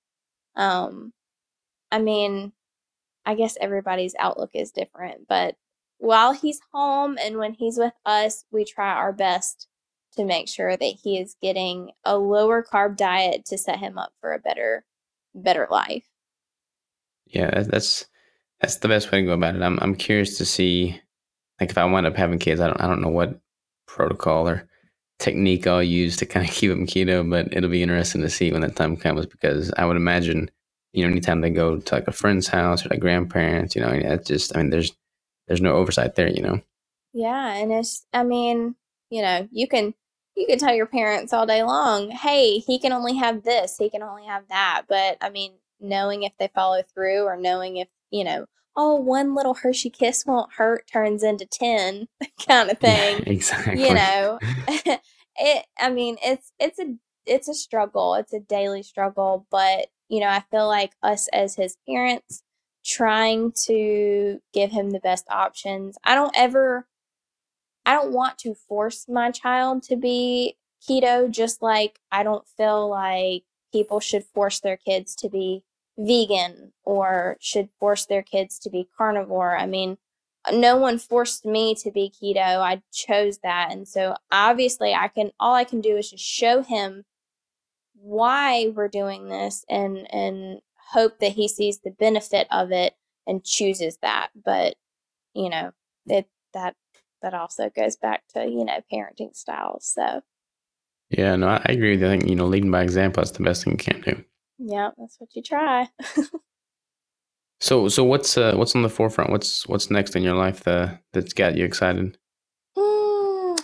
um, 0.55 1.12
I 1.91 1.99
mean, 1.99 2.53
I 3.27 3.35
guess 3.35 3.57
everybody's 3.61 4.14
outlook 4.18 4.51
is 4.55 4.70
different. 4.70 5.29
But 5.29 5.57
while 5.99 6.33
he's 6.33 6.61
home 6.72 7.18
and 7.22 7.37
when 7.37 7.55
he's 7.55 7.77
with 7.77 7.95
us, 8.07 8.45
we 8.51 8.64
try 8.64 8.93
our 8.93 9.12
best 9.12 9.66
to 10.16 10.24
make 10.24 10.49
sure 10.49 10.77
that 10.77 10.95
he 11.03 11.18
is 11.18 11.37
getting 11.43 11.91
a 12.05 12.16
lower 12.16 12.62
carb 12.62 12.97
diet 12.97 13.45
to 13.47 13.59
set 13.59 13.79
him 13.79 13.99
up 13.99 14.12
for 14.20 14.33
a 14.33 14.39
better 14.39 14.85
better 15.35 15.68
life. 15.70 16.07
Yeah, 17.27 17.51
that's 17.51 18.07
that's 18.61 18.77
the 18.77 18.89
best 18.89 19.12
way 19.12 19.20
to 19.20 19.27
go 19.27 19.33
about 19.33 19.57
it. 19.57 19.62
I'm 19.62 19.79
I'm 19.81 19.95
curious 19.95 20.39
to 20.39 20.47
see 20.47 21.01
like 21.61 21.70
if 21.70 21.79
I 21.79 21.85
wind 21.85 22.07
up 22.07 22.16
having 22.16 22.39
kids, 22.39 22.61
I 22.61 22.68
don't 22.68 22.81
I 22.81 22.87
don't 22.87 23.03
know 23.03 23.09
what 23.09 23.39
protocol 23.87 24.49
or 24.49 24.68
technique 25.18 25.66
I'll 25.66 25.83
use 25.83 26.16
to 26.18 26.27
kind 26.27 26.49
of 26.49 26.55
keep 26.55 26.70
them 26.70 26.87
keto, 26.87 27.29
but 27.29 27.49
it'll 27.53 27.70
be 27.70 27.83
interesting 27.83 28.22
to 28.22 28.31
see 28.31 28.53
when 28.53 28.62
that 28.62 28.77
time 28.77 28.97
comes 28.97 29.27
because 29.27 29.72
I 29.77 29.85
would 29.85 29.97
imagine, 29.97 30.51
you 30.97 31.05
know, 31.05 31.11
anytime 31.11 31.42
they 31.42 31.51
go 31.51 31.78
to 31.78 31.94
like 31.94 32.09
a 32.09 32.12
friend's 32.12 32.49
house 32.49 32.84
or 32.84 32.88
like 32.88 33.01
grandparents, 33.01 33.76
you 33.76 33.82
know, 33.82 33.90
it's 33.90 34.28
just 34.28 34.57
I 34.57 34.61
mean 34.61 34.70
there's 34.70 34.92
there's 35.47 35.61
no 35.61 35.74
oversight 35.74 36.14
there, 36.14 36.28
you 36.28 36.42
know. 36.42 36.61
Yeah, 37.12 37.55
and 37.55 37.72
it's 37.72 38.07
I 38.12 38.24
mean, 38.24 38.74
you 39.11 39.22
know, 39.22 39.47
you 39.51 39.68
can 39.68 39.94
you 40.36 40.47
can 40.47 40.59
tell 40.59 40.74
your 40.74 40.86
parents 40.86 41.32
all 41.32 41.47
day 41.47 41.62
long, 41.62 42.11
hey, 42.11 42.59
he 42.59 42.78
can 42.78 42.92
only 42.92 43.16
have 43.16 43.42
this, 43.42 43.76
he 43.78 43.90
can 43.90 44.03
only 44.03 44.26
have 44.26 44.44
that. 44.49 44.82
But 44.88 45.16
I 45.20 45.30
mean, 45.30 45.53
knowing 45.80 46.22
if 46.22 46.32
they 46.38 46.49
follow 46.55 46.82
through 46.82 47.24
or 47.24 47.36
knowing 47.36 47.78
if, 47.78 47.88
you 48.11 48.24
know, 48.24 48.47
oh, 48.76 48.94
one 48.94 49.34
little 49.34 49.55
Hershey 49.55 49.90
kiss 49.90 50.24
won't 50.26 50.53
hurt 50.53 50.86
turns 50.92 51.22
into 51.22 51.47
10 51.47 52.07
kind 52.49 52.70
of 52.70 52.78
thing. 52.78 53.18
Yeah, 53.18 53.22
exactly. 53.26 53.82
You 53.82 53.94
know, 53.94 54.38
it, 55.36 55.66
I 55.78 55.90
mean, 55.90 56.18
it's, 56.22 56.53
it's 56.59 56.78
a, 56.78 56.94
it's 57.24 57.49
a 57.49 57.55
struggle. 57.55 58.14
It's 58.14 58.34
a 58.34 58.40
daily 58.40 58.82
struggle, 58.82 59.47
but 59.51 59.88
you 60.09 60.20
know, 60.20 60.28
I 60.28 60.42
feel 60.50 60.66
like 60.66 60.92
us 61.02 61.28
as 61.32 61.57
his 61.57 61.76
parents 61.88 62.42
trying 62.84 63.52
to 63.66 64.40
give 64.52 64.70
him 64.70 64.90
the 64.90 65.00
best 65.00 65.26
options. 65.28 65.98
I 66.04 66.14
don't 66.14 66.34
ever, 66.36 66.86
I 67.84 67.94
don't 67.94 68.12
want 68.12 68.38
to 68.38 68.54
force 68.54 69.07
my 69.09 69.30
child 69.30 69.82
to 69.84 69.96
be 69.96 70.57
keto, 70.88 71.30
just 71.30 71.62
like 71.62 71.98
I 72.12 72.22
don't 72.22 72.46
feel 72.57 72.88
like 72.88 73.42
people 73.72 74.00
should 74.00 74.24
force 74.24 74.61
their 74.61 74.76
kids 74.76 75.14
to 75.16 75.28
be 75.28 75.64
vegan 75.98 76.72
or 76.84 77.36
should 77.40 77.68
force 77.80 78.07
their 78.07 78.22
kids 78.22 78.59
to 78.61 78.70
be 78.70 78.88
carnivore. 78.96 79.57
I 79.57 79.66
mean, 79.66 79.98
no 80.52 80.76
one 80.76 80.98
forced 80.98 81.44
me 81.44 81.74
to 81.76 81.90
be 81.90 82.12
keto. 82.22 82.59
I 82.59 82.82
chose 82.92 83.38
that. 83.38 83.72
And 83.72 83.88
so 83.88 84.16
obviously 84.30 84.94
I 84.94 85.09
can 85.09 85.32
all 85.40 85.54
I 85.54 85.64
can 85.64 85.80
do 85.80 85.96
is 85.96 86.11
just 86.11 86.24
show 86.24 86.62
him 86.62 87.04
why 88.01 88.68
we're 88.74 88.88
doing 88.88 89.28
this 89.28 89.64
and 89.68 90.07
and 90.12 90.61
hope 90.92 91.18
that 91.18 91.32
he 91.32 91.49
sees 91.49 91.80
the 91.80 91.90
benefit 91.90 92.47
of 92.51 92.70
it 92.72 92.94
and 93.26 93.44
chooses 93.44 93.99
that. 94.03 94.28
But, 94.44 94.76
you 95.34 95.51
know, 95.51 95.72
it 96.07 96.28
that 96.55 96.76
that 97.22 97.34
also 97.34 97.70
goes 97.70 97.97
back 97.97 98.22
to, 98.34 98.44
you 98.44 98.64
know, 98.64 98.80
parenting 98.92 99.34
styles. 99.34 99.86
So 99.86 100.22
Yeah, 101.11 101.36
no, 101.36 101.49
I 101.49 101.64
agree 101.68 101.92
with 101.92 102.01
you. 102.01 102.07
I 102.07 102.11
think, 102.11 102.28
you 102.28 102.36
know, 102.36 102.47
leading 102.47 102.70
by 102.70 102.82
example 102.82 103.22
is 103.22 103.32
the 103.32 103.42
best 103.42 103.64
thing 103.64 103.72
you 103.72 103.78
can 103.78 104.01
do. 104.03 104.24
Yeah, 104.59 104.90
that's 104.97 105.16
what 105.18 105.34
you 105.34 105.42
try. 105.42 105.88
so, 107.61 107.88
so 107.88 108.05
what's 108.05 108.38
uh, 108.38 108.55
what's 108.57 108.74
on 108.74 108.82
the 108.82 108.88
forefront? 108.88 109.30
What's 109.30 109.66
what's 109.66 109.90
next 109.90 110.16
in 110.16 110.22
your 110.22 110.34
life 110.36 110.62
that 110.64 111.03
that's 111.12 111.32
got 111.32 111.57
you 111.57 111.64
excited? 111.64 112.16
Mm, 112.76 113.59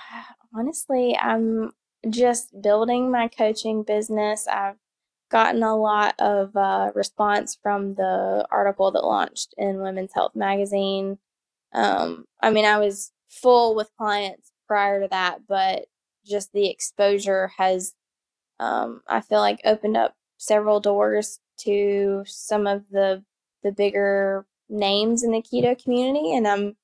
honestly, 0.56 1.16
I'm 1.16 1.72
just 2.10 2.60
building 2.62 3.10
my 3.10 3.28
coaching 3.28 3.82
business. 3.82 4.46
I've 4.48 4.76
gotten 5.30 5.62
a 5.62 5.76
lot 5.76 6.14
of 6.18 6.56
uh, 6.56 6.90
response 6.94 7.58
from 7.62 7.94
the 7.94 8.46
article 8.50 8.90
that 8.92 9.04
launched 9.04 9.54
in 9.56 9.80
Women's 9.80 10.12
Health 10.14 10.34
magazine. 10.34 11.18
Um, 11.72 12.26
I 12.40 12.50
mean, 12.50 12.64
I 12.64 12.78
was 12.78 13.12
full 13.30 13.74
with 13.74 13.90
clients 13.96 14.52
prior 14.68 15.00
to 15.00 15.08
that, 15.08 15.40
but 15.48 15.86
just 16.24 16.52
the 16.52 16.68
exposure 16.68 17.50
has, 17.56 17.94
um, 18.60 19.02
I 19.08 19.20
feel 19.20 19.40
like, 19.40 19.60
opened 19.64 19.96
up 19.96 20.14
several 20.38 20.80
doors 20.80 21.38
to 21.58 22.24
some 22.26 22.66
of 22.66 22.84
the 22.90 23.24
the 23.62 23.72
bigger 23.72 24.44
names 24.68 25.22
in 25.22 25.30
the 25.30 25.42
keto 25.42 25.80
community 25.80 26.34
and 26.34 26.48
I'm 26.48 26.76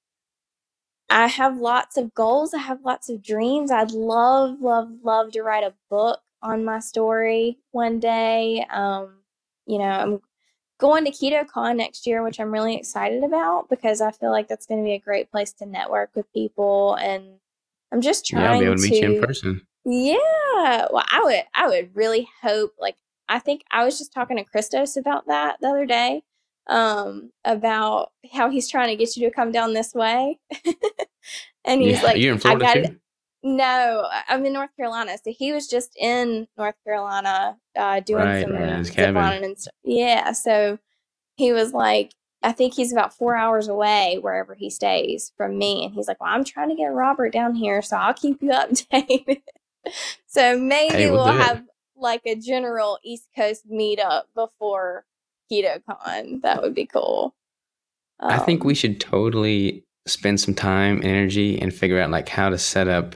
I 1.10 1.26
have 1.26 1.58
lots 1.58 1.96
of 1.96 2.14
goals, 2.14 2.52
I 2.54 2.58
have 2.58 2.84
lots 2.84 3.08
of 3.08 3.22
dreams. 3.22 3.70
I'd 3.70 3.92
love 3.92 4.60
love 4.60 4.90
love 5.02 5.32
to 5.32 5.42
write 5.42 5.64
a 5.64 5.74
book 5.90 6.20
on 6.42 6.64
my 6.64 6.80
story 6.80 7.58
one 7.72 7.98
day. 7.98 8.64
Um, 8.70 9.18
you 9.66 9.78
know, 9.78 9.84
I'm 9.84 10.20
going 10.78 11.04
to 11.04 11.10
KetoCon 11.10 11.76
next 11.76 12.06
year, 12.06 12.22
which 12.22 12.38
I'm 12.38 12.52
really 12.52 12.76
excited 12.76 13.24
about 13.24 13.68
because 13.68 14.00
I 14.00 14.12
feel 14.12 14.30
like 14.30 14.48
that's 14.48 14.66
going 14.66 14.80
to 14.80 14.84
be 14.84 14.94
a 14.94 14.98
great 14.98 15.30
place 15.30 15.52
to 15.54 15.66
network 15.66 16.10
with 16.14 16.32
people 16.32 16.94
and 16.94 17.38
I'm 17.90 18.00
just 18.00 18.26
trying 18.26 18.42
to 18.42 18.48
yeah, 18.48 18.52
I'll 18.52 18.60
be 18.60 18.66
able 18.66 18.76
to 18.76 18.82
meet 18.82 19.02
you 19.02 19.14
in 19.14 19.22
person. 19.22 19.66
Yeah. 19.84 20.86
Well, 20.92 21.04
I 21.10 21.22
would 21.24 21.42
I 21.54 21.68
would 21.68 21.96
really 21.96 22.28
hope 22.42 22.74
like 22.78 22.96
I 23.28 23.38
think 23.38 23.62
I 23.70 23.84
was 23.84 23.98
just 23.98 24.12
talking 24.12 24.36
to 24.36 24.44
Christos 24.44 24.96
about 24.96 25.26
that 25.26 25.58
the 25.60 25.68
other 25.68 25.86
day, 25.86 26.22
um, 26.68 27.32
about 27.44 28.12
how 28.32 28.50
he's 28.50 28.68
trying 28.68 28.88
to 28.88 28.96
get 28.96 29.16
you 29.16 29.28
to 29.28 29.34
come 29.34 29.52
down 29.52 29.72
this 29.72 29.94
way. 29.94 30.38
and 31.64 31.80
he's 31.80 32.00
yeah, 32.00 32.02
like, 32.02 32.16
you 32.18 32.32
in 32.32 32.38
Florida 32.38 32.66
I 32.66 32.74
got 32.74 32.88
too? 32.88 33.00
No, 33.42 34.08
I'm 34.28 34.44
in 34.44 34.52
North 34.52 34.74
Carolina. 34.76 35.16
So 35.22 35.32
he 35.36 35.52
was 35.52 35.68
just 35.68 35.96
in 35.96 36.48
North 36.56 36.74
Carolina 36.84 37.56
uh, 37.76 38.00
doing 38.00 38.24
right, 38.24 38.42
some 38.42 38.52
right, 38.52 39.42
and 39.42 39.58
stuff. 39.58 39.72
Yeah. 39.84 40.32
So 40.32 40.78
he 41.36 41.52
was 41.52 41.72
like, 41.72 42.14
I 42.42 42.52
think 42.52 42.74
he's 42.74 42.92
about 42.92 43.14
four 43.14 43.36
hours 43.36 43.68
away 43.68 44.18
wherever 44.20 44.54
he 44.54 44.70
stays 44.70 45.32
from 45.36 45.56
me. 45.56 45.84
And 45.84 45.94
he's 45.94 46.08
like, 46.08 46.20
Well, 46.20 46.32
I'm 46.32 46.44
trying 46.44 46.68
to 46.70 46.74
get 46.74 46.92
Robert 46.92 47.32
down 47.32 47.54
here, 47.54 47.80
so 47.82 47.96
I'll 47.96 48.14
keep 48.14 48.42
you 48.42 48.50
updated. 48.52 49.42
so 50.26 50.58
maybe 50.58 50.94
hey, 50.94 51.10
we'll, 51.10 51.24
we'll 51.24 51.32
have 51.32 51.62
like 51.96 52.22
a 52.26 52.34
general 52.34 52.98
East 53.04 53.28
Coast 53.36 53.68
meetup 53.70 54.24
before 54.34 55.04
KetoCon. 55.50 56.42
That 56.42 56.62
would 56.62 56.74
be 56.74 56.86
cool. 56.86 57.34
Um, 58.20 58.30
I 58.30 58.38
think 58.38 58.64
we 58.64 58.72
um 58.72 58.76
should 58.76 59.00
totally 59.00 59.84
spend 60.06 60.40
some 60.40 60.54
time 60.54 60.96
and 60.96 61.04
energy 61.04 61.60
and 61.60 61.72
figure 61.72 62.00
out 62.00 62.10
like 62.10 62.28
how 62.28 62.48
to 62.48 62.58
set 62.58 62.88
up 62.88 63.14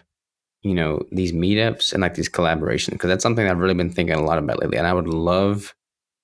you 0.63 0.75
know 0.75 1.05
these 1.11 1.33
meetups 1.33 1.93
and 1.93 2.03
like 2.03 2.15
these 2.15 2.29
collaborations 2.29 2.93
because 2.93 3.09
that's 3.09 3.23
something 3.23 3.49
I've 3.49 3.59
really 3.59 3.75
been 3.75 3.91
thinking 3.91 4.17
a 4.17 4.23
lot 4.23 4.39
about 4.39 4.61
lately, 4.61 4.79
and 4.79 4.87
I 4.87 4.93
would 4.93 5.09
love 5.09 5.75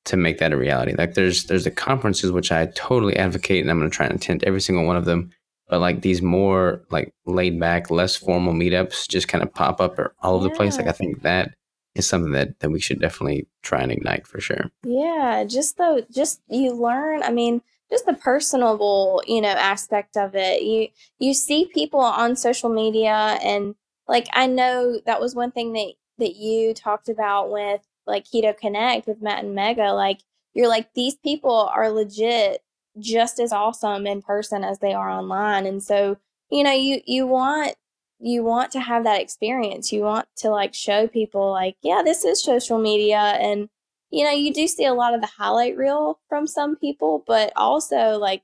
to 0.07 0.17
make 0.17 0.39
that 0.39 0.53
a 0.53 0.57
reality. 0.57 0.95
Like 0.97 1.15
there's 1.15 1.45
there's 1.45 1.65
the 1.65 1.71
conferences 1.71 2.33
which 2.33 2.53
I 2.53 2.67
totally 2.67 3.17
advocate, 3.17 3.63
and 3.63 3.71
I'm 3.71 3.79
going 3.79 3.91
to 3.91 3.97
try 3.97 4.07
and 4.07 4.15
attend 4.15 4.45
every 4.45 4.61
single 4.61 4.87
one 4.87 4.97
of 4.97 5.05
them. 5.05 5.31
But 5.69 5.81
like 5.81 6.01
these 6.01 6.23
more 6.23 6.83
like 6.91 7.13
laid 7.27 7.61
back, 7.61 7.91
less 7.91 8.17
formal 8.17 8.55
meetups 8.55 9.09
just 9.09 9.29
kind 9.29 9.43
of 9.43 9.53
pop 9.53 9.81
up 9.81 9.99
all 10.23 10.37
over 10.37 10.47
yeah. 10.47 10.53
the 10.53 10.57
place. 10.57 10.77
Like 10.79 10.87
I 10.87 10.93
think 10.93 11.23
that 11.23 11.55
is 11.99 12.09
something 12.09 12.33
that 12.33 12.61
that 12.61 12.71
we 12.71 12.81
should 12.81 13.01
definitely 13.01 13.47
try 13.63 13.81
and 13.81 13.93
ignite 13.93 14.27
for 14.27 14.41
sure. 14.41 14.71
Yeah, 14.85 15.45
just 15.47 15.77
though, 15.77 16.03
just 16.11 16.41
you 16.49 16.73
learn. 16.73 17.23
I 17.23 17.31
mean, 17.31 17.63
just 17.91 18.07
the 18.07 18.15
personable, 18.15 19.23
you 19.27 19.41
know, 19.41 19.49
aspect 19.49 20.17
of 20.17 20.35
it. 20.35 20.63
You 20.63 20.89
you 21.19 21.35
see 21.35 21.71
people 21.73 22.01
on 22.01 22.37
social 22.37 22.71
media 22.71 23.39
and 23.43 23.75
like 24.07 24.27
I 24.33 24.47
know 24.47 25.01
that 25.07 25.21
was 25.21 25.35
one 25.35 25.51
thing 25.51 25.73
that 25.75 25.93
that 26.19 26.37
you 26.37 26.75
talked 26.75 27.09
about 27.09 27.51
with 27.51 27.81
like 28.07 28.25
Keto 28.25 28.57
Connect 28.57 29.07
with 29.07 29.23
Matt 29.23 29.45
and 29.45 29.57
Megha. 29.57 29.95
Like 29.95 30.21
you're 30.55 30.69
like 30.69 30.95
these 30.95 31.17
people 31.17 31.71
are 31.75 31.91
legit 31.91 32.63
just 32.99 33.39
as 33.39 33.53
awesome 33.53 34.07
in 34.07 34.23
person 34.23 34.65
as 34.65 34.81
they 34.81 34.93
are 34.93 35.11
online, 35.11 35.67
and 35.67 35.83
so 35.83 36.17
you 36.51 36.65
know 36.65 36.73
you 36.73 37.01
you 37.07 37.27
want 37.27 37.75
you 38.21 38.43
want 38.45 38.73
to 38.73 38.81
have 38.81 39.05
that 39.05 39.21
experience. 39.21 39.93
You 39.93 40.03
want 40.03 40.29
to 40.39 40.51
like 40.51 40.75
show 40.75 41.07
people 41.09 41.51
like 41.51 41.77
yeah 41.83 42.03
this 42.05 42.25
is 42.25 42.43
social 42.43 42.79
media 42.79 43.19
and 43.19 43.69
you 44.11 44.25
know 44.25 44.31
you 44.31 44.53
do 44.53 44.67
see 44.69 44.85
a 44.87 44.95
lot 44.95 45.15
of 45.15 45.21
the 45.21 45.27
highlight 45.29 45.77
reel 45.77 46.21
from 46.29 46.47
some 46.47 46.77
people, 46.77 47.25
but 47.27 47.53
also 47.57 48.19
like 48.19 48.43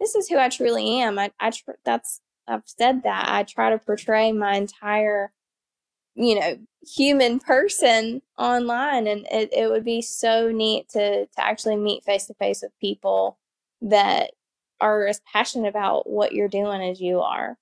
this 0.00 0.14
is 0.14 0.28
who 0.28 0.38
I 0.38 0.48
truly 0.48 1.00
am. 1.00 1.18
I 1.18 1.32
I 1.40 1.50
tr- 1.50 1.72
that's 1.84 2.20
I've 2.48 2.62
said 2.66 3.02
that. 3.04 3.26
I 3.28 3.42
try 3.44 3.70
to 3.70 3.78
portray 3.78 4.32
my 4.32 4.56
entire, 4.56 5.32
you 6.14 6.38
know, 6.38 6.58
human 6.86 7.38
person 7.40 8.22
online. 8.38 9.06
And 9.06 9.26
it, 9.30 9.52
it 9.52 9.70
would 9.70 9.84
be 9.84 10.02
so 10.02 10.50
neat 10.50 10.88
to, 10.90 11.26
to 11.26 11.38
actually 11.38 11.76
meet 11.76 12.04
face 12.04 12.26
to 12.26 12.34
face 12.34 12.62
with 12.62 12.72
people 12.80 13.38
that 13.82 14.32
are 14.80 15.06
as 15.06 15.20
passionate 15.32 15.68
about 15.68 16.08
what 16.08 16.32
you're 16.32 16.48
doing 16.48 16.82
as 16.82 17.00
you 17.00 17.20
are. 17.20 17.56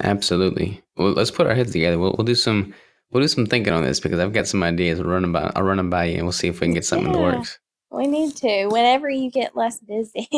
Absolutely. 0.00 0.82
Well, 0.96 1.12
let's 1.12 1.30
put 1.30 1.46
our 1.46 1.54
heads 1.54 1.72
together. 1.72 1.98
We'll, 1.98 2.14
we'll 2.16 2.24
do 2.24 2.34
some 2.34 2.74
we'll 3.10 3.22
do 3.22 3.28
some 3.28 3.46
thinking 3.46 3.72
on 3.72 3.84
this 3.84 4.00
because 4.00 4.18
I've 4.18 4.32
got 4.32 4.46
some 4.46 4.62
ideas. 4.62 4.98
We'll 4.98 5.10
run 5.10 5.30
by 5.32 5.52
I'll 5.54 5.62
run 5.62 5.76
them 5.76 5.90
by 5.90 6.06
you 6.06 6.14
and 6.16 6.24
we'll 6.24 6.32
see 6.32 6.48
if 6.48 6.60
we 6.60 6.66
can 6.66 6.74
get 6.74 6.84
something 6.84 7.06
yeah. 7.06 7.14
in 7.14 7.18
the 7.18 7.36
works. 7.36 7.58
We 7.90 8.08
need 8.08 8.34
to. 8.36 8.66
Whenever 8.66 9.08
you 9.08 9.30
get 9.30 9.56
less 9.56 9.78
busy. 9.78 10.28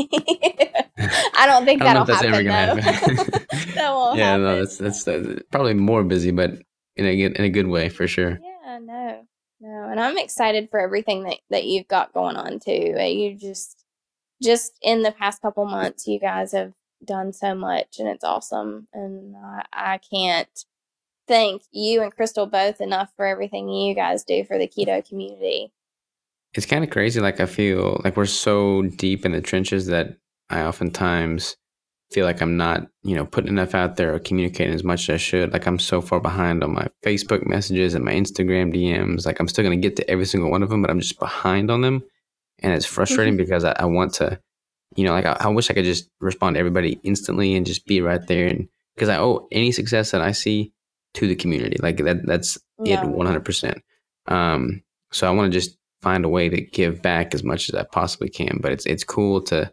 I 0.99 1.47
don't 1.47 1.65
think 1.65 1.83
I 1.83 1.95
don't 1.95 1.95
that'll 1.95 2.05
that's 2.05 2.23
happen. 2.23 2.35
Ever 2.35 2.43
gonna 2.43 2.83
happen. 2.83 3.47
that 3.75 3.91
won't 3.91 4.19
yeah, 4.19 4.27
happen. 4.33 4.43
no, 4.43 4.59
that's, 4.59 4.79
that's 4.79 5.09
uh, 5.09 5.41
probably 5.51 5.75
more 5.75 6.05
busy, 6.05 6.31
but 6.31 6.51
in 6.97 7.07
a 7.07 7.23
in 7.23 7.45
a 7.45 7.49
good 7.49 7.67
way 7.67 7.89
for 7.89 8.07
sure. 8.07 8.39
Yeah, 8.43 8.79
no, 8.83 9.27
no, 9.61 9.89
and 9.91 10.01
I'm 10.01 10.19
excited 10.19 10.69
for 10.71 10.81
everything 10.81 11.25
that 11.25 11.39
that 11.51 11.65
you've 11.65 11.89
got 11.89 12.13
going 12.13 12.37
on 12.37 12.61
too. 12.61 12.95
Uh, 12.99 13.05
you 13.05 13.37
just 13.37 13.85
just 14.43 14.73
in 14.83 15.03
the 15.03 15.13
past 15.13 15.41
couple 15.43 15.65
months, 15.67 16.07
you 16.07 16.21
guys 16.21 16.53
have 16.53 16.73
done 17.07 17.33
so 17.33 17.55
much, 17.55 17.99
and 17.99 18.09
it's 18.09 18.25
awesome. 18.25 18.89
And 18.93 19.37
I, 19.37 19.65
I 19.73 19.99
can't 19.99 20.65
thank 21.29 21.63
you 21.73 22.03
and 22.03 22.15
Crystal 22.15 22.47
both 22.47 22.81
enough 22.81 23.11
for 23.17 23.27
everything 23.27 23.69
you 23.69 23.95
guys 23.95 24.23
do 24.23 24.45
for 24.45 24.59
the 24.59 24.69
keto 24.69 25.07
community 25.07 25.73
it's 26.57 26.67
kind 26.67 26.83
of 26.83 26.91
crazy. 26.91 27.21
Like 27.21 27.41
I 27.41 27.47
feel 27.47 28.01
like 28.03 28.17
we're 28.17 28.27
so 28.27 28.83
deep 28.83 29.27
in 29.27 29.33
the 29.33 29.41
trenches 29.41 29.87
that 29.87 30.17
I 30.49 30.63
oftentimes 30.63 31.57
feel 32.13 32.25
like 32.25 32.41
I'm 32.41 32.57
not, 32.57 32.87
you 33.03 33.15
know, 33.15 33.27
putting 33.27 33.51
enough 33.51 33.75
out 33.75 33.97
there 33.97 34.15
or 34.15 34.19
communicating 34.19 34.75
as 34.75 34.85
much 34.85 35.09
as 35.09 35.15
I 35.15 35.17
should. 35.19 35.53
Like 35.53 35.67
I'm 35.67 35.79
so 35.79 36.01
far 36.01 36.21
behind 36.21 36.65
on 36.65 36.73
my 36.73 36.87
Facebook 37.05 37.47
messages 37.47 37.95
and 37.95 38.05
my 38.05 38.13
Instagram 38.13 38.75
DMs. 38.75 39.27
Like 39.27 39.39
I'm 39.39 39.49
still 39.49 39.65
gonna 39.65 39.77
get 39.77 39.97
to 39.97 40.11
every 40.11 40.25
single 40.25 40.51
one 40.51 40.63
of 40.63 40.71
them, 40.71 40.81
but 40.81 40.91
I'm 40.91 41.01
just 41.01 41.19
behind 41.19 41.71
on 41.71 41.83
them, 41.83 42.03
and 42.61 42.73
it's 42.73 42.87
frustrating 42.87 43.35
mm-hmm. 43.35 43.39
because 43.45 43.65
I, 43.65 43.75
I, 43.79 43.85
want 43.85 44.15
to, 44.15 44.41
you 44.95 45.05
know, 45.05 45.13
like 45.13 45.27
I, 45.27 45.37
I, 45.41 45.49
wish 45.49 45.71
I 45.71 45.75
could 45.75 45.85
just 45.85 46.09
respond 46.21 46.55
to 46.55 46.61
everybody 46.61 47.01
instantly 47.03 47.55
and 47.55 47.67
just 47.67 47.87
be 47.87 48.01
right 48.01 48.25
there, 48.27 48.47
and 48.47 48.69
because 48.95 49.09
I 49.09 49.19
owe 49.19 49.49
any 49.51 49.73
success 49.73 50.13
that 50.13 50.21
I 50.21 50.33
see 50.33 50.73
to 51.17 51.27
the 51.27 51.35
community. 51.35 51.77
Like 51.83 51.99
that, 51.99 52.25
that's 52.27 52.59
yeah. 52.83 53.03
it, 53.03 53.09
100. 53.09 53.45
percent 53.45 53.83
Um, 54.27 54.83
so 55.13 55.27
I 55.27 55.31
want 55.31 55.53
to 55.53 55.59
just 55.59 55.77
find 56.03 56.25
a 56.25 56.29
way 56.29 56.49
to 56.49 56.61
give 56.61 57.03
back 57.03 57.35
as 57.35 57.43
much 57.43 57.69
as 57.69 57.75
I 57.75 57.85
possibly 57.85 58.29
can. 58.29 58.59
But 58.61 58.73
it's 58.73 58.87
it's 58.87 59.05
cool 59.05 59.43
to 59.43 59.73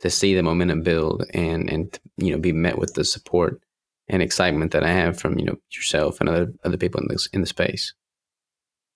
to 0.00 0.10
see 0.10 0.34
the 0.34 0.42
momentum 0.42 0.82
build 0.82 1.24
and 1.34 1.70
and 1.70 1.98
you 2.16 2.32
know 2.32 2.38
be 2.38 2.52
met 2.52 2.78
with 2.78 2.94
the 2.94 3.04
support 3.04 3.60
and 4.08 4.22
excitement 4.22 4.72
that 4.72 4.84
I 4.84 4.90
have 4.90 5.18
from 5.18 5.38
you 5.38 5.44
know 5.44 5.56
yourself 5.70 6.20
and 6.20 6.28
other 6.28 6.52
other 6.64 6.76
people 6.76 7.00
in 7.00 7.08
this 7.08 7.28
in 7.32 7.40
the 7.40 7.46
space. 7.46 7.94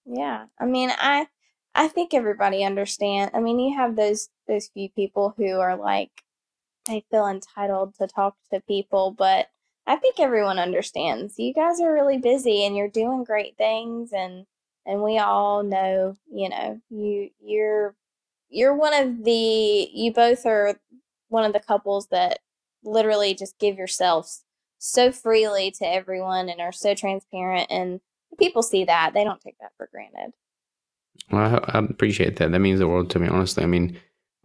Yeah, 0.05 0.47
I 0.59 0.67
mean, 0.67 0.91
I 0.91 1.27
I 1.75 1.89
think 1.89 2.15
everybody 2.15 2.65
understand. 2.65 3.31
I 3.35 3.41
mean, 3.41 3.59
you 3.59 3.77
have 3.77 3.97
those 3.97 4.29
those 4.49 4.69
few 4.69 4.91
people 4.91 5.35
who 5.37 5.59
are 5.61 5.77
like 5.77 6.11
they 6.87 7.05
feel 7.11 7.27
entitled 7.27 7.95
to 7.97 8.07
talk 8.07 8.37
to 8.53 8.61
people, 8.61 9.13
but 9.13 9.49
I 9.87 9.97
think 9.97 10.21
everyone 10.21 10.59
understands. 10.59 11.39
You 11.39 11.55
guys 11.55 11.81
are 11.81 11.93
really 11.93 12.19
busy 12.19 12.65
and 12.65 12.77
you're 12.77 12.89
doing 12.89 13.25
great 13.25 13.57
things 13.57 14.13
and 14.13 14.47
and 14.87 15.03
we 15.03 15.19
all 15.19 15.63
know, 15.63 16.17
you 16.31 16.49
know, 16.49 16.81
you 16.91 17.31
you're 17.45 17.95
you're 18.51 18.75
one 18.75 18.95
of 18.95 19.25
the 19.25 19.91
you 19.93 20.13
both 20.13 20.45
are 20.47 20.79
one 21.29 21.45
of 21.45 21.53
the 21.53 21.61
couples 21.61 22.09
that 22.09 22.41
literally 22.85 23.35
just 23.35 23.59
give 23.59 23.79
yourselves 23.79 24.45
so 24.79 25.13
freely 25.13 25.71
to 25.71 25.87
everyone 25.87 26.49
and 26.49 26.61
are 26.61 26.73
so 26.73 26.95
transparent 26.95 27.69
and 27.71 28.01
people 28.39 28.63
see 28.63 28.85
that 28.85 29.13
they 29.15 29.25
don't 29.25 29.41
take 29.41 29.57
that 29.61 29.71
for 29.77 29.89
granted 29.93 30.33
well 31.31 31.63
I, 31.65 31.79
I 31.79 31.79
appreciate 31.79 32.37
that 32.37 32.53
that 32.53 32.59
means 32.61 32.79
the 32.79 32.89
world 32.89 33.11
to 33.11 33.19
me 33.19 33.29
honestly 33.29 33.63
i 33.63 33.67
mean 33.67 33.99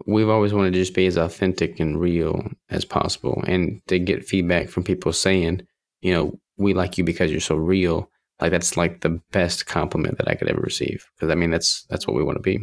we've 0.05 0.29
always 0.29 0.53
wanted 0.53 0.73
to 0.73 0.79
just 0.79 0.93
be 0.93 1.07
as 1.07 1.17
authentic 1.17 1.79
and 1.79 1.99
real 1.99 2.47
as 2.69 2.85
possible 2.85 3.43
and 3.47 3.81
to 3.87 3.97
get 3.99 4.25
feedback 4.25 4.69
from 4.69 4.83
people 4.83 5.11
saying 5.13 5.65
you 6.01 6.13
know 6.13 6.39
we 6.57 6.73
like 6.73 6.97
you 6.97 7.03
because 7.03 7.31
you're 7.31 7.39
so 7.39 7.55
real 7.55 8.09
like 8.39 8.51
that's 8.51 8.77
like 8.77 9.01
the 9.01 9.19
best 9.31 9.65
compliment 9.65 10.17
that 10.17 10.27
I 10.27 10.35
could 10.35 10.49
ever 10.49 10.61
receive. 10.61 11.05
Because 11.15 11.31
I 11.31 11.35
mean, 11.35 11.49
that's 11.49 11.85
that's 11.89 12.07
what 12.07 12.15
we 12.15 12.23
want 12.23 12.37
to 12.37 12.41
be. 12.41 12.59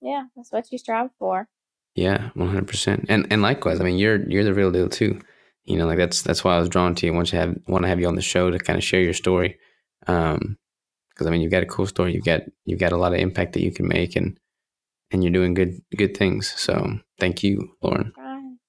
Yeah, 0.00 0.24
that's 0.34 0.52
what 0.52 0.70
you 0.70 0.78
strive 0.78 1.10
for. 1.18 1.48
Yeah, 1.94 2.30
one 2.34 2.48
hundred 2.48 2.68
percent. 2.68 3.06
And 3.08 3.26
and 3.30 3.42
likewise, 3.42 3.80
I 3.80 3.84
mean, 3.84 3.98
you're 3.98 4.28
you're 4.28 4.44
the 4.44 4.54
real 4.54 4.72
deal 4.72 4.88
too. 4.88 5.20
You 5.64 5.76
know, 5.76 5.86
like 5.86 5.98
that's 5.98 6.22
that's 6.22 6.44
why 6.44 6.56
I 6.56 6.60
was 6.60 6.68
drawn 6.68 6.94
to 6.96 7.06
you. 7.06 7.12
Want 7.12 7.28
to 7.28 7.36
have 7.36 7.56
want 7.68 7.82
to 7.82 7.88
have 7.88 8.00
you 8.00 8.08
on 8.08 8.16
the 8.16 8.22
show 8.22 8.50
to 8.50 8.58
kind 8.58 8.76
of 8.76 8.84
share 8.84 9.00
your 9.00 9.14
story. 9.14 9.58
Um, 10.06 10.58
because 11.16 11.26
I 11.26 11.30
mean, 11.30 11.40
you've 11.40 11.50
got 11.50 11.62
a 11.62 11.66
cool 11.66 11.86
story. 11.86 12.14
You've 12.14 12.24
got 12.24 12.42
you've 12.66 12.78
got 12.80 12.92
a 12.92 12.98
lot 12.98 13.14
of 13.14 13.18
impact 13.18 13.54
that 13.54 13.62
you 13.62 13.72
can 13.72 13.88
make, 13.88 14.14
and 14.16 14.38
and 15.10 15.24
you're 15.24 15.32
doing 15.32 15.54
good 15.54 15.80
good 15.96 16.16
things. 16.16 16.52
So 16.56 16.98
thank 17.18 17.42
you, 17.42 17.70
Lauren. 17.82 18.12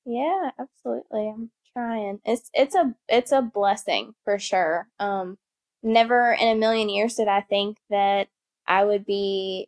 Yeah, 0.07 0.51
absolutely. 0.57 1.27
I'm 1.27 1.51
trying. 1.73 2.21
It's 2.23 2.49
it's 2.53 2.75
a 2.75 2.95
it's 3.09 3.33
a 3.33 3.41
blessing 3.41 4.15
for 4.23 4.39
sure. 4.39 4.87
Um, 4.99 5.37
never 5.83 6.31
in 6.31 6.47
a 6.47 6.55
million 6.55 6.87
years 6.87 7.15
did 7.15 7.27
I 7.27 7.41
think 7.41 7.77
that 7.89 8.29
I 8.65 8.85
would 8.85 9.05
be 9.05 9.67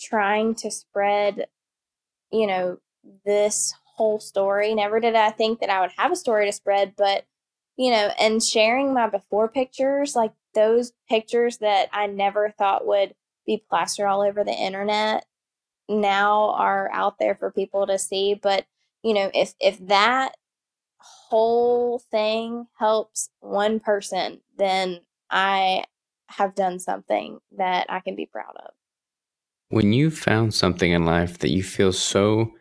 trying 0.00 0.56
to 0.56 0.72
spread, 0.72 1.46
you 2.32 2.48
know, 2.48 2.78
this 3.24 3.74
whole 3.94 4.18
story. 4.18 4.74
Never 4.74 4.98
did 4.98 5.14
I 5.14 5.30
think 5.30 5.60
that 5.60 5.70
I 5.70 5.80
would 5.80 5.92
have 5.96 6.10
a 6.10 6.16
story 6.16 6.46
to 6.46 6.52
spread, 6.52 6.94
but, 6.96 7.24
you 7.76 7.92
know, 7.92 8.10
and 8.18 8.42
sharing 8.42 8.92
my 8.92 9.08
before 9.08 9.48
pictures, 9.48 10.16
like 10.16 10.32
those 10.56 10.92
pictures 11.08 11.58
that 11.58 11.88
I 11.92 12.08
never 12.08 12.52
thought 12.58 12.86
would 12.86 13.14
be 13.46 13.62
plastered 13.70 14.06
all 14.06 14.22
over 14.22 14.42
the 14.42 14.52
internet 14.52 15.24
now 15.88 16.50
are 16.50 16.90
out 16.92 17.18
there 17.20 17.36
for 17.36 17.52
people 17.52 17.86
to 17.86 17.98
see. 17.98 18.34
But, 18.34 18.66
you 19.04 19.14
know, 19.14 19.30
if, 19.32 19.54
if 19.60 19.78
that 19.86 20.32
whole 20.98 22.00
thing 22.10 22.66
helps 22.78 23.30
one 23.40 23.78
person, 23.78 24.40
then 24.58 25.00
I 25.30 25.84
have 26.28 26.54
done 26.54 26.80
something 26.80 27.38
that 27.56 27.86
I 27.88 28.00
can 28.00 28.16
be 28.16 28.26
proud 28.26 28.56
of. 28.56 28.72
When 29.68 29.92
you 29.92 30.10
found 30.10 30.54
something 30.54 30.90
in 30.90 31.04
life 31.04 31.38
that 31.38 31.50
you 31.50 31.62
feel 31.62 31.92
so 31.92 32.52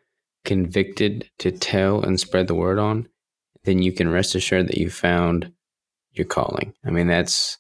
convicted 0.43 1.29
to 1.39 1.51
tell 1.51 2.01
and 2.01 2.19
spread 2.19 2.47
the 2.47 2.55
word 2.55 2.77
on, 2.77 3.07
then 3.63 3.81
you 3.81 3.91
can 3.91 4.09
rest 4.09 4.35
assured 4.35 4.67
that 4.67 4.77
you 4.77 4.89
found 4.89 5.51
your 6.11 6.25
calling. 6.25 6.73
I 6.85 6.91
mean, 6.91 7.07
that's. 7.07 7.57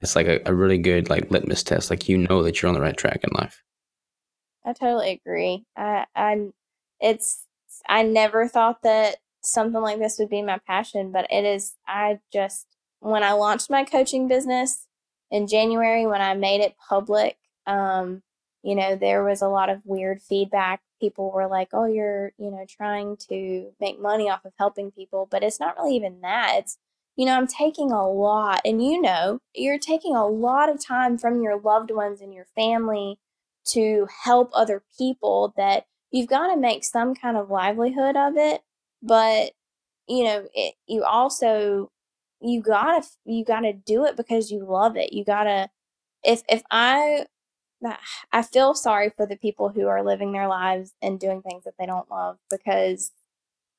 It's 0.00 0.16
like 0.16 0.26
a, 0.26 0.40
a 0.46 0.54
really 0.54 0.78
good 0.78 1.08
like 1.08 1.30
litmus 1.30 1.62
test. 1.62 1.90
Like 1.90 2.08
you 2.08 2.18
know 2.18 2.42
that 2.42 2.60
you're 2.60 2.68
on 2.68 2.74
the 2.74 2.80
right 2.80 2.96
track 2.96 3.20
in 3.22 3.30
life. 3.34 3.62
I 4.64 4.72
totally 4.72 5.12
agree. 5.12 5.64
I, 5.76 6.06
I 6.14 6.48
it's 7.00 7.44
I 7.88 8.02
never 8.02 8.48
thought 8.48 8.82
that 8.82 9.16
something 9.42 9.80
like 9.80 9.98
this 9.98 10.16
would 10.18 10.30
be 10.30 10.42
my 10.42 10.58
passion, 10.66 11.12
but 11.12 11.26
it 11.30 11.44
is. 11.44 11.74
I 11.86 12.18
just 12.32 12.66
when 13.00 13.22
I 13.22 13.32
launched 13.32 13.70
my 13.70 13.84
coaching 13.84 14.28
business 14.28 14.86
in 15.30 15.46
January, 15.46 16.06
when 16.06 16.20
I 16.20 16.34
made 16.34 16.60
it 16.60 16.76
public, 16.88 17.36
um, 17.66 18.22
you 18.62 18.74
know, 18.74 18.96
there 18.96 19.22
was 19.24 19.42
a 19.42 19.48
lot 19.48 19.70
of 19.70 19.80
weird 19.84 20.20
feedback. 20.20 20.80
People 21.00 21.30
were 21.30 21.46
like, 21.46 21.68
oh, 21.72 21.84
you're, 21.84 22.32
you 22.38 22.50
know, 22.50 22.64
trying 22.68 23.16
to 23.28 23.70
make 23.80 24.00
money 24.00 24.30
off 24.30 24.44
of 24.44 24.52
helping 24.58 24.90
people. 24.90 25.28
But 25.30 25.42
it's 25.42 25.60
not 25.60 25.76
really 25.76 25.94
even 25.96 26.20
that. 26.22 26.54
It's, 26.58 26.78
you 27.16 27.26
know, 27.26 27.34
I'm 27.36 27.46
taking 27.46 27.92
a 27.92 28.08
lot, 28.08 28.60
and 28.64 28.84
you 28.84 29.00
know, 29.00 29.40
you're 29.54 29.78
taking 29.78 30.14
a 30.16 30.26
lot 30.26 30.68
of 30.70 30.84
time 30.84 31.18
from 31.18 31.42
your 31.42 31.60
loved 31.60 31.90
ones 31.90 32.20
and 32.20 32.34
your 32.34 32.46
family 32.54 33.18
to 33.68 34.06
help 34.24 34.50
other 34.54 34.82
people 34.98 35.54
that 35.56 35.86
you've 36.12 36.28
got 36.28 36.48
to 36.54 36.56
make 36.60 36.84
some 36.84 37.14
kind 37.14 37.36
of 37.36 37.50
livelihood 37.50 38.16
of 38.16 38.34
it. 38.36 38.62
But, 39.02 39.52
you 40.08 40.24
know, 40.24 40.48
it, 40.54 40.74
you 40.86 41.04
also, 41.04 41.90
you 42.40 42.62
gotta, 42.62 43.06
you 43.26 43.44
gotta 43.44 43.72
do 43.74 44.04
it 44.06 44.16
because 44.16 44.50
you 44.52 44.64
love 44.66 44.96
it. 44.96 45.12
You 45.12 45.24
gotta, 45.24 45.70
if, 46.24 46.42
if 46.48 46.62
I 46.70 47.26
I 48.32 48.42
feel 48.42 48.74
sorry 48.74 49.10
for 49.16 49.26
the 49.26 49.36
people 49.36 49.68
who 49.70 49.86
are 49.88 50.02
living 50.04 50.32
their 50.32 50.48
lives 50.48 50.94
and 51.02 51.20
doing 51.20 51.42
things 51.42 51.64
that 51.64 51.74
they 51.78 51.86
don't 51.86 52.10
love 52.10 52.38
because 52.50 53.12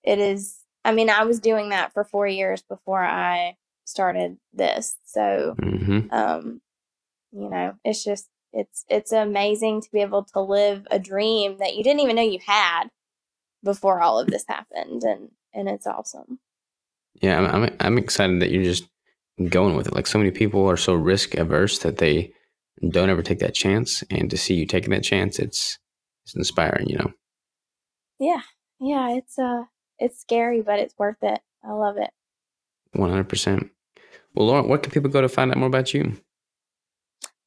it 0.04 0.20
is 0.20 0.58
I 0.88 0.94
mean, 0.94 1.10
I 1.10 1.26
was 1.26 1.40
doing 1.40 1.70
that 1.70 1.94
for 1.94 2.04
4 2.04 2.28
years 2.28 2.62
before 2.62 3.04
I 3.04 3.58
started 3.86 4.38
this. 4.54 4.96
So 5.06 5.56
mm-hmm. 5.60 6.12
um 6.12 6.62
you 7.32 7.50
know, 7.50 7.74
it's 7.84 8.04
just 8.04 8.28
it's 8.54 8.86
it's 8.90 9.12
amazing 9.12 9.82
to 9.82 9.90
be 9.92 10.02
able 10.02 10.24
to 10.24 10.40
live 10.40 10.88
a 10.90 11.00
dream 11.00 11.58
that 11.60 11.76
you 11.76 11.84
didn't 11.84 12.00
even 12.00 12.16
know 12.16 12.22
you 12.22 12.40
had 12.46 12.86
before 13.64 14.02
all 14.02 14.20
of 14.20 14.28
this 14.28 14.46
happened 14.48 15.04
and 15.04 15.30
and 15.54 15.68
it's 15.68 15.88
awesome. 15.88 16.40
Yeah, 17.22 17.38
I'm 17.40 17.64
I'm, 17.64 17.76
I'm 17.80 17.98
excited 17.98 18.42
that 18.42 18.52
you're 18.52 18.64
just 18.64 18.88
going 19.50 19.76
with 19.76 19.88
it. 19.88 19.96
Like 19.96 20.08
so 20.08 20.18
many 20.18 20.32
people 20.32 20.68
are 20.70 20.78
so 20.78 20.94
risk 20.94 21.36
averse 21.36 21.80
that 21.80 21.98
they 21.98 22.32
don't 22.90 23.10
ever 23.10 23.22
take 23.22 23.40
that 23.40 23.56
chance. 23.56 24.04
And 24.10 24.30
to 24.30 24.38
see 24.38 24.56
you 24.56 24.66
taking 24.66 24.92
that 24.92 25.04
chance, 25.04 25.40
it's 25.40 25.80
it's 26.26 26.36
inspiring, 26.36 26.90
you 26.90 26.98
know. 26.98 27.12
Yeah, 28.20 28.42
yeah, 28.80 29.16
it's 29.16 29.38
uh, 29.38 29.64
it's 30.00 30.20
scary, 30.20 30.62
but 30.62 30.80
it's 30.80 30.96
worth 30.98 31.22
it. 31.22 31.40
I 31.64 31.72
love 31.72 31.98
it. 31.98 32.10
One 32.94 33.10
hundred 33.10 33.30
percent. 33.30 33.72
Well, 34.34 34.48
Lauren, 34.48 34.68
what 34.68 34.84
can 34.84 34.92
people 34.92 35.10
go 35.10 35.22
to 35.22 35.30
find 35.30 35.52
out 35.52 35.58
more 35.58 35.68
about 35.68 35.94
you? 35.94 36.18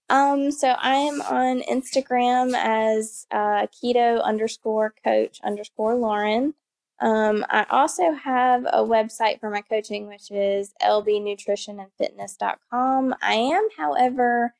Um, 0.08 0.50
so 0.50 0.70
I 0.70 0.94
am 0.96 1.20
on 1.22 1.60
Instagram 1.62 2.54
as 2.56 3.26
uh, 3.30 3.66
keto 3.68 4.22
underscore 4.22 4.94
coach 5.04 5.38
underscore 5.44 5.94
Lauren. 5.94 6.54
Um, 7.00 7.46
I 7.48 7.64
also 7.70 8.12
have 8.12 8.64
a 8.64 8.84
website 8.84 9.40
for 9.40 9.50
my 9.50 9.62
coaching, 9.62 10.08
which 10.08 10.30
is 10.30 10.74
lbnutritionandfitness.com. 10.82 13.14
I 13.22 13.34
am, 13.34 13.68
however, 13.76 14.54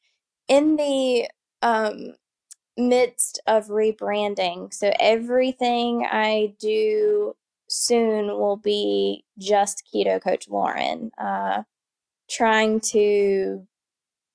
in 0.49 0.76
the 0.76 1.28
um, 1.62 2.14
midst 2.78 3.41
of 3.47 3.66
rebranding. 3.66 4.72
So 4.72 4.93
everything 4.99 6.07
I 6.11 6.55
do 6.59 7.36
soon 7.70 8.26
will 8.26 8.56
be 8.56 9.24
just 9.38 9.84
Keto 9.92 10.20
Coach 10.22 10.48
Lauren. 10.48 11.10
Uh, 11.16 11.62
trying 12.28 12.80
to 12.80 13.66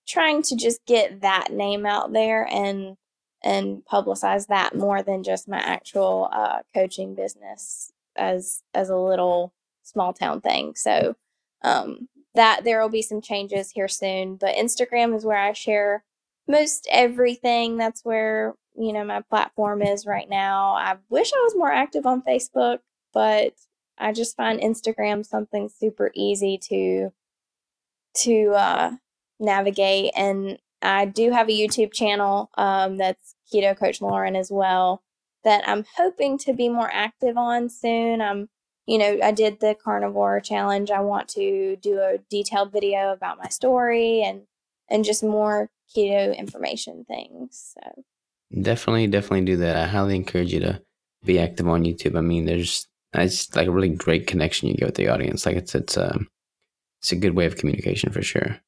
trying 0.07 0.41
to 0.43 0.55
just 0.55 0.85
get 0.85 1.21
that 1.21 1.51
name 1.51 1.85
out 1.85 2.13
there 2.13 2.47
and 2.51 2.97
and 3.43 3.83
publicize 3.91 4.47
that 4.47 4.75
more 4.75 5.03
than 5.03 5.23
just 5.23 5.47
my 5.47 5.59
actual 5.59 6.29
uh, 6.31 6.59
coaching 6.73 7.15
business 7.15 7.91
as 8.15 8.63
as 8.73 8.89
a 8.89 8.97
little 8.97 9.53
small 9.83 10.13
town 10.13 10.41
thing. 10.41 10.73
So 10.75 11.15
um, 11.63 12.07
that 12.35 12.63
there 12.63 12.81
will 12.81 12.89
be 12.89 13.01
some 13.01 13.21
changes 13.21 13.71
here 13.71 13.87
soon. 13.87 14.35
But 14.35 14.55
Instagram 14.55 15.15
is 15.15 15.25
where 15.25 15.37
I 15.37 15.53
share 15.53 16.03
most 16.47 16.87
everything. 16.91 17.77
That's 17.77 18.03
where, 18.03 18.53
you 18.77 18.93
know, 18.93 19.03
my 19.03 19.21
platform 19.21 19.81
is 19.81 20.05
right 20.05 20.29
now. 20.29 20.73
I 20.75 20.97
wish 21.09 21.31
I 21.33 21.43
was 21.43 21.55
more 21.55 21.71
active 21.71 22.05
on 22.05 22.21
Facebook, 22.21 22.79
but 23.15 23.53
I 23.97 24.11
just 24.11 24.35
find 24.35 24.59
Instagram 24.59 25.25
something 25.25 25.69
super 25.69 26.11
easy 26.13 26.59
to 26.69 27.11
to 28.17 28.49
uh, 28.51 28.91
navigate. 29.39 30.11
And 30.15 30.59
I 30.81 31.05
do 31.05 31.31
have 31.31 31.49
a 31.49 31.51
YouTube 31.51 31.93
channel 31.93 32.51
um, 32.57 32.97
that's 32.97 33.35
Keto 33.51 33.75
Coach 33.77 34.01
Lauren 34.01 34.35
as 34.35 34.51
well 34.51 35.01
that 35.43 35.67
I'm 35.67 35.85
hoping 35.95 36.37
to 36.39 36.53
be 36.53 36.69
more 36.69 36.89
active 36.91 37.37
on 37.37 37.69
soon. 37.69 38.21
I'm 38.21 38.49
you 38.87 38.99
know, 38.99 39.17
I 39.23 39.31
did 39.31 39.61
the 39.61 39.75
carnivore 39.83 40.39
challenge. 40.41 40.91
I 40.91 40.99
want 40.99 41.27
to 41.29 41.75
do 41.77 41.99
a 41.99 42.19
detailed 42.29 42.71
video 42.71 43.11
about 43.11 43.39
my 43.39 43.49
story 43.49 44.21
and 44.21 44.41
and 44.89 45.03
just 45.03 45.23
more 45.23 45.69
keto 45.95 46.37
information 46.37 47.05
things. 47.05 47.73
So 47.73 48.03
definitely, 48.61 49.07
definitely 49.07 49.45
do 49.45 49.57
that. 49.57 49.75
I 49.75 49.85
highly 49.85 50.15
encourage 50.15 50.53
you 50.53 50.59
to 50.59 50.81
be 51.23 51.39
active 51.39 51.67
on 51.67 51.83
YouTube. 51.83 52.15
I 52.15 52.21
mean, 52.21 52.45
there's 52.45 52.87
it's 53.23 53.55
like 53.55 53.67
a 53.67 53.71
really 53.71 53.89
great 53.89 54.27
connection 54.27 54.67
you 54.67 54.75
get 54.75 54.87
with 54.87 54.95
the 54.95 55.07
audience. 55.07 55.45
Like 55.45 55.55
it's 55.55 55.75
it's 55.75 55.97
um 55.97 56.27
it's 57.01 57.11
a 57.11 57.15
good 57.15 57.35
way 57.35 57.45
of 57.45 57.57
communication 57.57 58.11
for 58.11 58.21
sure. 58.21 58.59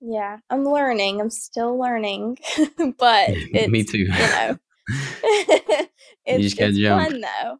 Yeah, 0.00 0.38
I'm 0.48 0.64
learning. 0.64 1.20
I'm 1.20 1.30
still 1.30 1.78
learning, 1.78 2.38
but 2.98 3.28
it's, 3.28 3.70
me 3.70 3.84
too. 3.84 3.98
You 3.98 4.08
know, 4.08 4.58
it's, 6.24 6.54
just 6.54 6.60
it's 6.60 6.88
fun 6.88 7.20
though. 7.20 7.58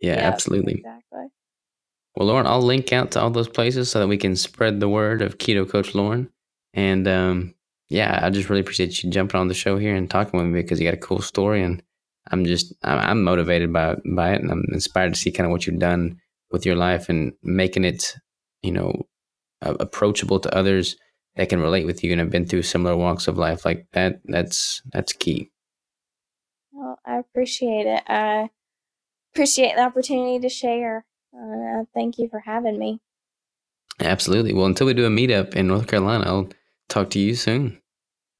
Yeah, 0.00 0.14
yep, 0.14 0.32
absolutely. 0.32 0.74
Exactly. 0.74 1.26
Well, 2.16 2.28
Lauren, 2.28 2.46
I'll 2.46 2.62
link 2.62 2.92
out 2.92 3.12
to 3.12 3.20
all 3.20 3.30
those 3.30 3.48
places 3.48 3.90
so 3.90 4.00
that 4.00 4.08
we 4.08 4.16
can 4.16 4.36
spread 4.36 4.80
the 4.80 4.88
word 4.88 5.22
of 5.22 5.38
Keto 5.38 5.68
Coach 5.68 5.94
Lauren. 5.94 6.28
And 6.74 7.06
um, 7.06 7.54
yeah, 7.88 8.18
I 8.22 8.30
just 8.30 8.48
really 8.48 8.60
appreciate 8.60 9.02
you 9.02 9.10
jumping 9.10 9.40
on 9.40 9.48
the 9.48 9.54
show 9.54 9.78
here 9.78 9.94
and 9.94 10.10
talking 10.10 10.38
with 10.38 10.48
me 10.48 10.62
because 10.62 10.80
you 10.80 10.86
got 10.86 10.94
a 10.94 10.98
cool 10.98 11.22
story, 11.22 11.62
and 11.62 11.82
I'm 12.30 12.44
just 12.44 12.74
I'm 12.82 13.22
motivated 13.22 13.72
by 13.72 13.96
by 14.14 14.32
it, 14.32 14.40
and 14.40 14.50
I'm 14.50 14.64
inspired 14.72 15.14
to 15.14 15.20
see 15.20 15.32
kind 15.32 15.46
of 15.46 15.50
what 15.50 15.66
you've 15.66 15.78
done 15.78 16.20
with 16.50 16.66
your 16.66 16.76
life 16.76 17.08
and 17.08 17.32
making 17.42 17.84
it, 17.84 18.14
you 18.62 18.72
know, 18.72 19.06
approachable 19.62 20.40
to 20.40 20.56
others 20.56 20.96
that 21.36 21.48
can 21.48 21.60
relate 21.60 21.86
with 21.86 22.02
you 22.02 22.12
and 22.12 22.20
have 22.20 22.30
been 22.30 22.46
through 22.46 22.62
similar 22.62 22.96
walks 22.96 23.28
of 23.28 23.38
life 23.38 23.64
like 23.64 23.86
that. 23.92 24.20
That's 24.24 24.82
that's 24.92 25.12
key. 25.12 25.50
Well, 26.72 26.98
I 27.04 27.18
appreciate 27.18 27.86
it. 27.86 28.02
I 28.06 28.50
appreciate 29.34 29.76
the 29.76 29.82
opportunity 29.82 30.38
to 30.40 30.48
share. 30.48 31.04
Uh, 31.34 31.84
thank 31.94 32.18
you 32.18 32.28
for 32.28 32.40
having 32.40 32.78
me. 32.78 33.00
Absolutely. 34.00 34.52
Well, 34.52 34.66
until 34.66 34.86
we 34.86 34.94
do 34.94 35.04
a 35.04 35.10
meetup 35.10 35.54
in 35.54 35.68
North 35.68 35.86
Carolina, 35.86 36.24
I'll 36.26 36.48
talk 36.88 37.10
to 37.10 37.18
you 37.18 37.34
soon. 37.34 37.80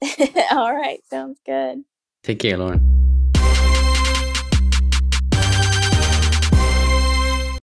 All 0.51 0.75
right. 0.75 1.01
Sounds 1.09 1.39
good. 1.45 1.85
Take 2.23 2.39
care, 2.39 2.57
Lauren. 2.57 3.00